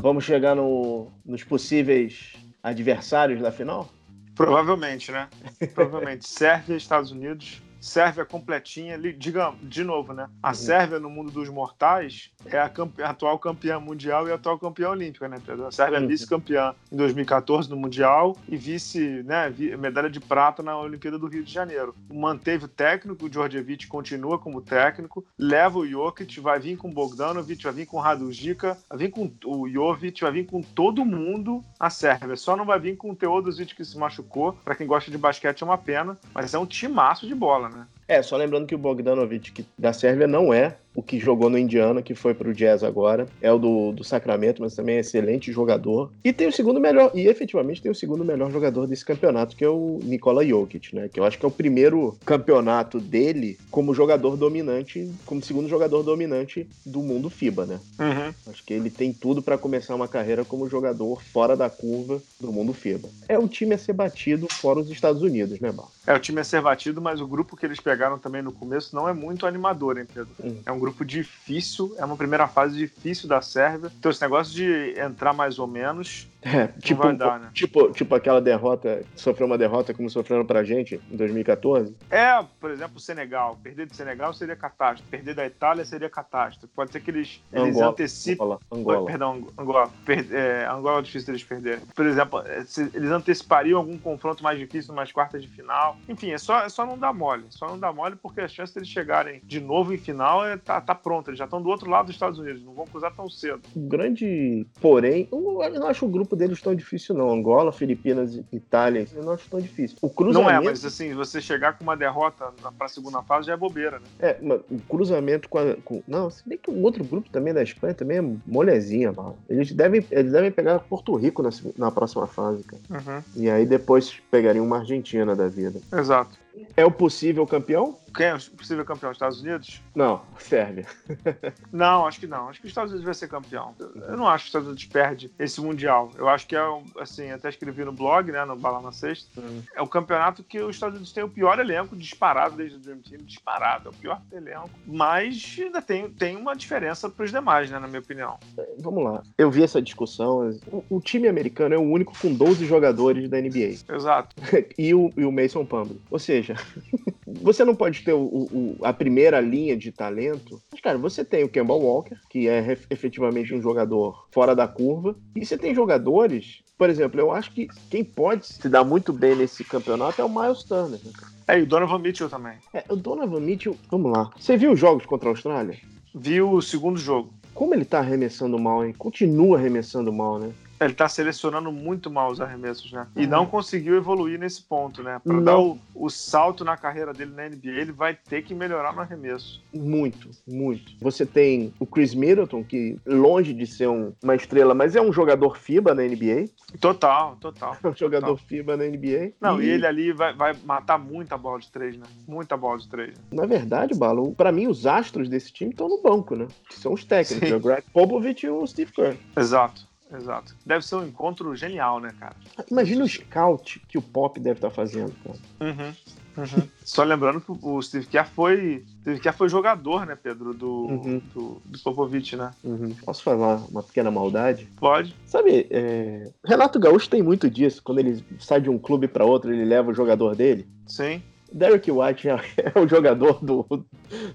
Vamos 0.00 0.24
chegar 0.24 0.56
no, 0.56 1.08
nos 1.24 1.44
possíveis 1.44 2.32
adversários 2.62 3.40
da 3.40 3.52
final? 3.52 3.92
Provavelmente, 4.34 5.12
né? 5.12 5.28
Provavelmente. 5.74 6.24
Sérvia, 6.28 6.74
Estados 6.74 7.10
Unidos, 7.12 7.60
Sérvia 7.80 8.24
completinha, 8.24 8.98
digamos, 8.98 9.58
de 9.62 9.82
novo, 9.82 10.12
né? 10.12 10.28
A 10.42 10.48
uhum. 10.48 10.54
Sérvia 10.54 11.00
no 11.00 11.08
mundo 11.08 11.30
dos 11.30 11.48
mortais 11.48 12.30
é 12.44 12.58
a, 12.58 12.68
campe... 12.68 13.02
atual 13.02 13.38
campeã 13.38 13.80
mundial 13.80 14.28
e 14.28 14.32
a 14.32 14.34
atual 14.34 14.58
campeã 14.58 14.90
olímpica, 14.90 15.28
né, 15.28 15.40
Pedro? 15.44 15.66
A 15.66 15.72
Sérvia 15.72 15.96
é 15.96 16.00
uhum. 16.00 16.08
vice-campeã 16.08 16.74
em 16.92 16.96
2014 16.96 17.70
no 17.70 17.76
Mundial 17.76 18.36
e 18.48 18.56
vice, 18.56 19.22
né, 19.24 19.52
medalha 19.78 20.10
de 20.10 20.20
prata 20.20 20.62
na 20.62 20.78
Olimpíada 20.78 21.18
do 21.18 21.26
Rio 21.26 21.42
de 21.42 21.52
Janeiro. 21.52 21.94
Manteve 22.12 22.66
o 22.66 22.68
técnico, 22.68 23.24
o 23.24 23.28
Djordjevic 23.28 23.86
continua 23.86 24.38
como 24.38 24.60
técnico, 24.60 25.24
leva 25.38 25.78
o 25.78 25.86
Jokic, 25.86 26.38
vai 26.40 26.60
vir 26.60 26.76
com 26.76 26.88
o 26.88 26.92
Bogdanovic, 26.92 27.62
vai 27.62 27.72
vir 27.72 27.86
com 27.86 27.96
o 27.96 28.00
Radujica, 28.00 28.76
vai 28.88 28.98
vir 28.98 29.10
com 29.10 29.32
o 29.44 29.68
Jovic, 29.68 30.20
vai 30.20 30.32
vir 30.32 30.46
com 30.46 30.60
todo 30.60 31.04
mundo 31.04 31.64
a 31.78 31.88
Sérvia. 31.88 32.36
Só 32.36 32.56
não 32.56 32.64
vai 32.64 32.78
vir 32.78 32.96
com 32.96 33.10
o 33.10 33.16
Teodosic 33.16 33.74
que 33.74 33.84
se 33.84 33.96
machucou. 33.96 34.52
Para 34.64 34.74
quem 34.74 34.86
gosta 34.86 35.10
de 35.10 35.16
basquete 35.16 35.62
é 35.62 35.64
uma 35.64 35.78
pena, 35.78 36.18
mas 36.34 36.52
é 36.52 36.58
um 36.58 36.66
timaço 36.66 37.26
de 37.26 37.34
bola? 37.34 37.69
É, 38.10 38.20
só 38.24 38.36
lembrando 38.36 38.66
que 38.66 38.74
o 38.74 38.78
Bogdanovic 38.78 39.64
da 39.78 39.92
Sérvia 39.92 40.26
não 40.26 40.52
é 40.52 40.76
o 40.94 41.02
que 41.02 41.18
jogou 41.18 41.48
no 41.48 41.58
Indiana, 41.58 42.02
que 42.02 42.14
foi 42.14 42.34
pro 42.34 42.54
Jazz 42.54 42.82
agora. 42.82 43.26
É 43.40 43.52
o 43.52 43.58
do, 43.58 43.92
do 43.92 44.04
Sacramento, 44.04 44.62
mas 44.62 44.74
também 44.74 44.96
é 44.96 45.00
excelente 45.00 45.52
jogador. 45.52 46.10
E 46.24 46.32
tem 46.32 46.48
o 46.48 46.52
segundo 46.52 46.80
melhor, 46.80 47.10
e 47.14 47.26
efetivamente 47.26 47.82
tem 47.82 47.90
o 47.90 47.94
segundo 47.94 48.24
melhor 48.24 48.50
jogador 48.50 48.86
desse 48.86 49.04
campeonato, 49.04 49.56
que 49.56 49.64
é 49.64 49.68
o 49.68 50.00
Nikola 50.02 50.44
Jokic, 50.44 50.94
né? 50.94 51.08
Que 51.08 51.20
eu 51.20 51.24
acho 51.24 51.38
que 51.38 51.44
é 51.44 51.48
o 51.48 51.52
primeiro 51.52 52.16
campeonato 52.24 52.98
dele 53.00 53.58
como 53.70 53.94
jogador 53.94 54.36
dominante, 54.36 55.10
como 55.24 55.42
segundo 55.42 55.68
jogador 55.68 56.02
dominante 56.02 56.68
do 56.84 57.00
mundo 57.00 57.30
FIBA, 57.30 57.66
né? 57.66 57.80
Uhum. 57.98 58.34
Acho 58.50 58.64
que 58.64 58.74
ele 58.74 58.90
tem 58.90 59.12
tudo 59.12 59.42
para 59.42 59.58
começar 59.58 59.94
uma 59.94 60.08
carreira 60.08 60.44
como 60.44 60.68
jogador 60.68 61.22
fora 61.22 61.56
da 61.56 61.70
curva 61.70 62.20
do 62.40 62.52
mundo 62.52 62.72
FIBA. 62.72 63.08
É 63.28 63.38
o 63.38 63.48
time 63.48 63.74
a 63.74 63.78
ser 63.78 63.92
batido 63.92 64.46
fora 64.50 64.80
os 64.80 64.90
Estados 64.90 65.22
Unidos, 65.22 65.60
né, 65.60 65.70
Bar? 65.70 65.88
É 66.06 66.14
o 66.14 66.18
time 66.18 66.40
a 66.40 66.44
ser 66.44 66.60
batido, 66.60 67.00
mas 67.00 67.20
o 67.20 67.26
grupo 67.26 67.56
que 67.56 67.64
eles 67.64 67.78
pegaram 67.78 68.18
também 68.18 68.42
no 68.42 68.52
começo 68.52 68.96
não 68.96 69.08
é 69.08 69.12
muito 69.12 69.46
animador, 69.46 69.98
hein, 69.98 70.06
Pedro? 70.12 70.30
Uhum. 70.42 70.56
É 70.66 70.72
um 70.72 70.79
grupo 70.80 71.04
difícil, 71.04 71.94
é 71.98 72.04
uma 72.04 72.16
primeira 72.16 72.48
fase 72.48 72.76
difícil 72.76 73.28
da 73.28 73.40
Sérvia. 73.42 73.92
Então, 73.98 74.10
esse 74.10 74.22
negócio 74.22 74.54
de 74.54 74.98
entrar 74.98 75.32
mais 75.32 75.58
ou 75.58 75.66
menos 75.66 76.26
é, 76.42 76.68
tipo, 76.80 77.12
dar, 77.12 77.38
né? 77.38 77.50
tipo, 77.52 77.92
tipo 77.92 78.14
aquela 78.14 78.40
derrota, 78.40 79.04
sofreu 79.14 79.46
uma 79.46 79.58
derrota 79.58 79.92
como 79.92 80.08
sofreram 80.08 80.44
pra 80.44 80.64
gente 80.64 81.00
em 81.10 81.16
2014? 81.16 81.94
É, 82.10 82.42
por 82.58 82.70
exemplo, 82.70 82.96
o 82.96 83.00
Senegal. 83.00 83.58
Perder 83.62 83.86
do 83.86 83.94
Senegal 83.94 84.32
seria 84.32 84.56
catástrofe. 84.56 85.10
Perder 85.10 85.34
da 85.34 85.46
Itália 85.46 85.84
seria 85.84 86.08
catástrofe. 86.08 86.72
Pode 86.74 86.92
ser 86.92 87.00
que 87.00 87.10
eles, 87.10 87.42
eles 87.52 87.76
Angola, 87.76 87.90
antecipem. 87.90 88.34
Angola. 88.46 88.60
Angola. 88.72 89.06
Perdão, 89.06 89.46
Angola. 89.58 89.90
Per, 90.04 90.34
é, 90.34 90.66
Angola 90.66 90.98
é 91.00 91.02
difícil 91.02 91.32
eles 91.32 91.44
perderem. 91.44 91.84
Por 91.94 92.06
exemplo, 92.06 92.40
é, 92.46 92.64
eles 92.94 93.10
antecipariam 93.10 93.78
algum 93.78 93.98
confronto 93.98 94.42
mais 94.42 94.58
difícil 94.58 94.94
numas 94.94 95.12
quartas 95.12 95.42
de 95.42 95.48
final. 95.48 95.96
Enfim, 96.08 96.30
é 96.30 96.38
só, 96.38 96.60
é 96.62 96.68
só 96.68 96.86
não 96.86 96.98
dar 96.98 97.12
mole. 97.12 97.44
Só 97.50 97.68
não 97.68 97.78
dar 97.78 97.92
mole 97.92 98.16
porque 98.16 98.40
a 98.40 98.48
chance 98.48 98.74
deles 98.74 98.88
chegarem 98.88 99.42
de 99.44 99.60
novo 99.60 99.92
em 99.92 99.98
final 99.98 100.44
é, 100.44 100.56
tá, 100.56 100.80
tá 100.80 100.94
pronta. 100.94 101.30
Eles 101.30 101.38
já 101.38 101.44
estão 101.44 101.60
do 101.60 101.68
outro 101.68 101.90
lado 101.90 102.06
dos 102.06 102.14
Estados 102.14 102.38
Unidos. 102.38 102.62
Não 102.64 102.72
vão 102.72 102.86
cruzar 102.86 103.14
tão 103.14 103.28
cedo. 103.28 103.60
O 103.76 103.80
grande, 103.80 104.66
porém, 104.80 105.28
eu 105.30 105.40
não 105.40 105.86
acho 105.86 106.06
o 106.06 106.08
grupo 106.08 106.29
deles 106.36 106.60
tão 106.60 106.74
difícil, 106.74 107.14
não. 107.14 107.30
Angola, 107.30 107.72
Filipinas, 107.72 108.40
Itália, 108.52 109.06
eu 109.14 109.22
não 109.22 109.32
acho 109.32 109.48
tão 109.48 109.60
difícil. 109.60 109.96
O 110.00 110.10
cruzamento... 110.10 110.50
Não 110.50 110.60
é, 110.60 110.62
mas 110.62 110.84
assim, 110.84 111.14
você 111.14 111.40
chegar 111.40 111.76
com 111.76 111.84
uma 111.84 111.96
derrota 111.96 112.52
para 112.76 112.86
a 112.86 112.88
segunda 112.88 113.22
fase 113.22 113.46
já 113.46 113.54
é 113.54 113.56
bobeira, 113.56 113.98
né? 113.98 114.06
É, 114.18 114.36
mas 114.40 114.60
o 114.70 114.78
cruzamento 114.88 115.48
com, 115.48 115.58
a, 115.58 115.76
com... 115.84 116.02
Não, 116.06 116.30
se 116.30 116.48
bem 116.48 116.58
que 116.58 116.70
o 116.70 116.82
outro 116.82 117.04
grupo 117.04 117.28
também 117.30 117.52
da 117.52 117.62
Espanha 117.62 117.94
também 117.94 118.18
é 118.18 118.24
molezinha, 118.46 119.12
mano. 119.12 119.36
Eles 119.48 119.72
devem, 119.72 120.04
eles 120.10 120.32
devem 120.32 120.50
pegar 120.50 120.78
Porto 120.80 121.14
Rico 121.14 121.42
na, 121.42 121.50
na 121.76 121.90
próxima 121.90 122.26
fase, 122.26 122.62
cara. 122.64 122.82
Uhum. 122.90 123.22
E 123.36 123.50
aí 123.50 123.66
depois 123.66 124.20
pegariam 124.30 124.64
uma 124.64 124.78
Argentina 124.78 125.34
da 125.34 125.48
vida. 125.48 125.80
Exato. 125.92 126.38
É 126.76 126.84
o 126.84 126.90
possível 126.90 127.46
campeão? 127.46 127.96
Quem 128.14 128.26
é 128.26 128.34
o 128.34 128.50
possível 128.52 128.84
campeão? 128.84 129.12
Estados 129.12 129.40
Unidos? 129.40 129.80
Não, 129.94 130.22
Sérvia. 130.38 130.86
não, 131.72 132.06
acho 132.06 132.20
que 132.20 132.26
não. 132.26 132.48
Acho 132.48 132.60
que 132.60 132.66
os 132.66 132.70
Estados 132.70 132.90
Unidos 132.90 133.04
vai 133.04 133.14
ser 133.14 133.28
campeão. 133.28 133.74
Eu 133.78 134.16
não 134.16 134.26
acho 134.26 134.44
que 134.44 134.46
os 134.46 134.48
Estados 134.48 134.68
Unidos 134.68 134.84
perde 134.86 135.30
esse 135.38 135.60
Mundial. 135.60 136.10
Eu 136.16 136.28
acho 136.28 136.46
que 136.46 136.56
é, 136.56 136.60
assim, 136.98 137.30
até 137.30 137.48
escrevi 137.48 137.84
no 137.84 137.92
blog, 137.92 138.30
né, 138.32 138.44
no 138.44 138.56
Bala 138.56 138.80
na 138.80 138.92
Sexta, 138.92 139.40
hum. 139.40 139.62
é 139.74 139.82
o 139.82 139.86
campeonato 139.86 140.42
que 140.42 140.60
os 140.60 140.76
Estados 140.76 140.96
Unidos 140.96 141.12
têm 141.12 141.24
o 141.24 141.28
pior 141.28 141.58
elenco 141.58 141.96
disparado 141.96 142.56
desde 142.56 142.76
o 142.76 142.80
Dream 142.80 142.98
Team, 142.98 143.22
disparado. 143.22 143.88
É 143.88 143.90
o 143.90 143.94
pior 143.94 144.20
elenco. 144.32 144.70
Mas 144.86 145.56
ainda 145.58 145.82
tem, 145.82 146.10
tem 146.10 146.36
uma 146.36 146.54
diferença 146.54 147.08
para 147.08 147.24
os 147.24 147.30
demais, 147.30 147.70
né, 147.70 147.78
na 147.78 147.86
minha 147.86 148.00
opinião. 148.00 148.38
Vamos 148.78 149.04
lá. 149.04 149.22
Eu 149.36 149.50
vi 149.50 149.62
essa 149.62 149.80
discussão. 149.80 150.50
O, 150.66 150.84
o 150.88 151.00
time 151.00 151.28
americano 151.28 151.74
é 151.74 151.78
o 151.78 151.82
único 151.82 152.12
com 152.18 152.32
12 152.32 152.66
jogadores 152.66 153.28
da 153.28 153.40
NBA. 153.40 153.94
Exato. 153.94 154.34
e, 154.78 154.94
o, 154.94 155.12
e 155.16 155.24
o 155.24 155.32
Mason 155.32 155.64
Plumlee. 155.64 156.00
Ou 156.10 156.18
seja, 156.18 156.54
você 157.40 157.64
não 157.64 157.74
pode 157.74 158.02
ter 158.02 158.12
o, 158.12 158.20
o, 158.20 158.76
a 158.82 158.92
primeira 158.92 159.40
linha 159.40 159.76
de 159.76 159.90
talento. 159.90 160.60
Mas, 160.70 160.80
cara, 160.80 160.98
você 160.98 161.24
tem 161.24 161.44
o 161.44 161.48
Kemba 161.48 161.74
Walker, 161.74 162.16
que 162.28 162.48
é 162.48 162.76
efetivamente 162.90 163.54
um 163.54 163.62
jogador 163.62 164.26
fora 164.30 164.54
da 164.54 164.68
curva. 164.68 165.16
E 165.34 165.44
você 165.44 165.56
tem 165.56 165.74
jogadores, 165.74 166.62
por 166.76 166.90
exemplo, 166.90 167.20
eu 167.20 167.32
acho 167.32 167.52
que 167.52 167.68
quem 167.90 168.04
pode 168.04 168.46
se 168.46 168.68
dar 168.68 168.84
muito 168.84 169.12
bem 169.12 169.34
nesse 169.34 169.64
campeonato 169.64 170.20
é 170.20 170.24
o 170.24 170.28
Miles 170.28 170.62
Turner. 170.64 171.00
Né? 171.02 171.12
É, 171.48 171.58
e 171.58 171.62
o 171.62 171.66
Donovan 171.66 171.98
Mitchell 171.98 172.28
também. 172.28 172.54
É, 172.72 172.84
o 172.88 172.96
Donovan 172.96 173.40
Mitchell, 173.40 173.76
vamos 173.90 174.12
lá. 174.12 174.30
Você 174.38 174.56
viu 174.56 174.72
os 174.72 174.78
jogos 174.78 175.06
contra 175.06 175.28
a 175.28 175.32
Austrália? 175.32 175.76
Viu 176.14 176.52
o 176.52 176.62
segundo 176.62 176.98
jogo. 176.98 177.32
Como 177.54 177.74
ele 177.74 177.84
tá 177.84 177.98
arremessando 177.98 178.58
mal, 178.58 178.84
hein? 178.84 178.94
Continua 178.96 179.58
arremessando 179.58 180.12
mal, 180.12 180.38
né? 180.38 180.50
Ele 180.80 180.94
tá 180.94 181.08
selecionando 181.08 181.70
muito 181.70 182.10
mal 182.10 182.30
os 182.30 182.40
arremessos, 182.40 182.90
né? 182.92 183.06
E 183.14 183.24
uhum. 183.24 183.30
não 183.30 183.46
conseguiu 183.46 183.96
evoluir 183.96 184.38
nesse 184.38 184.62
ponto, 184.62 185.02
né? 185.02 185.20
Para 185.22 185.40
dar 185.40 185.58
o, 185.58 185.78
o, 185.94 186.08
salto 186.08 186.64
na 186.64 186.76
carreira 186.76 187.12
dele 187.12 187.32
na 187.34 187.48
NBA, 187.48 187.70
ele 187.70 187.92
vai 187.92 188.14
ter 188.14 188.42
que 188.42 188.54
melhorar 188.54 188.94
no 188.94 189.00
arremesso. 189.00 189.62
Muito, 189.74 190.30
muito. 190.46 190.92
Você 191.00 191.26
tem 191.26 191.72
o 191.78 191.86
Chris 191.86 192.14
Middleton, 192.14 192.64
que 192.64 192.96
longe 193.06 193.52
de 193.52 193.66
ser 193.66 193.88
um, 193.88 194.12
uma 194.22 194.34
estrela, 194.34 194.74
mas 194.74 194.96
é 194.96 195.02
um 195.02 195.12
jogador 195.12 195.58
FIBA 195.58 195.94
na 195.94 196.02
NBA. 196.02 196.46
Total, 196.80 197.36
total. 197.36 197.76
É 197.84 197.88
um 197.88 197.96
jogador 197.96 198.26
total. 198.26 198.46
FIBA 198.46 198.76
na 198.76 198.84
NBA. 198.84 199.32
Não, 199.40 199.60
e... 199.60 199.66
e, 199.66 199.70
ele 199.70 199.86
ali 199.86 200.12
vai, 200.12 200.32
vai 200.34 200.56
matar 200.64 200.98
muita 200.98 201.36
bola 201.36 201.58
de 201.58 201.70
três, 201.70 201.96
né? 201.96 202.06
Muita 202.26 202.56
bola 202.56 202.78
de 202.78 202.88
três. 202.88 203.10
Né? 203.10 203.24
Na 203.32 203.46
verdade, 203.46 203.94
Balo, 203.94 204.32
para 204.32 204.52
mim, 204.52 204.66
os 204.66 204.86
astros 204.86 205.28
desse 205.28 205.52
time 205.52 205.70
estão 205.70 205.88
no 205.88 206.00
banco, 206.00 206.36
né? 206.36 206.46
Que 206.68 206.78
são 206.78 206.92
os 206.92 207.04
técnicos, 207.04 207.48
Sim. 207.48 207.54
o 207.54 207.60
Greg 207.60 207.82
Popovich 207.92 208.46
e 208.46 208.50
o 208.50 208.66
Steve 208.66 208.92
Kerr. 208.92 209.16
Exato. 209.36 209.89
Exato. 210.12 210.54
Deve 210.64 210.84
ser 210.84 210.96
um 210.96 211.06
encontro 211.06 211.54
genial, 211.54 212.00
né, 212.00 212.12
cara? 212.18 212.34
Imagina 212.70 213.04
o 213.04 213.08
scout 213.08 213.80
que 213.88 213.98
o 213.98 214.02
Pop 214.02 214.38
deve 214.38 214.58
estar 214.58 214.68
tá 214.68 214.74
fazendo, 214.74 215.12
cara. 215.24 215.38
Uhum. 215.60 215.94
Uhum. 216.36 216.68
Só 216.84 217.02
lembrando 217.02 217.40
que 217.40 217.52
o 217.62 217.82
Steve 217.82 218.06
Kerr 218.06 218.26
foi, 218.26 218.84
Steve 219.02 219.20
Kerr 219.20 219.36
foi 219.36 219.48
jogador, 219.48 220.06
né, 220.06 220.16
Pedro, 220.20 220.54
do, 220.54 220.86
uhum. 220.86 221.22
do, 221.34 221.62
do 221.64 221.78
Popovich, 221.80 222.36
né? 222.36 222.50
Uhum. 222.64 222.94
Posso 223.04 223.22
falar 223.22 223.56
uma 223.70 223.82
pequena 223.82 224.10
maldade? 224.10 224.68
Pode. 224.76 225.14
Sabe, 225.26 225.66
é... 225.70 226.30
Renato 226.44 226.78
Gaúcho 226.78 227.08
tem 227.08 227.22
muito 227.22 227.50
disso. 227.50 227.82
Quando 227.82 227.98
ele 227.98 228.24
sai 228.38 228.60
de 228.60 228.70
um 228.70 228.78
clube 228.78 229.08
para 229.08 229.24
outro, 229.24 229.52
ele 229.52 229.64
leva 229.64 229.90
o 229.90 229.94
jogador 229.94 230.34
dele. 230.34 230.66
Sim. 230.86 231.22
Derek 231.52 231.90
White 231.90 232.28
é, 232.28 232.32
é 232.74 232.78
o 232.78 232.88
jogador 232.88 233.44
do, 233.44 233.64
do 233.68 233.86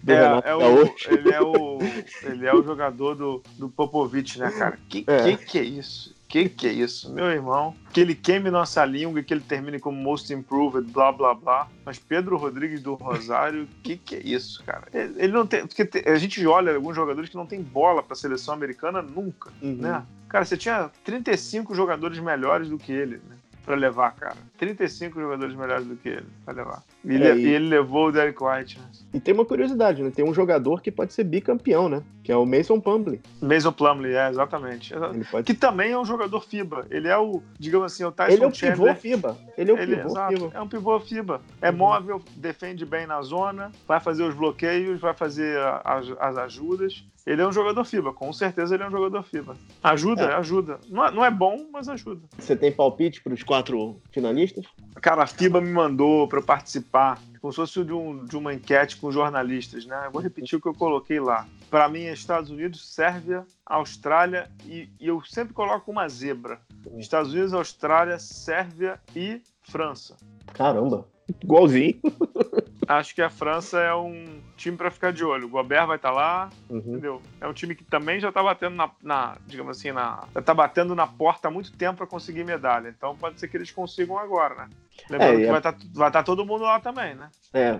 é, 0.08 0.16
Renato 0.16 0.48
é 0.48 0.56
o, 0.56 0.96
Ele 1.10 1.32
é 1.32 1.42
o, 1.42 1.80
ele 2.24 2.46
é 2.46 2.54
o 2.54 2.64
jogador 2.64 3.16
do, 3.16 3.44
do 3.58 3.70
Popovich, 3.70 4.40
né, 4.40 4.52
cara? 4.52 4.78
Que, 4.90 5.04
é. 5.08 5.36
que 5.36 5.46
que 5.46 5.60
é 5.60 5.64
isso? 5.64 6.16
Que 6.28 6.50
que 6.50 6.68
é 6.68 6.72
isso? 6.72 7.14
Meu 7.14 7.28
irmão, 7.28 7.76
que 7.94 8.02
ele 8.02 8.16
queime 8.16 8.50
nossa 8.50 8.84
língua 8.84 9.20
e 9.20 9.24
que 9.24 9.34
ele 9.34 9.42
termine 9.42 9.80
como 9.80 9.98
most 9.98 10.34
improved, 10.34 10.92
blá 10.92 11.12
blá 11.12 11.34
blá. 11.34 11.68
Mas 11.86 12.00
Pedro 12.00 12.36
Rodrigues 12.36 12.82
do 12.82 12.96
Rosário, 12.96 13.68
que 13.84 13.96
que 13.96 14.16
é 14.16 14.22
isso, 14.22 14.64
cara? 14.64 14.88
Ele 14.94 15.32
não 15.32 15.46
tem, 15.46 15.66
porque 15.66 15.88
a 16.10 16.18
gente 16.18 16.46
olha 16.46 16.76
alguns 16.76 16.96
jogadores 16.96 17.30
que 17.30 17.38
não 17.38 17.46
tem 17.46 17.62
bola 17.62 18.02
para 18.02 18.16
seleção 18.16 18.54
americana 18.54 19.02
nunca, 19.02 19.52
uhum. 19.62 19.76
né? 19.76 20.04
Cara, 20.28 20.44
você 20.44 20.58
tinha 20.58 20.90
35 21.04 21.74
jogadores 21.74 22.20
melhores 22.20 22.68
do 22.68 22.78
que 22.78 22.92
ele, 22.92 23.22
né? 23.30 23.38
para 23.66 23.76
levar, 23.76 24.12
cara. 24.12 24.38
35 24.58 25.20
jogadores 25.20 25.56
melhores 25.56 25.88
do 25.88 25.96
que 25.98 26.10
ele 26.10 26.28
para 26.46 26.54
levar. 26.54 26.84
E, 27.06 27.16
é, 27.16 27.30
ele, 27.30 27.42
e... 27.42 27.54
ele 27.54 27.70
levou 27.70 28.08
o 28.08 28.12
Derek 28.12 28.42
White. 28.44 28.80
Né? 28.80 28.86
E 29.14 29.20
tem 29.20 29.34
uma 29.34 29.46
curiosidade, 29.46 30.04
né? 30.04 30.12
Tem 30.14 30.26
um 30.26 30.34
jogador 30.34 30.82
que 30.82 30.92
pode 30.92 31.14
ser 31.14 31.24
bicampeão, 31.24 31.88
né? 31.88 32.04
Que 32.24 32.32
é 32.32 32.36
o 32.36 32.46
Mason 32.46 32.80
Plumlee. 32.80 33.22
Mason 33.42 33.72
Plumlee, 33.72 34.14
é, 34.14 34.30
exatamente. 34.30 34.94
Pode... 35.32 35.46
Que 35.46 35.54
também 35.54 35.92
é 35.92 35.98
um 35.98 36.04
jogador 36.04 36.42
FIBA. 36.42 36.86
Ele 36.90 37.08
é 37.08 37.18
o, 37.18 37.42
digamos 37.58 37.94
assim, 37.94 38.04
o 38.04 38.12
Tyson 38.12 38.34
Ele 38.34 38.44
é 38.44 38.48
o 38.48 38.54
Chandler. 38.54 38.96
pivô 38.96 38.96
FIBA. 38.96 39.38
Ele 39.58 39.72
é 39.72 39.74
o 39.74 39.78
ele, 39.78 39.96
pivô 39.96 40.10
exato, 40.10 40.34
FIBA. 40.34 40.52
É 40.54 40.62
um 40.62 40.68
pivô 40.68 41.00
FIBA. 41.00 41.42
É 41.62 41.70
uhum. 41.70 41.78
móvel, 41.78 42.22
defende 42.36 42.86
bem 42.86 43.06
na 43.06 43.22
zona, 43.22 43.72
vai 43.88 44.00
fazer 44.00 44.24
os 44.24 44.36
bloqueios, 44.36 45.00
vai 45.00 45.14
fazer 45.14 45.60
as, 45.84 46.12
as 46.20 46.38
ajudas. 46.38 47.06
Ele 47.26 47.42
é 47.42 47.48
um 47.48 47.52
jogador 47.52 47.84
FIBA, 47.84 48.14
com 48.14 48.32
certeza 48.32 48.76
ele 48.76 48.84
é 48.84 48.88
um 48.88 48.92
jogador 48.92 49.24
FIBA. 49.24 49.58
Ajuda, 49.84 50.26
é. 50.26 50.34
ajuda. 50.36 50.80
Não 50.88 51.06
é, 51.06 51.12
não 51.12 51.26
é 51.26 51.32
bom, 51.32 51.66
mas 51.74 51.90
ajuda. 51.90 52.22
Você 52.38 52.56
tem 52.56 52.72
palpite 52.72 53.22
para 53.24 53.34
os 53.34 53.42
quatro 53.42 54.00
finalistas? 54.12 54.64
Cara, 55.02 55.24
a 55.24 55.28
FIBA 55.28 55.60
me 55.60 55.72
mandou 55.72 56.28
para 56.28 56.42
participar, 56.42 56.95
como 57.42 57.52
se 57.52 57.58
fosse 57.58 57.84
de, 57.84 57.94
um, 57.94 58.26
de 58.26 58.36
uma 58.38 58.54
enquete 58.54 58.98
com 58.98 59.12
jornalistas, 59.12 59.86
né? 59.86 60.04
Eu 60.06 60.12
vou 60.12 60.22
repetir 60.22 60.58
o 60.58 60.62
que 60.62 60.68
eu 60.68 60.74
coloquei 60.74 61.20
lá. 61.20 61.48
Para 61.70 61.88
mim 61.88 62.04
é 62.04 62.14
Estados 62.14 62.50
Unidos, 62.50 62.94
Sérvia, 62.94 63.46
Austrália 63.66 64.50
e, 64.66 64.90
e 65.00 65.08
eu 65.08 65.22
sempre 65.24 65.54
coloco 65.54 65.92
uma 65.92 66.08
zebra. 66.08 66.60
Estados 66.98 67.34
Unidos, 67.34 67.54
Austrália, 67.54 68.18
Sérvia 68.18 69.00
e 69.16 69.42
França. 69.62 70.16
Caramba, 70.54 71.08
igualzinho. 71.44 72.00
Acho 72.88 73.16
que 73.16 73.22
a 73.22 73.30
França 73.30 73.80
é 73.80 73.94
um 73.96 74.40
time 74.58 74.78
para 74.78 74.92
ficar 74.92 75.12
de 75.12 75.24
olho. 75.24 75.48
O 75.48 75.50
Gobert 75.50 75.88
vai 75.88 75.96
estar 75.98 76.10
tá 76.10 76.16
lá, 76.16 76.50
Uhum. 76.70 76.80
entendeu? 76.80 77.22
É 77.42 77.48
um 77.48 77.54
time 77.54 77.74
que 77.76 77.84
também 77.84 78.20
já 78.20 78.32
tá 78.32 78.42
batendo 78.44 78.76
na, 78.76 78.90
na 79.02 79.36
digamos 79.48 79.78
assim, 79.78 79.92
na, 79.92 80.24
já 80.34 80.42
tá 80.42 80.54
batendo 80.54 80.94
na 80.96 81.08
porta 81.08 81.48
há 81.48 81.52
muito 81.52 81.72
tempo 81.72 81.98
para 81.98 82.08
conseguir 82.08 82.44
medalha. 82.44 82.90
Então 82.90 83.16
pode 83.16 83.40
ser 83.40 83.48
que 83.48 83.58
eles 83.58 83.72
consigam 83.72 84.18
agora, 84.18 84.56
né? 84.56 84.70
Lembrando 85.10 85.38
É, 85.40 85.42
que 85.42 85.48
a- 85.48 85.52
vai 85.52 85.60
estar 85.60 85.76
vai 85.94 86.12
tá 86.12 86.24
todo 86.24 86.46
mundo 86.46 86.64
lá 86.64 86.80
também, 86.80 87.16
né? 87.16 87.30
É, 87.54 87.80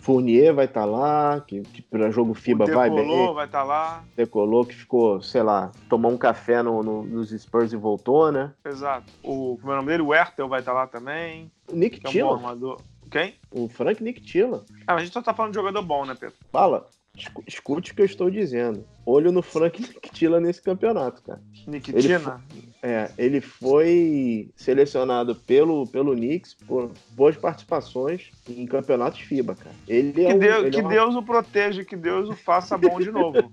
Fournier 0.00 0.54
vai 0.54 0.64
estar 0.66 0.84
lá, 0.84 1.40
que, 1.40 1.60
que 1.62 1.80
para 1.82 2.10
jogo 2.10 2.34
FIBA 2.34 2.64
o 2.64 2.68
vai 2.74 2.90
Decolou 2.90 3.26
bem. 3.26 3.34
vai 3.34 3.46
estar 3.46 3.62
lá. 3.64 4.04
Decolou, 4.16 4.64
que 4.66 4.74
ficou, 4.74 5.20
sei 5.22 5.42
lá, 5.42 5.70
tomou 5.88 6.10
um 6.12 6.18
café 6.18 6.62
no, 6.62 6.82
no- 6.82 7.02
nos 7.04 7.30
Spurs 7.30 7.72
e 7.72 7.76
voltou, 7.76 8.30
né? 8.32 8.52
Exato. 8.64 9.06
O, 9.22 9.56
como 9.60 9.72
é 9.72 9.74
o 9.74 9.76
nome 9.78 9.88
dele? 9.88 10.02
O 10.02 10.14
Hertel 10.14 10.48
vai 10.48 10.60
estar 10.60 10.72
lá 10.72 10.86
também. 10.86 11.50
O 11.68 11.74
Nick 11.76 12.00
é 12.04 12.24
um 12.24 12.32
armador. 12.32 12.80
Quem? 13.10 13.34
o 13.50 13.68
Frank 13.68 14.02
Nick 14.02 14.20
Tilla. 14.20 14.64
Ah, 14.86 14.94
mas 14.94 15.02
a 15.02 15.04
gente 15.04 15.12
só 15.14 15.22
tá 15.22 15.32
falando 15.34 15.52
de 15.52 15.56
jogador 15.58 15.82
bom, 15.82 16.04
né, 16.04 16.14
Pedro? 16.18 16.34
Fala, 16.52 16.86
escu- 17.16 17.42
escute 17.46 17.92
o 17.92 17.94
que 17.94 18.02
eu 18.02 18.06
estou 18.06 18.30
dizendo. 18.30 18.84
Olho 19.06 19.30
no 19.32 19.40
Frank 19.42 19.80
Nick 19.80 20.10
Tilla 20.10 20.40
nesse 20.40 20.60
campeonato, 20.60 21.22
cara. 21.22 21.40
Nikitina. 21.66 22.42
É, 22.82 23.10
ele 23.18 23.40
foi 23.40 24.50
selecionado 24.54 25.34
pelo, 25.34 25.86
pelo 25.88 26.14
Knicks 26.14 26.54
por 26.54 26.92
boas 27.10 27.36
participações 27.36 28.30
em 28.48 28.64
campeonatos 28.66 29.20
FIBA, 29.20 29.54
cara. 29.56 29.74
Ele 29.88 30.24
é 30.24 30.28
Que, 30.28 30.34
um, 30.34 30.38
Deus, 30.38 30.62
ele 30.62 30.70
que 30.70 30.78
é 30.78 30.82
uma- 30.82 30.90
Deus 30.90 31.14
o 31.16 31.22
proteja, 31.22 31.84
que 31.84 31.96
Deus 31.96 32.28
o 32.28 32.34
faça 32.36 32.76
bom 32.78 33.00
de 33.00 33.10
novo. 33.10 33.50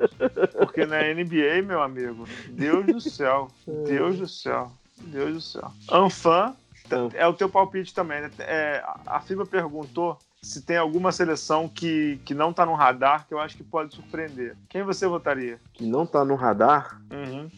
Porque 0.60 0.86
na 0.86 1.02
NBA, 1.02 1.62
meu 1.66 1.82
amigo, 1.82 2.26
Deus 2.50 2.86
do 2.86 3.02
céu, 3.02 3.48
Deus 3.88 4.18
do 4.20 4.28
céu, 4.28 4.72
Deus 5.02 5.34
do 5.34 5.42
céu. 5.42 5.72
Anfan 5.92 6.56
é 7.14 7.28
o 7.28 7.34
teu 7.34 7.50
palpite 7.50 7.94
também, 7.94 8.22
né? 8.22 8.32
É, 8.40 8.84
a 9.06 9.20
FIBA 9.20 9.46
perguntou 9.46 10.18
se 10.42 10.62
tem 10.62 10.76
alguma 10.78 11.12
seleção 11.12 11.70
que, 11.70 12.20
que 12.26 12.34
não 12.34 12.52
tá 12.52 12.66
no 12.66 12.74
radar 12.74 13.26
que 13.28 13.34
eu 13.34 13.40
acho 13.40 13.56
que 13.56 13.64
pode 13.64 13.94
surpreender. 13.96 14.56
Quem 14.70 14.84
você 14.84 15.08
votaria? 15.08 15.60
que 15.74 15.86
não 15.86 16.06
tá 16.06 16.24
no 16.26 16.36
radar. 16.36 17.00
Uhum. 17.12 17.50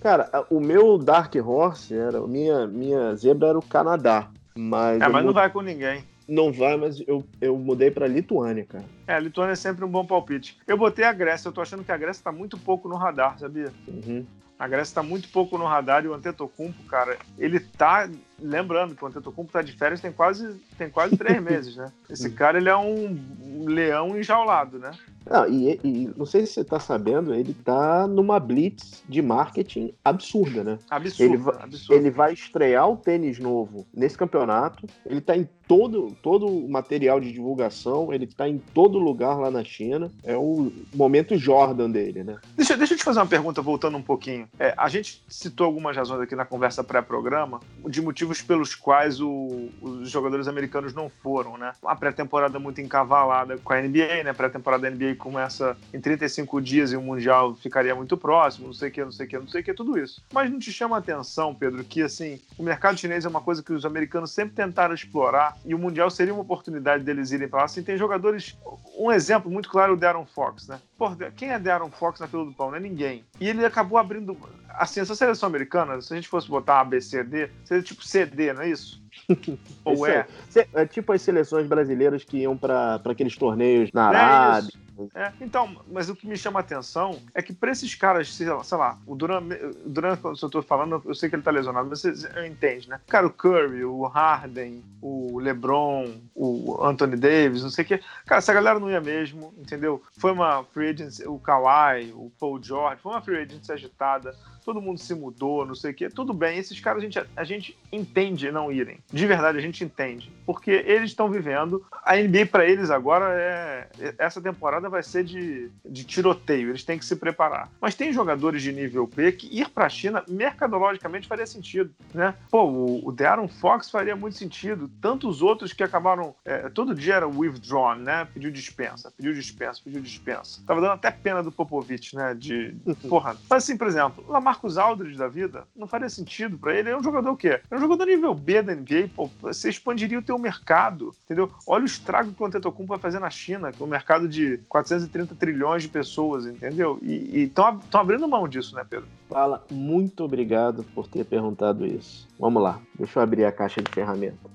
Cara, 0.00 0.30
o 0.48 0.60
meu 0.60 0.96
Dark 0.96 1.34
Horse 1.36 1.94
era 1.94 2.20
minha 2.26 2.66
minha 2.66 3.14
zebra 3.16 3.48
era 3.48 3.58
o 3.58 3.62
Canadá, 3.62 4.28
mas 4.54 5.02
É, 5.02 5.08
mas 5.08 5.22
não 5.22 5.28
mu- 5.30 5.34
vai 5.34 5.50
com 5.50 5.60
ninguém. 5.60 6.02
não 6.26 6.50
vai, 6.52 6.76
mas 6.76 7.02
eu, 7.06 7.22
eu 7.40 7.56
mudei 7.58 7.90
pra 7.90 8.06
Lituânia, 8.06 8.64
cara. 8.64 8.84
É, 9.06 9.14
a 9.14 9.18
Lituânia 9.18 9.52
é 9.52 9.56
sempre 9.56 9.84
um 9.84 9.88
bom 9.90 10.06
palpite. 10.06 10.58
Eu 10.66 10.78
botei 10.78 11.04
a 11.04 11.12
Grécia, 11.12 11.48
eu 11.48 11.52
tô 11.52 11.60
achando 11.60 11.84
que 11.84 11.92
a 11.92 11.96
Grécia 11.98 12.22
tá 12.24 12.32
muito 12.32 12.56
pouco 12.56 12.88
no 12.88 12.96
radar, 12.96 13.38
sabia? 13.38 13.70
Uhum. 13.88 14.24
A 14.60 14.68
Grécia 14.68 14.94
tá 14.96 15.02
muito 15.02 15.28
pouco 15.30 15.56
no 15.56 15.64
radar 15.64 16.04
e 16.04 16.08
o 16.08 16.12
Antetokounmpo, 16.14 16.84
cara, 16.84 17.16
ele 17.38 17.58
tá... 17.58 18.08
Lembrando 18.42 18.94
que 18.94 19.04
o 19.04 19.06
Antetokounmpo 19.06 19.52
tá 19.52 19.60
de 19.60 19.72
férias 19.72 20.00
tem 20.00 20.10
quase, 20.12 20.54
tem 20.78 20.88
quase 20.88 21.14
três 21.16 21.40
meses, 21.42 21.76
né? 21.76 21.92
Esse 22.08 22.30
cara, 22.30 22.56
ele 22.58 22.68
é 22.70 22.76
um 22.76 23.18
um 23.60 23.66
leão 23.68 24.18
enjaulado, 24.18 24.78
né? 24.78 24.90
Ah, 25.26 25.46
e, 25.46 25.78
e 25.84 26.10
não 26.16 26.24
sei 26.24 26.46
se 26.46 26.54
você 26.54 26.64
tá 26.64 26.80
sabendo, 26.80 27.34
ele 27.34 27.52
tá 27.52 28.06
numa 28.06 28.40
blitz 28.40 29.02
de 29.06 29.20
marketing 29.20 29.92
absurda, 30.02 30.64
né? 30.64 30.78
Absurdo, 30.88 31.22
Ele 31.34 31.36
vai- 31.36 31.62
absurdo. 31.62 31.94
Ele 32.00 32.10
vai 32.10 32.32
estrear 32.32 32.88
o 32.88 32.96
tênis 32.96 33.38
novo 33.38 33.86
nesse 33.92 34.16
campeonato. 34.16 34.86
Ele 35.04 35.20
tá 35.20 35.36
em 35.36 35.46
todo, 35.70 36.16
todo 36.20 36.48
o 36.48 36.68
material 36.68 37.20
de 37.20 37.30
divulgação, 37.30 38.12
ele 38.12 38.26
tá 38.26 38.48
em 38.48 38.58
todo 38.58 38.98
lugar 38.98 39.38
lá 39.38 39.52
na 39.52 39.62
China. 39.62 40.10
É 40.24 40.36
o 40.36 40.72
momento 40.92 41.38
Jordan 41.38 41.88
dele, 41.88 42.24
né? 42.24 42.38
Deixa, 42.56 42.76
deixa 42.76 42.94
eu 42.94 42.98
te 42.98 43.04
fazer 43.04 43.20
uma 43.20 43.26
pergunta, 43.28 43.62
voltando 43.62 43.96
um 43.96 44.02
pouquinho. 44.02 44.48
É, 44.58 44.74
a 44.76 44.88
gente 44.88 45.22
citou 45.28 45.64
algumas 45.64 45.96
razões 45.96 46.20
aqui 46.22 46.34
na 46.34 46.44
conversa 46.44 46.82
pré-programa 46.82 47.60
de 47.86 48.02
motivos 48.02 48.42
pelos 48.42 48.74
quais 48.74 49.20
o- 49.20 49.68
os 49.80 50.10
jogadores 50.10 50.48
americanos 50.48 50.92
não 50.92 51.08
foram, 51.08 51.56
né? 51.56 51.70
Uma 51.80 51.94
pré-temporada 51.94 52.58
muito 52.58 52.80
encavalada 52.80 53.56
com 53.58 53.72
a 53.72 53.78
NBA, 53.80 54.24
né? 54.24 54.32
Pré-temporada 54.32 54.82
da 54.82 54.88
NBA 54.90 55.14
começa 55.14 55.76
em 55.94 56.00
35 56.00 56.60
dias 56.60 56.90
e 56.90 56.96
o 56.96 57.00
Mundial 57.00 57.54
ficaria 57.54 57.94
muito 57.94 58.16
próximo, 58.16 58.66
não 58.66 58.74
sei 58.74 58.88
o 58.88 58.92
que, 58.92 59.04
não 59.04 59.12
sei 59.12 59.26
o 59.26 59.28
que, 59.28 59.38
não 59.38 59.46
sei 59.46 59.60
o 59.60 59.64
que, 59.64 59.72
tudo 59.72 59.96
isso. 59.96 60.20
Mas 60.34 60.50
não 60.50 60.58
te 60.58 60.72
chama 60.72 60.96
a 60.96 60.98
atenção, 60.98 61.54
Pedro, 61.54 61.84
que 61.84 62.02
assim, 62.02 62.40
o 62.58 62.64
mercado 62.64 62.98
chinês 62.98 63.24
é 63.24 63.28
uma 63.28 63.40
coisa 63.40 63.62
que 63.62 63.72
os 63.72 63.84
americanos 63.86 64.32
sempre 64.32 64.56
tentaram 64.56 64.94
explorar 64.96 65.59
e 65.64 65.74
o 65.74 65.78
Mundial 65.78 66.10
seria 66.10 66.32
uma 66.32 66.42
oportunidade 66.42 67.04
deles 67.04 67.30
irem 67.32 67.48
para 67.48 67.60
lá. 67.60 67.64
Assim, 67.66 67.82
tem 67.82 67.96
jogadores. 67.96 68.56
Um 68.98 69.10
exemplo 69.12 69.50
muito 69.50 69.68
claro 69.68 69.92
é 69.92 69.94
o 69.94 69.98
Darren 69.98 70.24
Fox, 70.26 70.66
né? 70.68 70.80
Pô, 70.96 71.10
quem 71.36 71.50
é 71.50 71.58
Darren 71.58 71.90
Fox 71.90 72.20
na 72.20 72.26
fila 72.26 72.44
do 72.44 72.52
pão? 72.52 72.70
Não 72.70 72.76
é 72.76 72.80
ninguém. 72.80 73.24
E 73.40 73.48
ele 73.48 73.64
acabou 73.64 73.98
abrindo. 73.98 74.36
Assim, 74.70 75.00
essa 75.00 75.14
seleção 75.14 75.48
americana, 75.48 76.00
se 76.00 76.12
a 76.12 76.16
gente 76.16 76.28
fosse 76.28 76.48
botar 76.48 76.80
A, 76.80 76.84
B, 76.84 77.00
C, 77.00 77.22
D, 77.22 77.50
seria 77.64 77.82
tipo 77.82 78.04
CD, 78.04 78.52
não 78.52 78.62
é 78.62 78.70
isso? 78.70 79.02
Ou 79.84 80.06
é? 80.06 80.26
É 80.74 80.86
tipo 80.86 81.12
as 81.12 81.20
seleções 81.22 81.66
brasileiras 81.66 82.24
que 82.24 82.38
iam 82.38 82.56
para 82.56 83.00
aqueles 83.04 83.36
torneios 83.36 83.90
na 83.92 84.12
É 84.12 84.16
Arábia. 84.16 84.68
isso. 84.68 84.78
É, 85.14 85.32
então, 85.40 85.76
mas 85.90 86.08
o 86.08 86.16
que 86.16 86.26
me 86.26 86.36
chama 86.36 86.60
a 86.60 86.62
atenção 86.62 87.20
é 87.34 87.42
que 87.42 87.52
pra 87.52 87.70
esses 87.70 87.94
caras, 87.94 88.34
sei 88.34 88.48
lá, 88.48 88.62
sei 88.64 88.78
lá, 88.78 88.98
o 89.06 89.14
Duran, 89.14 89.42
Duran, 89.86 90.16
quando 90.16 90.38
eu 90.40 90.50
tô 90.50 90.62
falando, 90.62 91.02
eu 91.04 91.14
sei 91.14 91.28
que 91.28 91.36
ele 91.36 91.42
tá 91.42 91.50
lesionado, 91.50 91.88
mas 91.88 92.02
você 92.02 92.46
entende, 92.46 92.88
né? 92.88 93.00
Cara, 93.08 93.26
o 93.26 93.30
Curry, 93.30 93.84
o 93.84 94.02
Harden, 94.06 94.82
o 95.00 95.38
LeBron, 95.38 96.20
o 96.34 96.82
Anthony 96.84 97.16
Davis, 97.16 97.62
não 97.62 97.70
sei 97.70 97.84
o 97.84 97.88
quê. 97.88 98.00
Cara, 98.26 98.38
essa 98.38 98.52
galera 98.52 98.78
não 98.78 98.90
ia 98.90 99.00
mesmo, 99.00 99.54
entendeu? 99.58 100.02
Foi 100.18 100.32
uma 100.32 100.64
free 100.64 100.90
agency, 100.90 101.26
o 101.26 101.38
Kawhi, 101.38 102.12
o 102.12 102.30
Paul 102.38 102.62
George, 102.62 103.00
foi 103.02 103.12
uma 103.12 103.22
free 103.22 103.38
agency 103.38 103.72
agitada, 103.72 104.34
todo 104.64 104.80
mundo 104.80 104.98
se 104.98 105.14
mudou, 105.14 105.66
não 105.66 105.74
sei 105.74 105.92
o 105.92 105.94
quê. 105.94 106.08
Tudo 106.08 106.32
bem, 106.32 106.58
esses 106.58 106.78
caras 106.80 107.02
a 107.02 107.04
gente, 107.04 107.22
a 107.36 107.44
gente 107.44 107.78
entende 107.92 108.50
não 108.50 108.70
irem. 108.70 108.98
De 109.12 109.26
verdade, 109.26 109.58
a 109.58 109.60
gente 109.60 109.84
entende. 109.84 110.32
Porque 110.46 110.70
eles 110.70 111.10
estão 111.10 111.30
vivendo. 111.30 111.84
A 112.04 112.16
NBA 112.16 112.46
para 112.46 112.66
eles 112.66 112.90
agora 112.90 113.26
é. 113.32 113.88
Essa 114.18 114.40
temporada 114.40 114.88
vai 114.88 115.02
ser 115.02 115.24
de, 115.24 115.70
de 115.84 116.04
tiroteio, 116.04 116.70
eles 116.70 116.84
têm 116.84 116.98
que 116.98 117.04
se 117.04 117.16
preparar. 117.16 117.68
Mas 117.80 117.94
tem 117.94 118.12
jogadores 118.12 118.62
de 118.62 118.72
nível 118.72 119.06
P 119.06 119.32
que 119.32 119.46
ir 119.46 119.68
para 119.68 119.86
a 119.86 119.88
China, 119.88 120.24
mercadologicamente, 120.28 121.28
faria 121.28 121.46
sentido. 121.46 121.92
Né? 122.12 122.34
Pô, 122.50 122.64
o, 122.64 123.08
o 123.08 123.12
De'Aaron 123.12 123.48
Fox 123.48 123.90
faria 123.90 124.16
muito 124.16 124.36
sentido. 124.36 124.90
Tantos 125.00 125.42
outros 125.42 125.72
que 125.72 125.82
acabaram. 125.82 126.34
é, 126.44 126.68
todo 126.68 126.94
dia 126.94 127.14
era 127.14 127.28
withdrawn, 127.28 127.96
né? 127.96 128.26
Pediu 128.32 128.50
dispensa, 128.50 129.12
pediu 129.16 129.32
dispensa, 129.32 129.80
pediu 129.82 130.00
dispensa. 130.00 130.60
Tava 130.66 130.80
dando 130.80 130.92
até 130.92 131.10
pena 131.10 131.42
do 131.42 131.52
Popovich, 131.52 132.14
né? 132.14 132.34
De. 132.34 132.74
Porra. 133.08 133.36
Mas 133.48 133.64
assim, 133.64 133.76
por 133.76 133.86
exemplo, 133.86 134.24
o 134.28 134.36
Lamarcus 134.50 134.76
Aldridge 134.78 135.16
da 135.16 135.28
vida 135.28 135.64
não 135.76 135.86
faria 135.86 136.08
sentido 136.08 136.58
para 136.58 136.74
ele. 136.74 136.90
É 136.90 136.96
um 136.96 137.02
jogador 137.02 137.30
o 137.30 137.36
quê? 137.36 137.60
É 137.70 137.76
um 137.76 137.80
jogador 137.80 138.04
nível 138.06 138.34
B 138.34 138.62
da 138.62 138.74
NBA, 138.74 139.08
pô. 139.14 139.30
Você 139.42 139.68
expandiria 139.68 140.18
o 140.18 140.22
teu 140.22 140.38
mercado, 140.38 141.14
entendeu? 141.24 141.50
Olha 141.66 141.82
o 141.82 141.86
estrago 141.86 142.32
que 142.32 142.42
o 142.42 142.46
Antetokounmpo 142.46 142.88
vai 142.88 142.98
fazer 142.98 143.20
na 143.20 143.30
China, 143.30 143.72
que 143.72 143.80
é 143.80 143.86
um 143.86 143.88
mercado 143.88 144.28
de 144.28 144.58
430 144.68 145.34
trilhões 145.36 145.82
de 145.84 145.88
pessoas, 145.88 146.46
entendeu? 146.46 146.98
E 147.02 147.42
estão 147.44 147.80
abrindo 147.94 148.26
mão 148.26 148.48
disso, 148.48 148.74
né, 148.74 148.84
Pedro? 148.88 149.06
Fala, 149.28 149.64
muito 149.70 150.24
obrigado 150.24 150.82
por 150.94 151.06
ter 151.06 151.24
perguntado 151.24 151.86
isso. 151.86 152.28
Vamos 152.38 152.62
lá, 152.62 152.80
deixa 152.98 153.18
eu 153.18 153.22
abrir 153.22 153.44
a 153.44 153.52
caixa 153.52 153.80
de 153.80 153.90
ferramenta. 153.92 154.50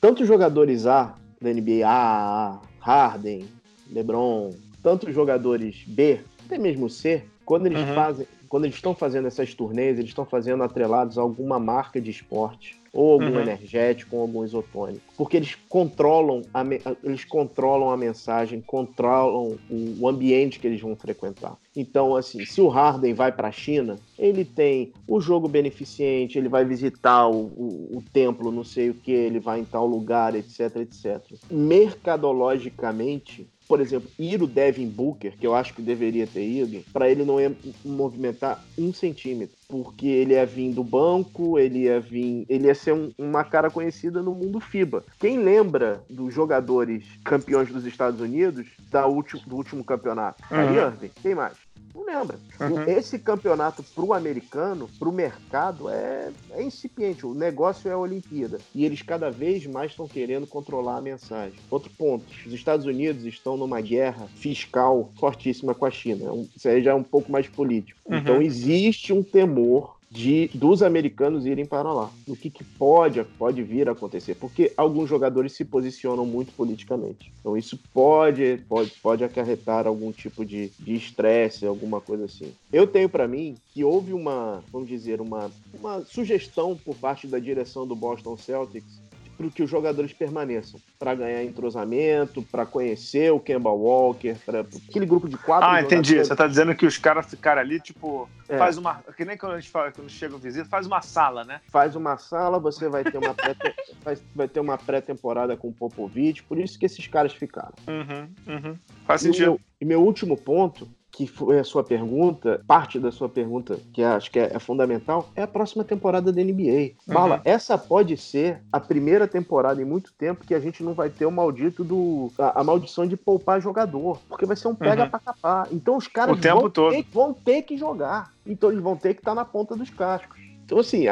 Tanto 0.00 0.22
os 0.22 0.28
jogadores 0.28 0.86
A 0.86 1.14
da 1.40 1.52
NBA, 1.52 1.86
A, 1.86 2.54
A, 2.54 2.60
Harden, 2.80 3.46
LeBron, 3.90 4.54
tanto 4.82 5.08
os 5.08 5.14
jogadores 5.14 5.84
B, 5.86 6.20
até 6.46 6.56
mesmo 6.56 6.88
C, 6.88 7.24
quando 7.44 7.66
eles 7.66 7.80
Uhum. 7.88 7.94
fazem, 7.94 8.26
quando 8.48 8.64
eles 8.64 8.76
estão 8.76 8.94
fazendo 8.94 9.28
essas 9.28 9.54
turnês, 9.54 9.98
eles 9.98 10.10
estão 10.10 10.24
fazendo 10.26 10.62
atrelados 10.62 11.18
a 11.18 11.22
alguma 11.22 11.58
marca 11.58 12.00
de 12.00 12.10
esporte 12.10 12.76
ou 12.92 13.12
algum 13.12 13.34
Uhum. 13.34 13.38
energético 13.38 14.16
ou 14.16 14.22
algum 14.22 14.44
isotônico, 14.44 15.00
porque 15.16 15.36
eles 15.36 15.54
controlam 15.68 16.40
a, 16.54 16.62
eles 17.04 17.24
controlam 17.24 17.90
a 17.90 17.96
mensagem, 17.96 18.60
controlam 18.62 19.56
o, 19.68 19.96
o 20.00 20.08
ambiente 20.08 20.58
que 20.58 20.66
eles 20.66 20.80
vão 20.80 20.96
frequentar. 20.96 21.56
Então, 21.76 22.16
assim, 22.16 22.44
se 22.44 22.60
o 22.60 22.68
Harden 22.68 23.14
vai 23.14 23.30
para 23.30 23.48
a 23.48 23.52
China, 23.52 23.96
ele 24.18 24.44
tem 24.44 24.92
o 25.06 25.20
jogo 25.20 25.46
beneficente, 25.48 26.38
ele 26.38 26.48
vai 26.48 26.64
visitar 26.64 27.28
o, 27.28 27.46
o, 27.46 27.98
o 27.98 28.02
templo, 28.12 28.50
não 28.50 28.64
sei 28.64 28.90
o 28.90 28.94
que, 28.94 29.12
ele 29.12 29.38
vai 29.38 29.60
em 29.60 29.64
tal 29.64 29.86
lugar, 29.86 30.34
etc, 30.34 30.76
etc. 30.76 31.20
Mercadologicamente, 31.50 33.48
por 33.68 33.80
exemplo, 33.80 34.10
ir 34.18 34.42
o 34.42 34.46
Devin 34.46 34.88
Booker, 34.88 35.36
que 35.36 35.46
eu 35.46 35.54
acho 35.54 35.74
que 35.74 35.82
deveria 35.82 36.26
ter 36.26 36.46
ido, 36.48 36.82
para 36.92 37.08
ele 37.10 37.24
não 37.24 37.38
ia 37.40 37.54
movimentar 37.84 38.64
um 38.78 38.92
centímetro, 38.92 39.56
porque 39.68 40.06
ele 40.06 40.32
ia 40.32 40.46
vir 40.46 40.72
do 40.72 40.82
banco, 40.82 41.58
ele 41.58 41.80
ia 41.80 42.00
vir, 42.00 42.46
ele 42.48 42.66
ia 42.68 42.74
ser 42.74 42.92
um- 42.94 43.12
uma 43.18 43.44
cara 43.44 43.70
conhecida 43.70 44.22
no 44.22 44.34
mundo 44.34 44.58
FIBA. 44.60 45.04
Quem 45.18 45.38
lembra 45.38 46.02
dos 46.08 46.32
jogadores 46.32 47.04
campeões 47.24 47.70
dos 47.70 47.84
Estados 47.84 48.20
Unidos 48.20 48.66
da 48.90 49.06
ulti- 49.06 49.42
do 49.46 49.56
último 49.56 49.84
campeonato? 49.84 50.42
Kyrie 50.48 50.78
Uhum. 50.78 50.86
Irving, 50.86 51.10
quem 51.22 51.34
mais? 51.34 51.56
Não 51.98 52.04
lembra. 52.20 52.38
Uhum. 52.60 52.82
Esse 52.84 53.18
campeonato 53.18 53.82
pro 53.82 54.12
americano, 54.12 54.88
pro 54.98 55.10
mercado, 55.12 55.88
é, 55.88 56.30
é 56.52 56.62
incipiente. 56.62 57.26
O 57.26 57.34
negócio 57.34 57.88
é 57.88 57.92
a 57.92 57.98
Olimpíada. 57.98 58.58
E 58.74 58.84
eles 58.84 59.02
cada 59.02 59.30
vez 59.30 59.66
mais 59.66 59.90
estão 59.90 60.06
querendo 60.06 60.46
controlar 60.46 60.98
a 60.98 61.02
mensagem. 61.02 61.58
Outro 61.70 61.90
ponto: 61.98 62.24
os 62.46 62.52
Estados 62.52 62.86
Unidos 62.86 63.24
estão 63.24 63.56
numa 63.56 63.80
guerra 63.80 64.28
fiscal 64.36 65.10
fortíssima 65.18 65.74
com 65.74 65.84
a 65.84 65.90
China. 65.90 66.32
Um- 66.32 66.48
Isso 66.56 66.68
aí 66.68 66.82
já 66.82 66.92
é 66.92 66.94
um 66.94 67.02
pouco 67.02 67.30
mais 67.32 67.48
político. 67.48 67.98
Uhum. 68.06 68.16
Então 68.16 68.40
existe 68.42 69.12
um 69.12 69.22
temor 69.22 69.97
de 70.10 70.50
dos 70.54 70.82
americanos 70.82 71.46
irem 71.46 71.66
para 71.66 71.92
lá. 71.92 72.10
O 72.26 72.34
que, 72.34 72.50
que 72.50 72.64
pode, 72.64 73.22
pode 73.38 73.62
vir 73.62 73.88
a 73.88 73.92
acontecer? 73.92 74.34
Porque 74.34 74.72
alguns 74.76 75.08
jogadores 75.08 75.52
se 75.52 75.64
posicionam 75.64 76.24
muito 76.24 76.52
politicamente. 76.52 77.32
Então 77.40 77.56
isso 77.56 77.78
pode, 77.92 78.60
pode, 78.68 78.90
pode 79.02 79.24
acarretar 79.24 79.86
algum 79.86 80.10
tipo 80.12 80.44
de 80.44 80.70
estresse, 80.86 81.66
alguma 81.66 82.00
coisa 82.00 82.24
assim. 82.24 82.52
Eu 82.72 82.86
tenho 82.86 83.08
para 83.08 83.28
mim 83.28 83.56
que 83.72 83.84
houve 83.84 84.12
uma, 84.12 84.62
vamos 84.72 84.88
dizer, 84.88 85.20
uma, 85.20 85.50
uma 85.74 86.04
sugestão 86.04 86.76
por 86.76 86.94
parte 86.96 87.26
da 87.26 87.38
direção 87.38 87.86
do 87.86 87.94
Boston 87.94 88.36
Celtics 88.36 89.07
para 89.38 89.48
que 89.50 89.62
os 89.62 89.70
jogadores 89.70 90.12
permaneçam, 90.12 90.80
para 90.98 91.14
ganhar 91.14 91.44
entrosamento, 91.44 92.42
para 92.42 92.66
conhecer 92.66 93.32
o 93.32 93.38
Kemba 93.38 93.70
Walker, 93.70 94.34
para 94.44 94.60
aquele 94.60 95.06
grupo 95.06 95.28
de 95.28 95.36
quatro. 95.38 95.68
Ah, 95.68 95.80
entendi. 95.80 96.16
Você 96.16 96.32
está 96.32 96.48
dizendo 96.48 96.74
que 96.74 96.84
os 96.84 96.98
caras 96.98 97.26
ficaram 97.26 97.60
ali, 97.60 97.78
tipo, 97.78 98.28
é. 98.48 98.58
faz 98.58 98.76
uma. 98.76 99.00
Que 99.16 99.24
nem 99.24 99.38
quando 99.38 99.52
a 99.52 99.60
gente 99.60 99.70
fala, 99.70 99.92
quando 99.92 100.10
chega 100.10 100.34
o 100.34 100.38
visita, 100.38 100.68
faz 100.68 100.88
uma 100.88 101.00
sala, 101.00 101.44
né? 101.44 101.60
Faz 101.68 101.94
uma 101.94 102.18
sala, 102.18 102.58
você 102.58 102.88
vai 102.88 103.04
ter 103.04 103.16
uma 103.16 103.32
pré 103.32 103.54
vai 104.34 104.48
ter 104.48 104.58
uma 104.58 104.76
pré-temporada 104.76 105.56
com 105.56 105.68
o 105.68 105.72
Popovich, 105.72 106.42
por 106.42 106.58
isso 106.58 106.76
que 106.76 106.86
esses 106.86 107.06
caras 107.06 107.32
ficaram. 107.32 107.74
Uhum, 107.86 108.28
uhum. 108.52 108.76
Faz 109.06 109.20
sentido. 109.20 109.42
E 109.42 109.46
meu, 109.46 109.60
e 109.82 109.84
meu 109.84 110.02
último 110.02 110.36
ponto 110.36 110.88
que 111.18 111.26
foi 111.26 111.58
a 111.58 111.64
sua 111.64 111.82
pergunta, 111.82 112.62
parte 112.64 112.96
da 112.96 113.10
sua 113.10 113.28
pergunta, 113.28 113.76
que 113.92 114.04
acho 114.04 114.30
que 114.30 114.38
é, 114.38 114.52
é 114.54 114.58
fundamental, 114.60 115.28
é 115.34 115.42
a 115.42 115.48
próxima 115.48 115.82
temporada 115.82 116.30
da 116.30 116.40
NBA. 116.40 116.92
Uhum. 117.08 117.12
Bala, 117.12 117.42
essa 117.44 117.76
pode 117.76 118.16
ser 118.16 118.62
a 118.70 118.78
primeira 118.78 119.26
temporada 119.26 119.82
em 119.82 119.84
muito 119.84 120.12
tempo 120.12 120.46
que 120.46 120.54
a 120.54 120.60
gente 120.60 120.80
não 120.80 120.94
vai 120.94 121.10
ter 121.10 121.26
o 121.26 121.32
maldito 121.32 121.82
do. 121.82 122.30
a, 122.38 122.60
a 122.60 122.62
maldição 122.62 123.04
de 123.04 123.16
poupar 123.16 123.60
jogador. 123.60 124.20
Porque 124.28 124.46
vai 124.46 124.54
ser 124.54 124.68
um 124.68 124.76
pega 124.76 125.02
uhum. 125.02 125.10
pra 125.10 125.18
capar. 125.18 125.68
Então 125.72 125.96
os 125.96 126.06
caras 126.06 126.38
vão 126.38 126.70
ter, 126.70 127.04
vão, 127.12 127.34
ter, 127.34 127.62
que 127.62 127.76
jogar. 127.76 128.32
Então 128.46 128.70
eles 128.70 128.80
vão 128.80 128.96
ter 128.96 129.14
que 129.14 129.20
estar 129.20 129.32
tá 129.32 129.34
na 129.34 129.44
ponta 129.44 129.74
dos 129.74 129.90
cascos. 129.90 130.38
Então, 130.64 130.78
assim, 130.78 131.06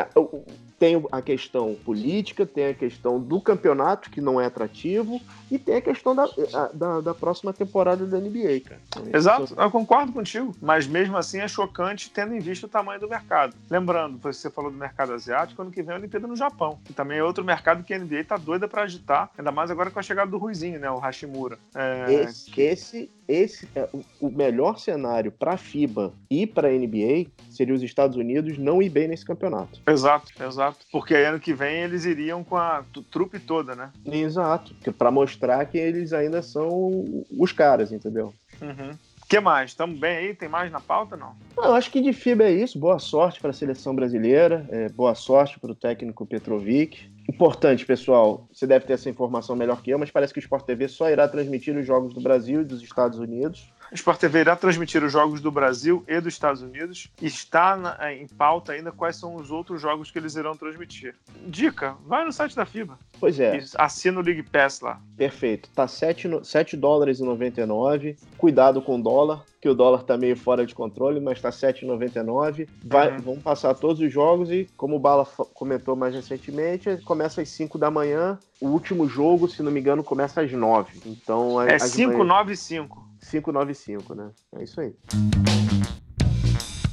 tem 0.78 1.02
a 1.10 1.22
questão 1.22 1.74
política, 1.84 2.44
tem 2.44 2.66
a 2.68 2.74
questão 2.74 3.18
do 3.20 3.40
campeonato, 3.40 4.10
que 4.10 4.20
não 4.20 4.40
é 4.40 4.46
atrativo, 4.46 5.20
e 5.50 5.58
tem 5.58 5.76
a 5.76 5.80
questão 5.80 6.14
da, 6.14 6.28
da, 6.72 7.00
da 7.00 7.14
próxima 7.14 7.52
temporada 7.52 8.04
da 8.04 8.18
NBA, 8.18 8.60
cara. 8.64 8.80
Exato, 9.12 9.54
eu 9.56 9.70
concordo 9.70 10.12
contigo, 10.12 10.54
mas 10.60 10.86
mesmo 10.86 11.16
assim 11.16 11.38
é 11.38 11.48
chocante 11.48 12.10
tendo 12.10 12.34
em 12.34 12.40
vista 12.40 12.66
o 12.66 12.68
tamanho 12.68 13.00
do 13.00 13.08
mercado. 13.08 13.54
Lembrando, 13.70 14.18
você 14.18 14.50
falou 14.50 14.70
do 14.70 14.76
mercado 14.76 15.12
asiático, 15.12 15.62
ano 15.62 15.70
que 15.70 15.82
vem 15.82 15.94
a 15.94 15.98
Olimpíada 15.98 16.26
no 16.26 16.36
Japão, 16.36 16.78
que 16.84 16.92
também 16.92 17.18
é 17.18 17.24
outro 17.24 17.44
mercado 17.44 17.82
que 17.82 17.94
a 17.94 17.98
NBA 17.98 18.24
tá 18.24 18.36
doida 18.36 18.68
para 18.68 18.82
agitar, 18.82 19.30
ainda 19.36 19.50
mais 19.50 19.70
agora 19.70 19.90
com 19.90 19.98
a 19.98 20.02
chegada 20.02 20.30
do 20.30 20.38
Ruizinho, 20.38 20.78
né, 20.78 20.90
o 20.90 20.98
Hashimura. 20.98 21.58
É... 21.74 22.12
Esse, 22.12 22.60
esse, 22.60 23.10
esse 23.28 23.68
é 23.74 23.88
o 24.20 24.30
melhor 24.30 24.78
cenário 24.78 25.32
para 25.32 25.54
a 25.54 25.56
FIBA 25.56 26.12
e 26.30 26.46
para 26.46 26.68
a 26.68 26.70
NBA 26.70 27.26
seria 27.50 27.74
os 27.74 27.82
Estados 27.82 28.16
Unidos 28.16 28.58
não 28.58 28.82
ir 28.82 28.88
bem 28.88 29.08
nesse 29.08 29.24
campeonato. 29.24 29.80
Exato, 29.86 30.32
exato. 30.42 30.78
Porque 30.90 31.14
ano 31.14 31.40
que 31.40 31.54
vem 31.54 31.82
eles 31.82 32.04
iriam 32.04 32.44
com 32.44 32.56
a 32.56 32.84
trupe 33.10 33.38
toda, 33.38 33.74
né? 33.74 33.90
Exato, 34.04 34.74
para 34.96 35.10
mostrar 35.10 35.64
que 35.66 35.78
eles 35.78 36.12
ainda 36.12 36.42
são 36.42 37.24
os 37.38 37.52
caras, 37.52 37.92
entendeu? 37.92 38.32
Uhum. 38.60 38.96
O 39.22 39.28
que 39.28 39.40
mais? 39.40 39.70
Estamos 39.70 39.98
bem 39.98 40.18
aí? 40.18 40.34
Tem 40.34 40.48
mais 40.48 40.70
na 40.70 40.80
pauta, 40.80 41.16
não? 41.16 41.34
Não, 41.56 41.74
acho 41.74 41.90
que 41.90 42.00
de 42.00 42.12
FIBA 42.12 42.44
é 42.44 42.52
isso. 42.52 42.78
Boa 42.78 43.00
sorte 43.00 43.40
para 43.40 43.50
a 43.50 43.52
seleção 43.52 43.92
brasileira. 43.92 44.64
É, 44.70 44.88
boa 44.88 45.16
sorte 45.16 45.58
para 45.58 45.72
o 45.72 45.74
técnico 45.74 46.24
Petrovic. 46.24 47.10
Importante, 47.36 47.84
pessoal, 47.84 48.48
você 48.50 48.66
deve 48.66 48.86
ter 48.86 48.94
essa 48.94 49.10
informação 49.10 49.54
melhor 49.54 49.82
que 49.82 49.90
eu, 49.90 49.98
mas 49.98 50.10
parece 50.10 50.32
que 50.32 50.38
o 50.38 50.40
Sport 50.40 50.64
TV 50.64 50.88
só 50.88 51.10
irá 51.10 51.28
transmitir 51.28 51.76
os 51.76 51.86
jogos 51.86 52.14
do 52.14 52.20
Brasil 52.22 52.62
e 52.62 52.64
dos 52.64 52.82
Estados 52.82 53.18
Unidos. 53.18 53.70
O 53.92 53.94
Sport 53.94 54.18
TV 54.18 54.40
irá 54.40 54.56
transmitir 54.56 55.04
os 55.04 55.12
jogos 55.12 55.42
do 55.42 55.52
Brasil 55.52 56.02
e 56.08 56.18
dos 56.18 56.32
Estados 56.32 56.62
Unidos. 56.62 57.10
Está 57.20 57.76
na, 57.76 57.96
é, 58.00 58.16
em 58.16 58.26
pauta 58.26 58.72
ainda 58.72 58.90
quais 58.90 59.16
são 59.16 59.36
os 59.36 59.50
outros 59.50 59.82
jogos 59.82 60.10
que 60.10 60.18
eles 60.18 60.34
irão 60.34 60.56
transmitir. 60.56 61.14
Dica, 61.46 61.94
vai 62.06 62.24
no 62.24 62.32
site 62.32 62.56
da 62.56 62.64
FIBA. 62.64 62.98
Pois 63.20 63.38
é. 63.38 63.62
Assina 63.76 64.18
o 64.18 64.22
League 64.22 64.42
Pass 64.42 64.80
lá. 64.80 64.98
Perfeito. 65.14 65.68
Tá 65.74 65.86
7, 65.86 66.40
7 66.42 66.74
dólares 66.74 67.20
e 67.20 67.22
99. 67.22 68.16
Cuidado 68.38 68.80
com 68.80 68.98
o 68.98 69.02
dólar, 69.02 69.44
que 69.66 69.70
o 69.70 69.74
dólar 69.74 70.04
tá 70.04 70.16
meio 70.16 70.36
fora 70.36 70.64
de 70.64 70.72
controle, 70.76 71.18
mas 71.18 71.40
tá 71.40 71.50
7,99. 71.50 72.68
Vai, 72.84 73.10
uhum. 73.10 73.20
Vamos 73.20 73.42
passar 73.42 73.74
todos 73.74 74.00
os 74.00 74.12
jogos 74.12 74.48
e, 74.48 74.70
como 74.76 74.94
o 74.94 74.98
Bala 75.00 75.26
comentou 75.26 75.96
mais 75.96 76.14
recentemente, 76.14 76.98
começa 76.98 77.42
às 77.42 77.48
5 77.48 77.76
da 77.76 77.90
manhã. 77.90 78.38
O 78.60 78.68
último 78.68 79.08
jogo, 79.08 79.48
se 79.48 79.64
não 79.64 79.72
me 79.72 79.80
engano, 79.80 80.04
começa 80.04 80.40
às 80.40 80.52
9. 80.52 81.00
Então, 81.04 81.60
é 81.60 81.80
5, 81.80 82.22
9 82.22 82.52
e 82.52 82.56
5. 82.56 83.10
595, 83.28 84.14
né? 84.14 84.30
É 84.56 84.62
isso 84.62 84.80
aí. 84.80 84.94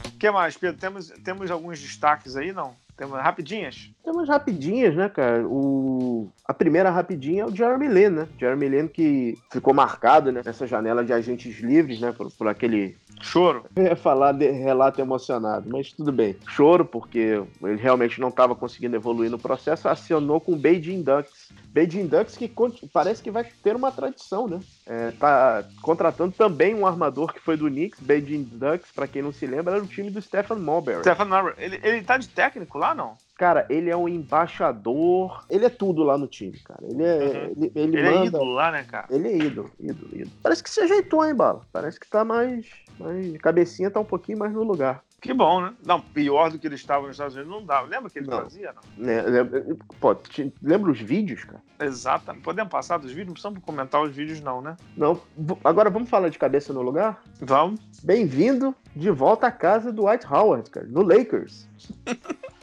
O 0.08 0.18
que 0.18 0.32
mais, 0.32 0.58
Pedro? 0.58 0.80
Temos, 0.80 1.10
temos 1.24 1.52
alguns 1.52 1.80
destaques 1.80 2.36
aí, 2.36 2.52
não? 2.52 2.74
Temos 2.96 3.20
rapidinhas? 3.20 3.92
Temos 4.04 4.30
rapidinhas, 4.30 4.96
né, 4.96 5.10
cara? 5.10 5.48
O... 5.48 6.30
A 6.46 6.54
primeira 6.54 6.92
rapidinha 6.92 7.44
é 7.44 7.46
o 7.46 7.56
Jeremy 7.56 7.88
Lin, 7.88 8.10
né? 8.10 8.28
Jeremy 8.40 8.70
Lin 8.70 8.88
que 8.88 9.38
ficou 9.52 9.74
marcado 9.74 10.32
né, 10.32 10.42
nessa 10.46 10.68
janela 10.68 11.04
de 11.04 11.12
agentes 11.12 11.60
livres, 11.60 12.00
né? 12.00 12.12
Por, 12.12 12.32
por 12.32 12.48
aquele. 12.48 12.96
Choro. 13.22 13.66
Eu 13.76 13.84
ia 13.86 13.96
falar 13.96 14.34
de 14.34 14.50
relato 14.52 15.02
emocionado, 15.02 15.70
mas 15.70 15.92
tudo 15.92 16.12
bem. 16.12 16.36
Choro, 16.48 16.86
porque 16.86 17.42
ele 17.64 17.78
realmente 17.78 18.22
não 18.22 18.30
estava 18.30 18.56
conseguindo 18.56 18.96
evoluir 18.96 19.32
no 19.32 19.40
processo, 19.40 19.90
acionou 19.90 20.40
com 20.40 20.54
o 20.54 20.58
Beijing 20.58 21.02
Ducks. 21.02 21.52
Beijing 21.74 22.06
Ducks 22.06 22.38
que 22.38 22.54
parece 22.94 23.22
que 23.22 23.32
vai 23.32 23.44
ter 23.64 23.76
uma 23.76 23.92
tradição, 23.92 24.48
né? 24.48 24.60
É, 24.86 25.12
tá 25.12 25.68
contratando 25.82 26.32
também 26.32 26.76
um 26.76 26.86
armador 26.86 27.34
que 27.34 27.40
foi 27.40 27.58
do 27.58 27.68
Knicks, 27.68 28.00
Beijing 28.00 28.44
Ducks, 28.44 28.92
para 28.92 29.08
quem 29.08 29.24
não 29.24 29.34
se 29.34 29.48
lembra, 29.48 29.76
era 29.76 29.84
o 29.84 29.88
time 29.88 30.12
do 30.12 30.22
Stephen 30.22 30.60
Marbury. 30.60 31.00
Stephen 31.00 31.26
Marbury. 31.26 31.56
Ele, 31.58 31.80
ele 31.82 32.04
tá 32.04 32.18
de 32.18 32.30
técnico 32.30 32.78
lá, 32.78 32.94
não? 32.94 33.18
Cara, 33.36 33.66
ele 33.70 33.90
é 33.90 33.98
um 33.98 34.08
embaixador. 34.08 35.44
Ele 35.50 35.66
é 35.66 35.70
tudo 35.70 36.04
lá 36.04 36.18
no 36.18 36.28
time, 36.28 36.58
cara. 36.60 36.80
Ele 36.84 37.04
é. 37.04 37.18
Uhum. 37.18 37.54
Ele, 37.58 37.72
ele, 37.76 37.98
ele 37.98 38.00
é 38.00 38.12
manda... 38.12 38.24
é 38.24 38.26
ídolo 38.28 38.54
lá, 38.54 38.72
né, 38.72 38.84
cara? 38.84 39.08
Ele 39.10 39.28
é 39.28 39.38
ídolo, 39.38 39.72
ídolo, 39.80 40.10
ídolo. 40.14 40.32
Parece 40.44 40.64
que 40.64 40.70
se 40.70 40.80
ajeitou, 40.82 41.26
hein, 41.26 41.34
Bala? 41.34 41.62
Parece 41.72 42.00
que 42.00 42.08
tá 42.08 42.24
mais. 42.24 42.68
mais... 43.00 43.36
Cabecinha 43.40 43.90
tá 43.90 44.00
um 44.00 44.06
pouquinho 44.06 44.38
mais 44.38 44.54
no 44.54 44.64
lugar. 44.64 45.04
Que 45.24 45.34
bom, 45.34 45.62
né? 45.62 45.74
Não, 45.86 46.02
pior 46.02 46.52
do 46.52 46.60
que 46.60 46.68
ele 46.68 46.76
estava 46.76 47.08
nos 47.08 47.16
Estados 47.16 47.34
Unidos 47.34 47.50
não 47.50 47.66
dava. 47.66 47.88
Lembra 47.88 48.10
que 48.10 48.20
ele 48.20 48.30
não. 48.30 48.42
fazia, 48.42 48.74
não? 48.98 49.10
É, 49.10 49.40
é, 49.40 49.76
pô, 49.98 50.14
te, 50.14 50.54
lembra 50.62 50.92
os 50.92 51.00
vídeos, 51.00 51.46
cara? 51.46 51.64
Exato. 51.80 52.36
Podemos 52.42 52.70
passar 52.70 52.98
dos 52.98 53.10
vídeos? 53.10 53.28
Não 53.28 53.34
precisamos 53.34 53.64
comentar 53.64 54.04
os 54.04 54.14
vídeos, 54.14 54.42
não, 54.42 54.62
né? 54.62 54.76
Não. 54.98 55.18
Agora 55.64 55.90
vamos 55.90 56.10
falar 56.10 56.28
de 56.28 56.38
cabeça 56.38 56.74
no 56.74 56.82
lugar? 56.82 57.24
Vamos. 57.40 57.80
Bem-vindo 58.04 58.76
de 58.94 59.10
volta 59.12 59.48
à 59.48 59.52
casa 59.52 59.94
do 59.94 60.08
White 60.08 60.28
Howard, 60.30 60.70
cara, 60.70 60.86
no 60.88 61.02
Lakers. 61.02 61.70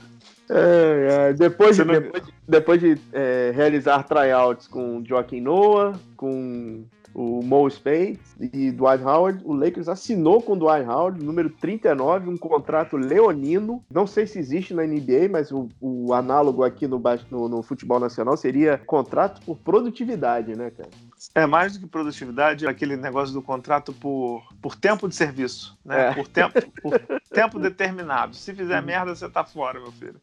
É, 0.52 1.28
é, 1.28 1.32
depois, 1.32 1.76
de, 1.76 1.84
depois, 1.84 2.26
de, 2.26 2.34
depois 2.48 2.80
de 2.80 3.00
é, 3.12 3.52
realizar 3.54 4.02
tryouts 4.02 4.66
com 4.66 5.00
Joaquim 5.06 5.40
Noah, 5.40 5.96
com 6.16 6.84
o 7.14 7.42
Mo 7.42 7.68
Spade 7.68 8.18
e 8.40 8.70
Dwight 8.70 9.04
Howard, 9.04 9.42
o 9.44 9.52
Lakers 9.52 9.88
assinou 9.88 10.40
com 10.40 10.52
o 10.52 10.56
Dwight 10.56 10.88
Howard, 10.88 11.22
número 11.24 11.50
39, 11.50 12.30
um 12.30 12.36
contrato 12.36 12.96
leonino. 12.96 13.82
Não 13.90 14.06
sei 14.06 14.26
se 14.26 14.38
existe 14.38 14.72
na 14.74 14.84
NBA, 14.84 15.28
mas 15.30 15.50
o, 15.50 15.68
o 15.80 16.12
análogo 16.14 16.62
aqui 16.62 16.86
no, 16.86 17.02
no, 17.30 17.48
no 17.48 17.62
futebol 17.62 18.00
nacional 18.00 18.36
seria 18.36 18.78
contrato 18.78 19.40
por 19.44 19.56
produtividade, 19.58 20.56
né, 20.56 20.70
cara? 20.70 20.90
É 21.34 21.44
mais 21.44 21.74
do 21.74 21.80
que 21.80 21.86
produtividade, 21.86 22.66
é 22.66 22.68
aquele 22.68 22.96
negócio 22.96 23.34
do 23.34 23.42
contrato 23.42 23.92
por, 23.92 24.42
por 24.62 24.74
tempo 24.74 25.08
de 25.08 25.14
serviço, 25.14 25.78
né? 25.84 26.08
É. 26.08 26.14
Por, 26.14 26.26
tempo, 26.26 26.60
por 26.80 26.98
tempo 27.32 27.58
determinado. 27.58 28.34
Se 28.34 28.54
fizer 28.54 28.80
uhum. 28.80 28.86
merda, 28.86 29.14
você 29.14 29.28
tá 29.28 29.44
fora, 29.44 29.78
meu 29.78 29.92
filho. 29.92 30.20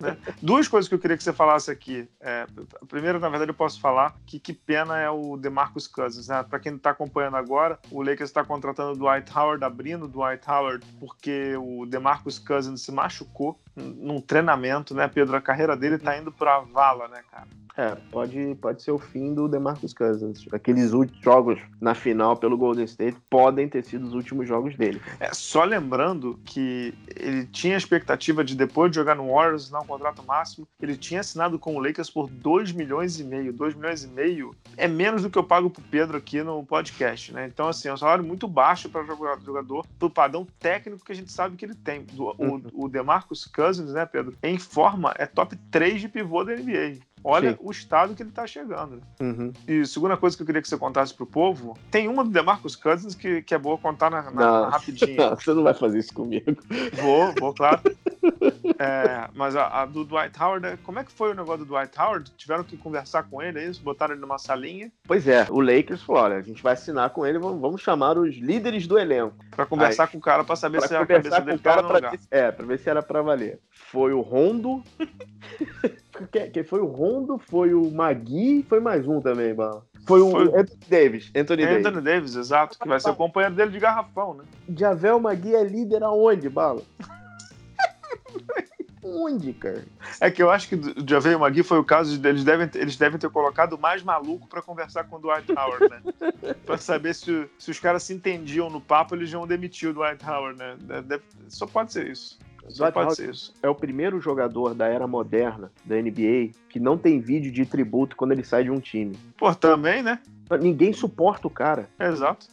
né? 0.00 0.16
Duas 0.40 0.66
coisas 0.66 0.88
que 0.88 0.94
eu 0.94 0.98
queria 0.98 1.16
que 1.16 1.22
você 1.22 1.32
falasse 1.32 1.70
aqui. 1.70 2.08
É, 2.20 2.46
a 2.80 2.86
primeira, 2.86 3.18
na 3.18 3.28
verdade, 3.28 3.50
eu 3.50 3.54
posso 3.54 3.80
falar 3.80 4.16
que 4.26 4.38
que 4.38 4.52
pena 4.52 4.98
é 4.98 5.10
o 5.10 5.36
DeMarcus 5.36 5.86
Cousins. 5.86 6.28
Né? 6.28 6.42
Para 6.42 6.58
quem 6.58 6.74
está 6.74 6.90
acompanhando 6.90 7.36
agora, 7.36 7.78
o 7.90 8.02
Lakers 8.02 8.30
está 8.30 8.44
contratando 8.44 8.92
o 8.92 8.96
Dwight 8.96 9.30
Howard, 9.36 9.62
abrindo 9.62 10.06
o 10.06 10.08
Dwight 10.08 10.48
Howard, 10.48 10.86
porque 10.98 11.54
o 11.56 11.84
DeMarcus 11.86 12.38
Cousins 12.38 12.80
se 12.80 12.90
machucou 12.90 13.60
num 13.76 14.20
treinamento, 14.20 14.94
né, 14.94 15.08
Pedro? 15.08 15.36
A 15.36 15.40
carreira 15.40 15.76
dele 15.76 15.98
tá 15.98 16.16
indo 16.16 16.32
pra 16.32 16.60
vala, 16.60 17.08
né, 17.08 17.22
cara? 17.30 17.48
É, 17.76 17.96
pode, 18.10 18.56
pode 18.60 18.82
ser 18.82 18.92
o 18.92 18.98
fim 18.98 19.34
do 19.34 19.48
DeMarcus 19.48 19.92
Cousins. 19.92 20.46
Aqueles 20.52 20.92
últimos 20.92 21.22
jogos 21.24 21.58
na 21.80 21.94
final 21.94 22.36
pelo 22.36 22.56
Golden 22.56 22.84
State 22.84 23.18
podem 23.28 23.68
ter 23.68 23.82
sido 23.82 24.06
os 24.06 24.14
últimos 24.14 24.46
jogos 24.46 24.76
dele. 24.76 25.02
É, 25.18 25.34
só 25.34 25.64
lembrando 25.64 26.38
que 26.44 26.94
ele 27.16 27.44
tinha 27.46 27.74
a 27.74 27.78
expectativa 27.78 28.44
de, 28.44 28.54
depois 28.54 28.90
de 28.90 28.96
jogar 28.96 29.16
no 29.16 29.32
Warriors, 29.32 29.64
assinar 29.64 29.82
um 29.82 29.86
contrato 29.86 30.22
máximo, 30.24 30.68
ele 30.80 30.96
tinha 30.96 31.20
assinado 31.20 31.58
com 31.58 31.74
o 31.74 31.80
Lakers 31.80 32.10
por 32.10 32.28
2 32.28 32.72
milhões 32.72 33.18
e 33.18 33.24
meio. 33.24 33.52
2 33.52 33.74
milhões 33.74 34.04
e 34.04 34.08
meio 34.08 34.54
é 34.76 34.86
menos 34.86 35.22
do 35.22 35.30
que 35.30 35.38
eu 35.38 35.44
pago 35.44 35.68
pro 35.68 35.82
Pedro 35.82 36.16
aqui 36.16 36.42
no 36.42 36.64
podcast, 36.64 37.32
né? 37.32 37.46
Então, 37.46 37.68
assim, 37.68 37.88
é 37.88 37.92
um 37.92 37.96
salário 37.96 38.22
muito 38.22 38.46
baixo 38.46 38.88
para 38.88 39.04
jogador, 39.04 39.84
pro 39.98 40.08
padrão 40.08 40.46
técnico 40.60 41.04
que 41.04 41.12
a 41.12 41.14
gente 41.14 41.32
sabe 41.32 41.56
que 41.56 41.64
ele 41.64 41.74
tem. 41.74 42.06
O, 42.16 42.34
uhum. 42.38 42.62
o 42.72 42.88
DeMarcus 42.88 43.46
Cousins, 43.46 43.92
né, 43.92 44.06
Pedro, 44.06 44.34
em 44.42 44.58
forma, 44.58 45.12
é 45.18 45.26
top 45.26 45.56
3 45.70 46.00
de 46.00 46.08
pivô 46.08 46.44
da 46.44 46.54
NBA. 46.54 46.98
Olha 47.26 47.52
Sim. 47.52 47.58
o 47.60 47.70
estado 47.70 48.14
que 48.14 48.22
ele 48.22 48.28
está 48.28 48.46
chegando. 48.46 49.00
Uhum. 49.18 49.50
E 49.66 49.86
segunda 49.86 50.14
coisa 50.14 50.36
que 50.36 50.42
eu 50.42 50.46
queria 50.46 50.60
que 50.60 50.68
você 50.68 50.76
contasse 50.76 51.14
pro 51.14 51.24
povo, 51.24 51.76
tem 51.90 52.06
uma 52.06 52.22
do 52.22 52.30
DeMarcus 52.30 52.76
Cousins 52.76 53.14
que, 53.14 53.40
que 53.40 53.54
é 53.54 53.58
boa 53.58 53.78
contar 53.78 54.10
na, 54.10 54.22
na, 54.24 54.30
na 54.30 54.68
rapidinha. 54.68 55.30
Não, 55.30 55.36
você 55.40 55.54
não 55.54 55.62
vai 55.62 55.72
fazer 55.72 56.00
isso 56.00 56.12
comigo. 56.12 56.54
Vou, 56.92 57.34
vou, 57.40 57.54
claro. 57.54 57.80
É, 58.78 59.28
mas 59.34 59.54
a, 59.56 59.82
a, 59.82 59.86
do 59.86 60.04
Dwight 60.04 60.40
Howard, 60.40 60.78
como 60.82 60.98
é 60.98 61.04
que 61.04 61.12
foi 61.12 61.30
o 61.32 61.34
negócio 61.34 61.64
do 61.64 61.74
Dwight 61.74 61.98
Howard? 61.98 62.30
Tiveram 62.36 62.64
que 62.64 62.76
conversar 62.76 63.24
com 63.24 63.40
ele, 63.40 63.58
é 63.58 63.66
isso? 63.66 63.82
Botaram 63.82 64.14
ele 64.14 64.20
numa 64.20 64.38
salinha? 64.38 64.90
Pois 65.06 65.28
é, 65.28 65.46
o 65.50 65.60
Lakers 65.60 66.02
falou: 66.02 66.22
olha, 66.22 66.36
a 66.36 66.42
gente 66.42 66.62
vai 66.62 66.72
assinar 66.72 67.10
com 67.10 67.26
ele, 67.26 67.38
vamos 67.38 67.80
chamar 67.80 68.18
os 68.18 68.36
líderes 68.36 68.86
do 68.86 68.98
elenco. 68.98 69.36
Pra 69.50 69.66
conversar 69.66 70.04
Aí, 70.04 70.10
com 70.10 70.18
o 70.18 70.20
cara 70.20 70.44
pra 70.44 70.56
saber 70.56 70.78
pra 70.78 70.88
se 70.88 70.96
a 70.96 71.06
cabeça 71.06 71.40
dele 71.40 71.58
tá 71.58 71.82
no 71.82 71.92
lugar. 71.92 72.10
Ver, 72.10 72.20
é, 72.30 72.50
pra 72.50 72.66
ver 72.66 72.78
se 72.78 72.90
era 72.90 73.02
pra 73.02 73.22
valer. 73.22 73.60
Foi 73.70 74.12
o 74.12 74.20
Rondo. 74.20 74.82
Quem 76.52 76.64
foi 76.64 76.80
o 76.80 76.86
Rondo? 76.86 77.38
Foi 77.38 77.74
o 77.74 77.90
Magui 77.90 78.64
foi 78.68 78.80
mais 78.80 79.06
um 79.06 79.20
também, 79.20 79.52
Bala. 79.54 79.84
Foi 80.06 80.20
o 80.20 80.30
foi... 80.30 80.46
Anthony 80.48 80.80
Davis. 80.88 81.30
Anthony, 81.34 81.64
Anthony 81.64 81.82
Davis. 81.82 82.04
Davis, 82.04 82.36
exato. 82.36 82.78
Que 82.78 82.88
vai 82.88 83.00
ser 83.00 83.10
o 83.10 83.16
companheiro 83.16 83.54
dele 83.54 83.70
de 83.70 83.80
garrafão, 83.80 84.34
né? 84.34 84.44
Javel 84.76 85.18
Magui 85.18 85.54
é 85.54 85.64
líder 85.64 86.02
aonde, 86.02 86.48
Bala? 86.48 86.82
Onde, 89.04 89.52
cara? 89.52 89.84
É 90.18 90.30
que 90.30 90.42
eu 90.42 90.50
acho 90.50 90.66
que 90.66 90.76
o 90.76 91.06
Javel 91.06 91.38
Magui 91.38 91.62
foi 91.62 91.78
o 91.78 91.84
caso 91.84 92.16
de 92.16 92.26
eles 92.26 92.42
devem, 92.42 92.70
eles 92.74 92.96
devem 92.96 93.18
ter 93.18 93.28
colocado 93.28 93.74
o 93.74 93.78
mais 93.78 94.02
maluco 94.02 94.48
para 94.48 94.62
conversar 94.62 95.04
com 95.04 95.16
o 95.16 95.18
Dwight 95.18 95.52
Howard, 95.52 95.90
né? 95.90 96.54
pra 96.64 96.78
saber 96.78 97.14
se, 97.14 97.46
se 97.58 97.70
os 97.70 97.78
caras 97.78 98.02
se 98.02 98.14
entendiam 98.14 98.70
no 98.70 98.80
papo, 98.80 99.14
eles 99.14 99.30
iam 99.30 99.46
demitir 99.46 99.90
o 99.90 99.92
Dwight 99.92 100.24
Howard, 100.24 100.58
né? 100.58 100.76
Deve, 101.02 101.22
só 101.48 101.66
pode 101.66 101.92
ser 101.92 102.08
isso. 102.08 102.38
Só 102.70 102.84
Dwight 102.84 102.94
pode 102.94 103.16
ser 103.16 103.30
isso. 103.30 103.52
É 103.62 103.68
o 103.68 103.74
primeiro 103.74 104.18
jogador 104.18 104.74
da 104.74 104.86
era 104.86 105.06
moderna 105.06 105.70
da 105.84 105.96
NBA 105.96 106.52
que 106.70 106.80
não 106.80 106.96
tem 106.96 107.20
vídeo 107.20 107.52
de 107.52 107.66
tributo 107.66 108.16
quando 108.16 108.32
ele 108.32 108.42
sai 108.42 108.64
de 108.64 108.70
um 108.70 108.80
time. 108.80 109.18
Pô, 109.36 109.54
também, 109.54 110.02
né? 110.02 110.18
Ninguém 110.62 110.94
suporta 110.94 111.46
o 111.46 111.50
cara. 111.50 111.90
Exato. 112.00 112.46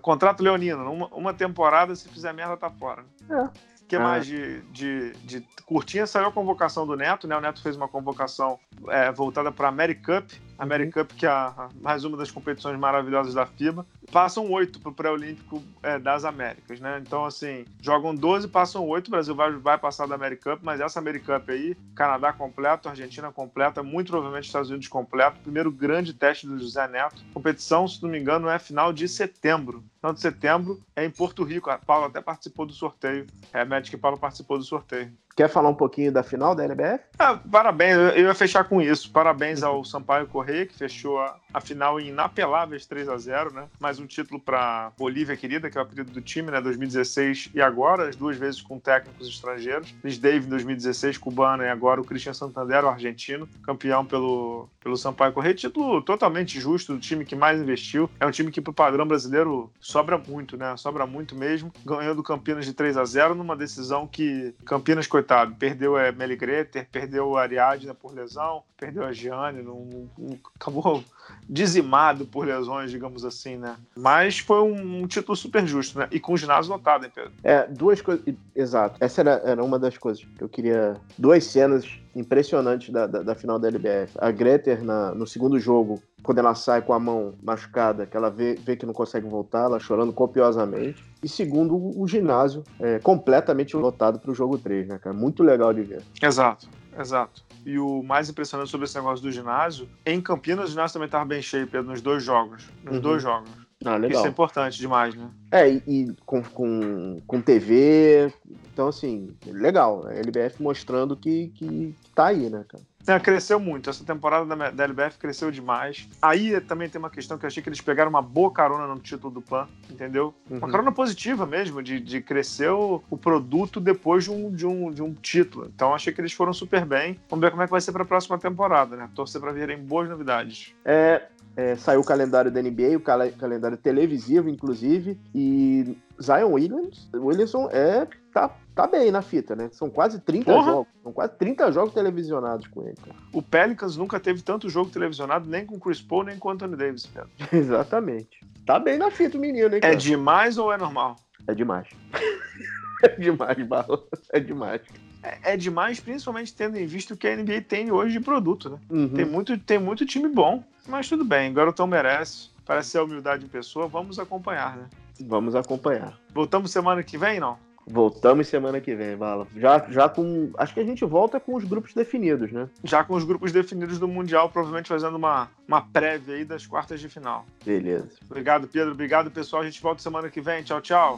Contrato 0.00 0.42
leonino. 0.42 0.92
Uma, 0.92 1.06
uma 1.08 1.32
temporada, 1.32 1.94
se 1.94 2.08
fizer 2.08 2.32
merda, 2.34 2.56
tá 2.56 2.68
fora. 2.68 3.04
É 3.30 3.71
que 3.92 3.96
ah. 3.96 4.00
mais 4.00 4.24
de, 4.24 4.62
de, 4.72 5.12
de, 5.22 5.46
curtinha 5.66 6.06
saiu 6.06 6.28
a 6.28 6.32
convocação 6.32 6.86
do 6.86 6.96
Neto, 6.96 7.28
né? 7.28 7.36
O 7.36 7.42
Neto 7.42 7.62
fez 7.62 7.76
uma 7.76 7.86
convocação 7.86 8.58
é, 8.88 9.12
voltada 9.12 9.52
para 9.52 9.66
a 9.66 9.68
Americup, 9.68 10.32
a 10.58 10.62
Americup 10.62 11.12
que 11.12 11.26
é 11.26 11.28
a, 11.28 11.68
mais 11.78 12.02
uma 12.02 12.16
das 12.16 12.30
competições 12.30 12.78
maravilhosas 12.78 13.34
da 13.34 13.44
FIBA. 13.44 13.86
Passam 14.12 14.50
oito 14.52 14.78
para 14.78 14.90
o 14.90 14.94
pré-olímpico 14.94 15.62
é, 15.82 15.98
das 15.98 16.26
Américas, 16.26 16.78
né? 16.78 17.00
Então, 17.00 17.24
assim, 17.24 17.64
jogam 17.80 18.14
12, 18.14 18.46
passam 18.46 18.86
oito. 18.86 19.08
O 19.08 19.10
Brasil 19.10 19.34
vai, 19.34 19.50
vai 19.52 19.78
passar 19.78 20.06
da 20.06 20.14
Americup, 20.14 20.62
mas 20.62 20.82
essa 20.82 20.98
Americup 20.98 21.50
aí, 21.50 21.74
Canadá 21.94 22.30
completo, 22.30 22.90
Argentina 22.90 23.32
completa, 23.32 23.82
muito 23.82 24.10
provavelmente 24.10 24.44
Estados 24.44 24.68
Unidos 24.68 24.86
completo. 24.86 25.40
Primeiro 25.40 25.72
grande 25.72 26.12
teste 26.12 26.46
do 26.46 26.58
José 26.58 26.86
Neto. 26.88 27.24
Competição, 27.32 27.88
se 27.88 28.02
não 28.02 28.10
me 28.10 28.20
engano, 28.20 28.50
é 28.50 28.58
final 28.58 28.92
de 28.92 29.08
setembro. 29.08 29.82
Final 29.98 30.12
de 30.12 30.20
setembro 30.20 30.78
é 30.94 31.06
em 31.06 31.10
Porto 31.10 31.42
Rico. 31.42 31.70
A 31.70 31.78
Paula 31.78 32.08
até 32.08 32.20
participou 32.20 32.66
do 32.66 32.74
sorteio. 32.74 33.26
É, 33.50 33.62
a 33.62 33.64
Magic 33.64 33.96
Paula 33.96 34.18
participou 34.18 34.58
do 34.58 34.64
sorteio. 34.64 35.10
Quer 35.36 35.48
falar 35.48 35.68
um 35.68 35.74
pouquinho 35.74 36.12
da 36.12 36.22
final 36.22 36.54
da 36.54 36.64
LBF? 36.64 37.04
Ah, 37.18 37.38
parabéns, 37.50 37.96
eu 38.16 38.24
ia 38.24 38.34
fechar 38.34 38.64
com 38.64 38.80
isso. 38.80 39.10
Parabéns 39.10 39.62
ao 39.62 39.84
Sampaio 39.84 40.26
Correia, 40.26 40.66
que 40.66 40.74
fechou 40.74 41.18
a, 41.18 41.36
a 41.52 41.60
final 41.60 41.98
em 42.00 42.08
inapeláveis 42.08 42.86
3 42.86 43.08
a 43.08 43.16
0 43.16 43.52
né? 43.52 43.64
Mais 43.80 43.98
um 43.98 44.06
título 44.06 44.40
para 44.40 44.92
Bolívia 44.98 45.36
querida, 45.36 45.70
que 45.70 45.78
é 45.78 45.80
o 45.80 45.84
apelido 45.84 46.10
do 46.10 46.20
time, 46.20 46.50
né? 46.50 46.60
2016 46.60 47.50
e 47.54 47.60
agora, 47.60 48.08
as 48.08 48.16
duas 48.16 48.36
vezes 48.36 48.60
com 48.60 48.78
técnicos 48.78 49.28
estrangeiros. 49.28 49.94
Chris 50.02 50.18
Dave 50.18 50.46
em 50.46 50.50
2016, 50.50 51.18
cubano, 51.18 51.62
e 51.62 51.68
agora 51.68 52.00
o 52.00 52.04
Christian 52.04 52.34
Santander, 52.34 52.84
o 52.84 52.88
argentino, 52.88 53.48
campeão 53.62 54.04
pelo, 54.04 54.68
pelo 54.82 54.96
Sampaio 54.96 55.32
Correia. 55.32 55.54
Título 55.54 56.02
totalmente 56.02 56.60
justo 56.60 56.94
do 56.94 57.00
time 57.00 57.24
que 57.24 57.34
mais 57.34 57.60
investiu. 57.60 58.08
É 58.20 58.26
um 58.26 58.30
time 58.30 58.50
que, 58.50 58.60
pro 58.60 58.72
padrão 58.72 59.06
brasileiro, 59.06 59.70
sobra 59.80 60.18
muito, 60.18 60.56
né? 60.56 60.76
Sobra 60.76 61.06
muito 61.06 61.34
mesmo. 61.34 61.72
Ganhou 61.84 62.14
do 62.14 62.22
Campinas 62.22 62.64
de 62.64 62.74
3 62.74 62.96
a 62.96 63.04
0 63.04 63.34
numa 63.34 63.56
decisão 63.56 64.06
que 64.06 64.54
Campinas, 64.64 65.06
coitado, 65.06 65.21
perdeu 65.58 65.96
a 65.96 66.12
Meli 66.12 66.36
Greter, 66.36 66.88
perdeu 66.90 67.36
a 67.36 67.42
Ariadna 67.42 67.94
por 67.94 68.14
lesão, 68.14 68.62
perdeu 68.76 69.04
a 69.04 69.12
Gianni, 69.12 69.62
não, 69.62 70.08
não, 70.18 70.38
acabou 70.54 71.04
dizimado 71.48 72.24
por 72.26 72.46
lesões, 72.46 72.90
digamos 72.90 73.24
assim, 73.24 73.56
né? 73.56 73.76
Mas 73.96 74.38
foi 74.38 74.60
um, 74.60 75.02
um, 75.02 75.06
título 75.06 75.36
super 75.36 75.66
justo, 75.66 75.98
né? 75.98 76.08
E 76.10 76.18
com 76.18 76.32
o 76.32 76.36
ginásio 76.36 76.72
lotado, 76.72 77.04
hein, 77.04 77.12
Pedro? 77.14 77.32
É, 77.42 77.66
duas 77.66 78.00
coisas. 78.00 78.24
Exato. 78.54 78.96
Essa 79.00 79.20
era, 79.20 79.42
era 79.44 79.64
uma 79.64 79.78
das 79.78 79.98
coisas 79.98 80.24
que 80.36 80.42
eu 80.42 80.48
queria. 80.48 80.96
Duas 81.18 81.44
cenas 81.44 81.84
impressionantes 82.14 82.90
da, 82.90 83.06
da, 83.06 83.22
da 83.22 83.34
final 83.34 83.58
da 83.58 83.68
LBF. 83.68 84.16
A 84.18 84.30
Greter, 84.30 84.84
na, 84.84 85.14
no 85.14 85.26
segundo 85.26 85.58
jogo, 85.58 86.02
quando 86.22 86.38
ela 86.38 86.54
sai 86.54 86.82
com 86.82 86.92
a 86.92 87.00
mão 87.00 87.34
machucada, 87.42 88.06
que 88.06 88.16
ela 88.16 88.30
vê, 88.30 88.54
vê 88.54 88.76
que 88.76 88.86
não 88.86 88.92
consegue 88.92 89.26
voltar, 89.26 89.64
ela 89.64 89.80
chorando 89.80 90.12
copiosamente. 90.12 91.02
E 91.22 91.28
segundo, 91.28 91.74
o, 91.74 92.02
o 92.02 92.06
ginásio 92.06 92.62
é, 92.78 92.98
completamente 92.98 93.76
lotado 93.76 94.18
para 94.18 94.30
o 94.30 94.34
jogo 94.34 94.58
3, 94.58 94.88
né, 94.88 94.98
cara? 94.98 95.14
Muito 95.14 95.42
legal 95.42 95.72
de 95.72 95.82
ver. 95.82 96.02
Exato, 96.22 96.68
exato. 96.98 97.42
E 97.64 97.78
o 97.78 98.02
mais 98.02 98.28
impressionante 98.28 98.70
sobre 98.70 98.86
esse 98.86 98.96
negócio 98.96 99.22
do 99.22 99.30
ginásio, 99.30 99.88
em 100.04 100.20
Campinas 100.20 100.66
o 100.66 100.70
ginásio 100.70 100.94
também 100.94 101.06
estava 101.06 101.24
bem 101.24 101.40
cheio, 101.40 101.66
Pedro, 101.66 101.90
nos 101.90 102.00
dois 102.00 102.24
jogos. 102.24 102.68
Nos 102.82 102.96
uhum. 102.96 103.00
dois 103.00 103.22
jogos. 103.22 103.50
Ah, 103.84 103.96
legal. 103.96 104.20
Isso 104.20 104.26
é 104.26 104.30
importante 104.30 104.78
demais, 104.78 105.14
né? 105.14 105.28
É, 105.50 105.70
e, 105.70 105.82
e 105.86 106.16
com, 106.24 106.42
com, 106.42 107.20
com 107.26 107.40
TV. 107.40 108.32
Então, 108.72 108.88
assim, 108.88 109.34
legal. 109.46 110.06
A 110.06 110.14
LBF 110.14 110.62
mostrando 110.62 111.16
que, 111.16 111.48
que, 111.48 111.94
que 112.00 112.10
tá 112.14 112.26
aí, 112.26 112.48
né, 112.48 112.64
cara? 112.68 112.82
É, 113.06 113.18
cresceu 113.18 113.58
muito. 113.58 113.90
Essa 113.90 114.04
temporada 114.04 114.44
da, 114.44 114.70
da 114.70 114.84
LBF 114.84 115.18
cresceu 115.18 115.50
demais. 115.50 116.08
Aí 116.20 116.60
também 116.60 116.88
tem 116.88 116.98
uma 116.98 117.10
questão 117.10 117.36
que 117.36 117.44
eu 117.44 117.48
achei 117.48 117.62
que 117.62 117.68
eles 117.68 117.80
pegaram 117.80 118.08
uma 118.08 118.22
boa 118.22 118.52
carona 118.52 118.86
no 118.86 119.00
título 119.00 119.32
do 119.32 119.42
PAN, 119.42 119.66
entendeu? 119.90 120.32
Uhum. 120.48 120.58
Uma 120.58 120.70
carona 120.70 120.92
positiva 120.92 121.44
mesmo, 121.44 121.82
de, 121.82 121.98
de 121.98 122.20
crescer 122.20 122.70
o, 122.70 123.02
o, 123.10 123.18
produto 123.18 123.80
depois 123.80 124.24
de 124.24 124.30
um, 124.30 124.52
de, 124.52 124.66
um, 124.66 124.92
de 124.92 125.02
um 125.02 125.12
título. 125.14 125.70
Então 125.74 125.94
achei 125.94 126.12
que 126.12 126.20
eles 126.20 126.32
foram 126.32 126.52
super 126.52 126.84
bem. 126.84 127.18
Vamos 127.28 127.42
ver 127.42 127.50
como 127.50 127.62
é 127.62 127.66
que 127.66 127.72
vai 127.72 127.80
ser 127.80 127.92
para 127.92 128.02
a 128.02 128.06
próxima 128.06 128.38
temporada, 128.38 128.96
né? 128.96 129.10
Torcer 129.14 129.40
para 129.40 129.52
virem 129.52 129.78
boas 129.78 130.08
novidades. 130.08 130.74
É, 130.84 131.26
é, 131.56 131.76
saiu 131.76 132.00
o 132.00 132.04
calendário 132.04 132.50
da 132.50 132.62
NBA, 132.62 132.96
o 132.96 133.00
cal 133.00 133.20
calendário 133.38 133.76
televisivo, 133.76 134.48
inclusive, 134.48 135.18
e 135.34 135.96
Zion 136.20 136.52
Williams, 136.52 137.08
Williamson 137.14 137.68
é, 137.70 138.06
tá, 138.32 138.54
tá 138.74 138.86
bem 138.86 139.10
na 139.10 139.22
fita, 139.22 139.54
né? 139.54 139.68
São 139.72 139.90
quase 139.90 140.20
30 140.20 140.52
Porra. 140.52 140.72
jogos. 140.72 140.92
São 141.02 141.12
quase 141.12 141.32
30 141.34 141.72
jogos 141.72 141.94
televisionados 141.94 142.66
com 142.68 142.82
ele. 142.82 142.96
Cara. 143.04 143.16
O 143.32 143.42
Pelicans 143.42 143.96
nunca 143.96 144.18
teve 144.18 144.40
tanto 144.42 144.68
jogo 144.68 144.90
televisionado 144.90 145.48
nem 145.48 145.66
com 145.66 145.78
Chris 145.78 146.00
Paul, 146.00 146.24
nem 146.24 146.38
com 146.38 146.50
Anthony 146.50 146.76
Davis, 146.76 147.06
Pedro. 147.06 147.30
Exatamente. 147.52 148.40
Tá 148.64 148.78
bem 148.78 148.96
na 148.96 149.10
fita 149.10 149.36
o 149.36 149.40
menino, 149.40 149.68
hein, 149.68 149.78
é 149.78 149.80
cara? 149.80 149.94
É 149.94 149.96
demais 149.96 150.56
ou 150.56 150.72
é 150.72 150.78
normal? 150.78 151.16
É 151.46 151.54
demais. 151.54 151.88
é 153.02 153.08
demais, 153.08 153.66
Bala. 153.66 154.02
É 154.32 154.40
demais. 154.40 154.80
É, 155.22 155.52
é, 155.52 155.56
demais, 155.56 156.00
principalmente 156.00 156.54
tendo 156.54 156.76
em 156.76 156.86
vista 156.86 157.14
o 157.14 157.16
que 157.16 157.28
a 157.28 157.36
NBA 157.36 157.62
tem 157.62 157.92
hoje 157.92 158.18
de 158.18 158.24
produto, 158.24 158.70
né? 158.70 158.78
Uhum. 158.90 159.08
Tem, 159.08 159.24
muito, 159.24 159.58
tem 159.58 159.78
muito 159.78 160.04
time 160.04 160.28
bom. 160.28 160.64
Mas 160.86 161.08
tudo 161.08 161.24
bem, 161.24 161.50
o 161.50 161.54
garotão 161.54 161.86
merece. 161.86 162.50
Parece 162.64 162.90
ser 162.90 162.98
a 162.98 163.04
humildade 163.04 163.44
em 163.44 163.48
pessoa. 163.48 163.88
Vamos 163.88 164.18
acompanhar, 164.18 164.76
né? 164.76 164.88
Vamos 165.20 165.54
acompanhar. 165.54 166.18
Voltamos 166.32 166.70
semana 166.70 167.02
que 167.02 167.18
vem, 167.18 167.40
não? 167.40 167.58
Voltamos 167.86 168.46
semana 168.46 168.80
que 168.80 168.94
vem, 168.94 169.16
Bala. 169.16 169.46
Já, 169.56 169.84
já 169.90 170.08
com. 170.08 170.52
Acho 170.56 170.72
que 170.72 170.80
a 170.80 170.84
gente 170.84 171.04
volta 171.04 171.40
com 171.40 171.56
os 171.56 171.64
grupos 171.64 171.92
definidos, 171.94 172.52
né? 172.52 172.68
Já 172.84 173.02
com 173.02 173.14
os 173.14 173.24
grupos 173.24 173.50
definidos 173.50 173.98
do 173.98 174.06
Mundial, 174.06 174.48
provavelmente 174.48 174.88
fazendo 174.88 175.16
uma, 175.16 175.50
uma 175.66 175.82
prévia 175.82 176.36
aí 176.36 176.44
das 176.44 176.64
quartas 176.64 177.00
de 177.00 177.08
final. 177.08 177.44
Beleza. 177.64 178.10
Obrigado, 178.24 178.68
Pedro. 178.68 178.92
Obrigado, 178.92 179.30
pessoal. 179.30 179.62
A 179.62 179.64
gente 179.64 179.82
volta 179.82 180.00
semana 180.00 180.30
que 180.30 180.40
vem. 180.40 180.62
Tchau, 180.62 180.80
tchau. 180.80 181.16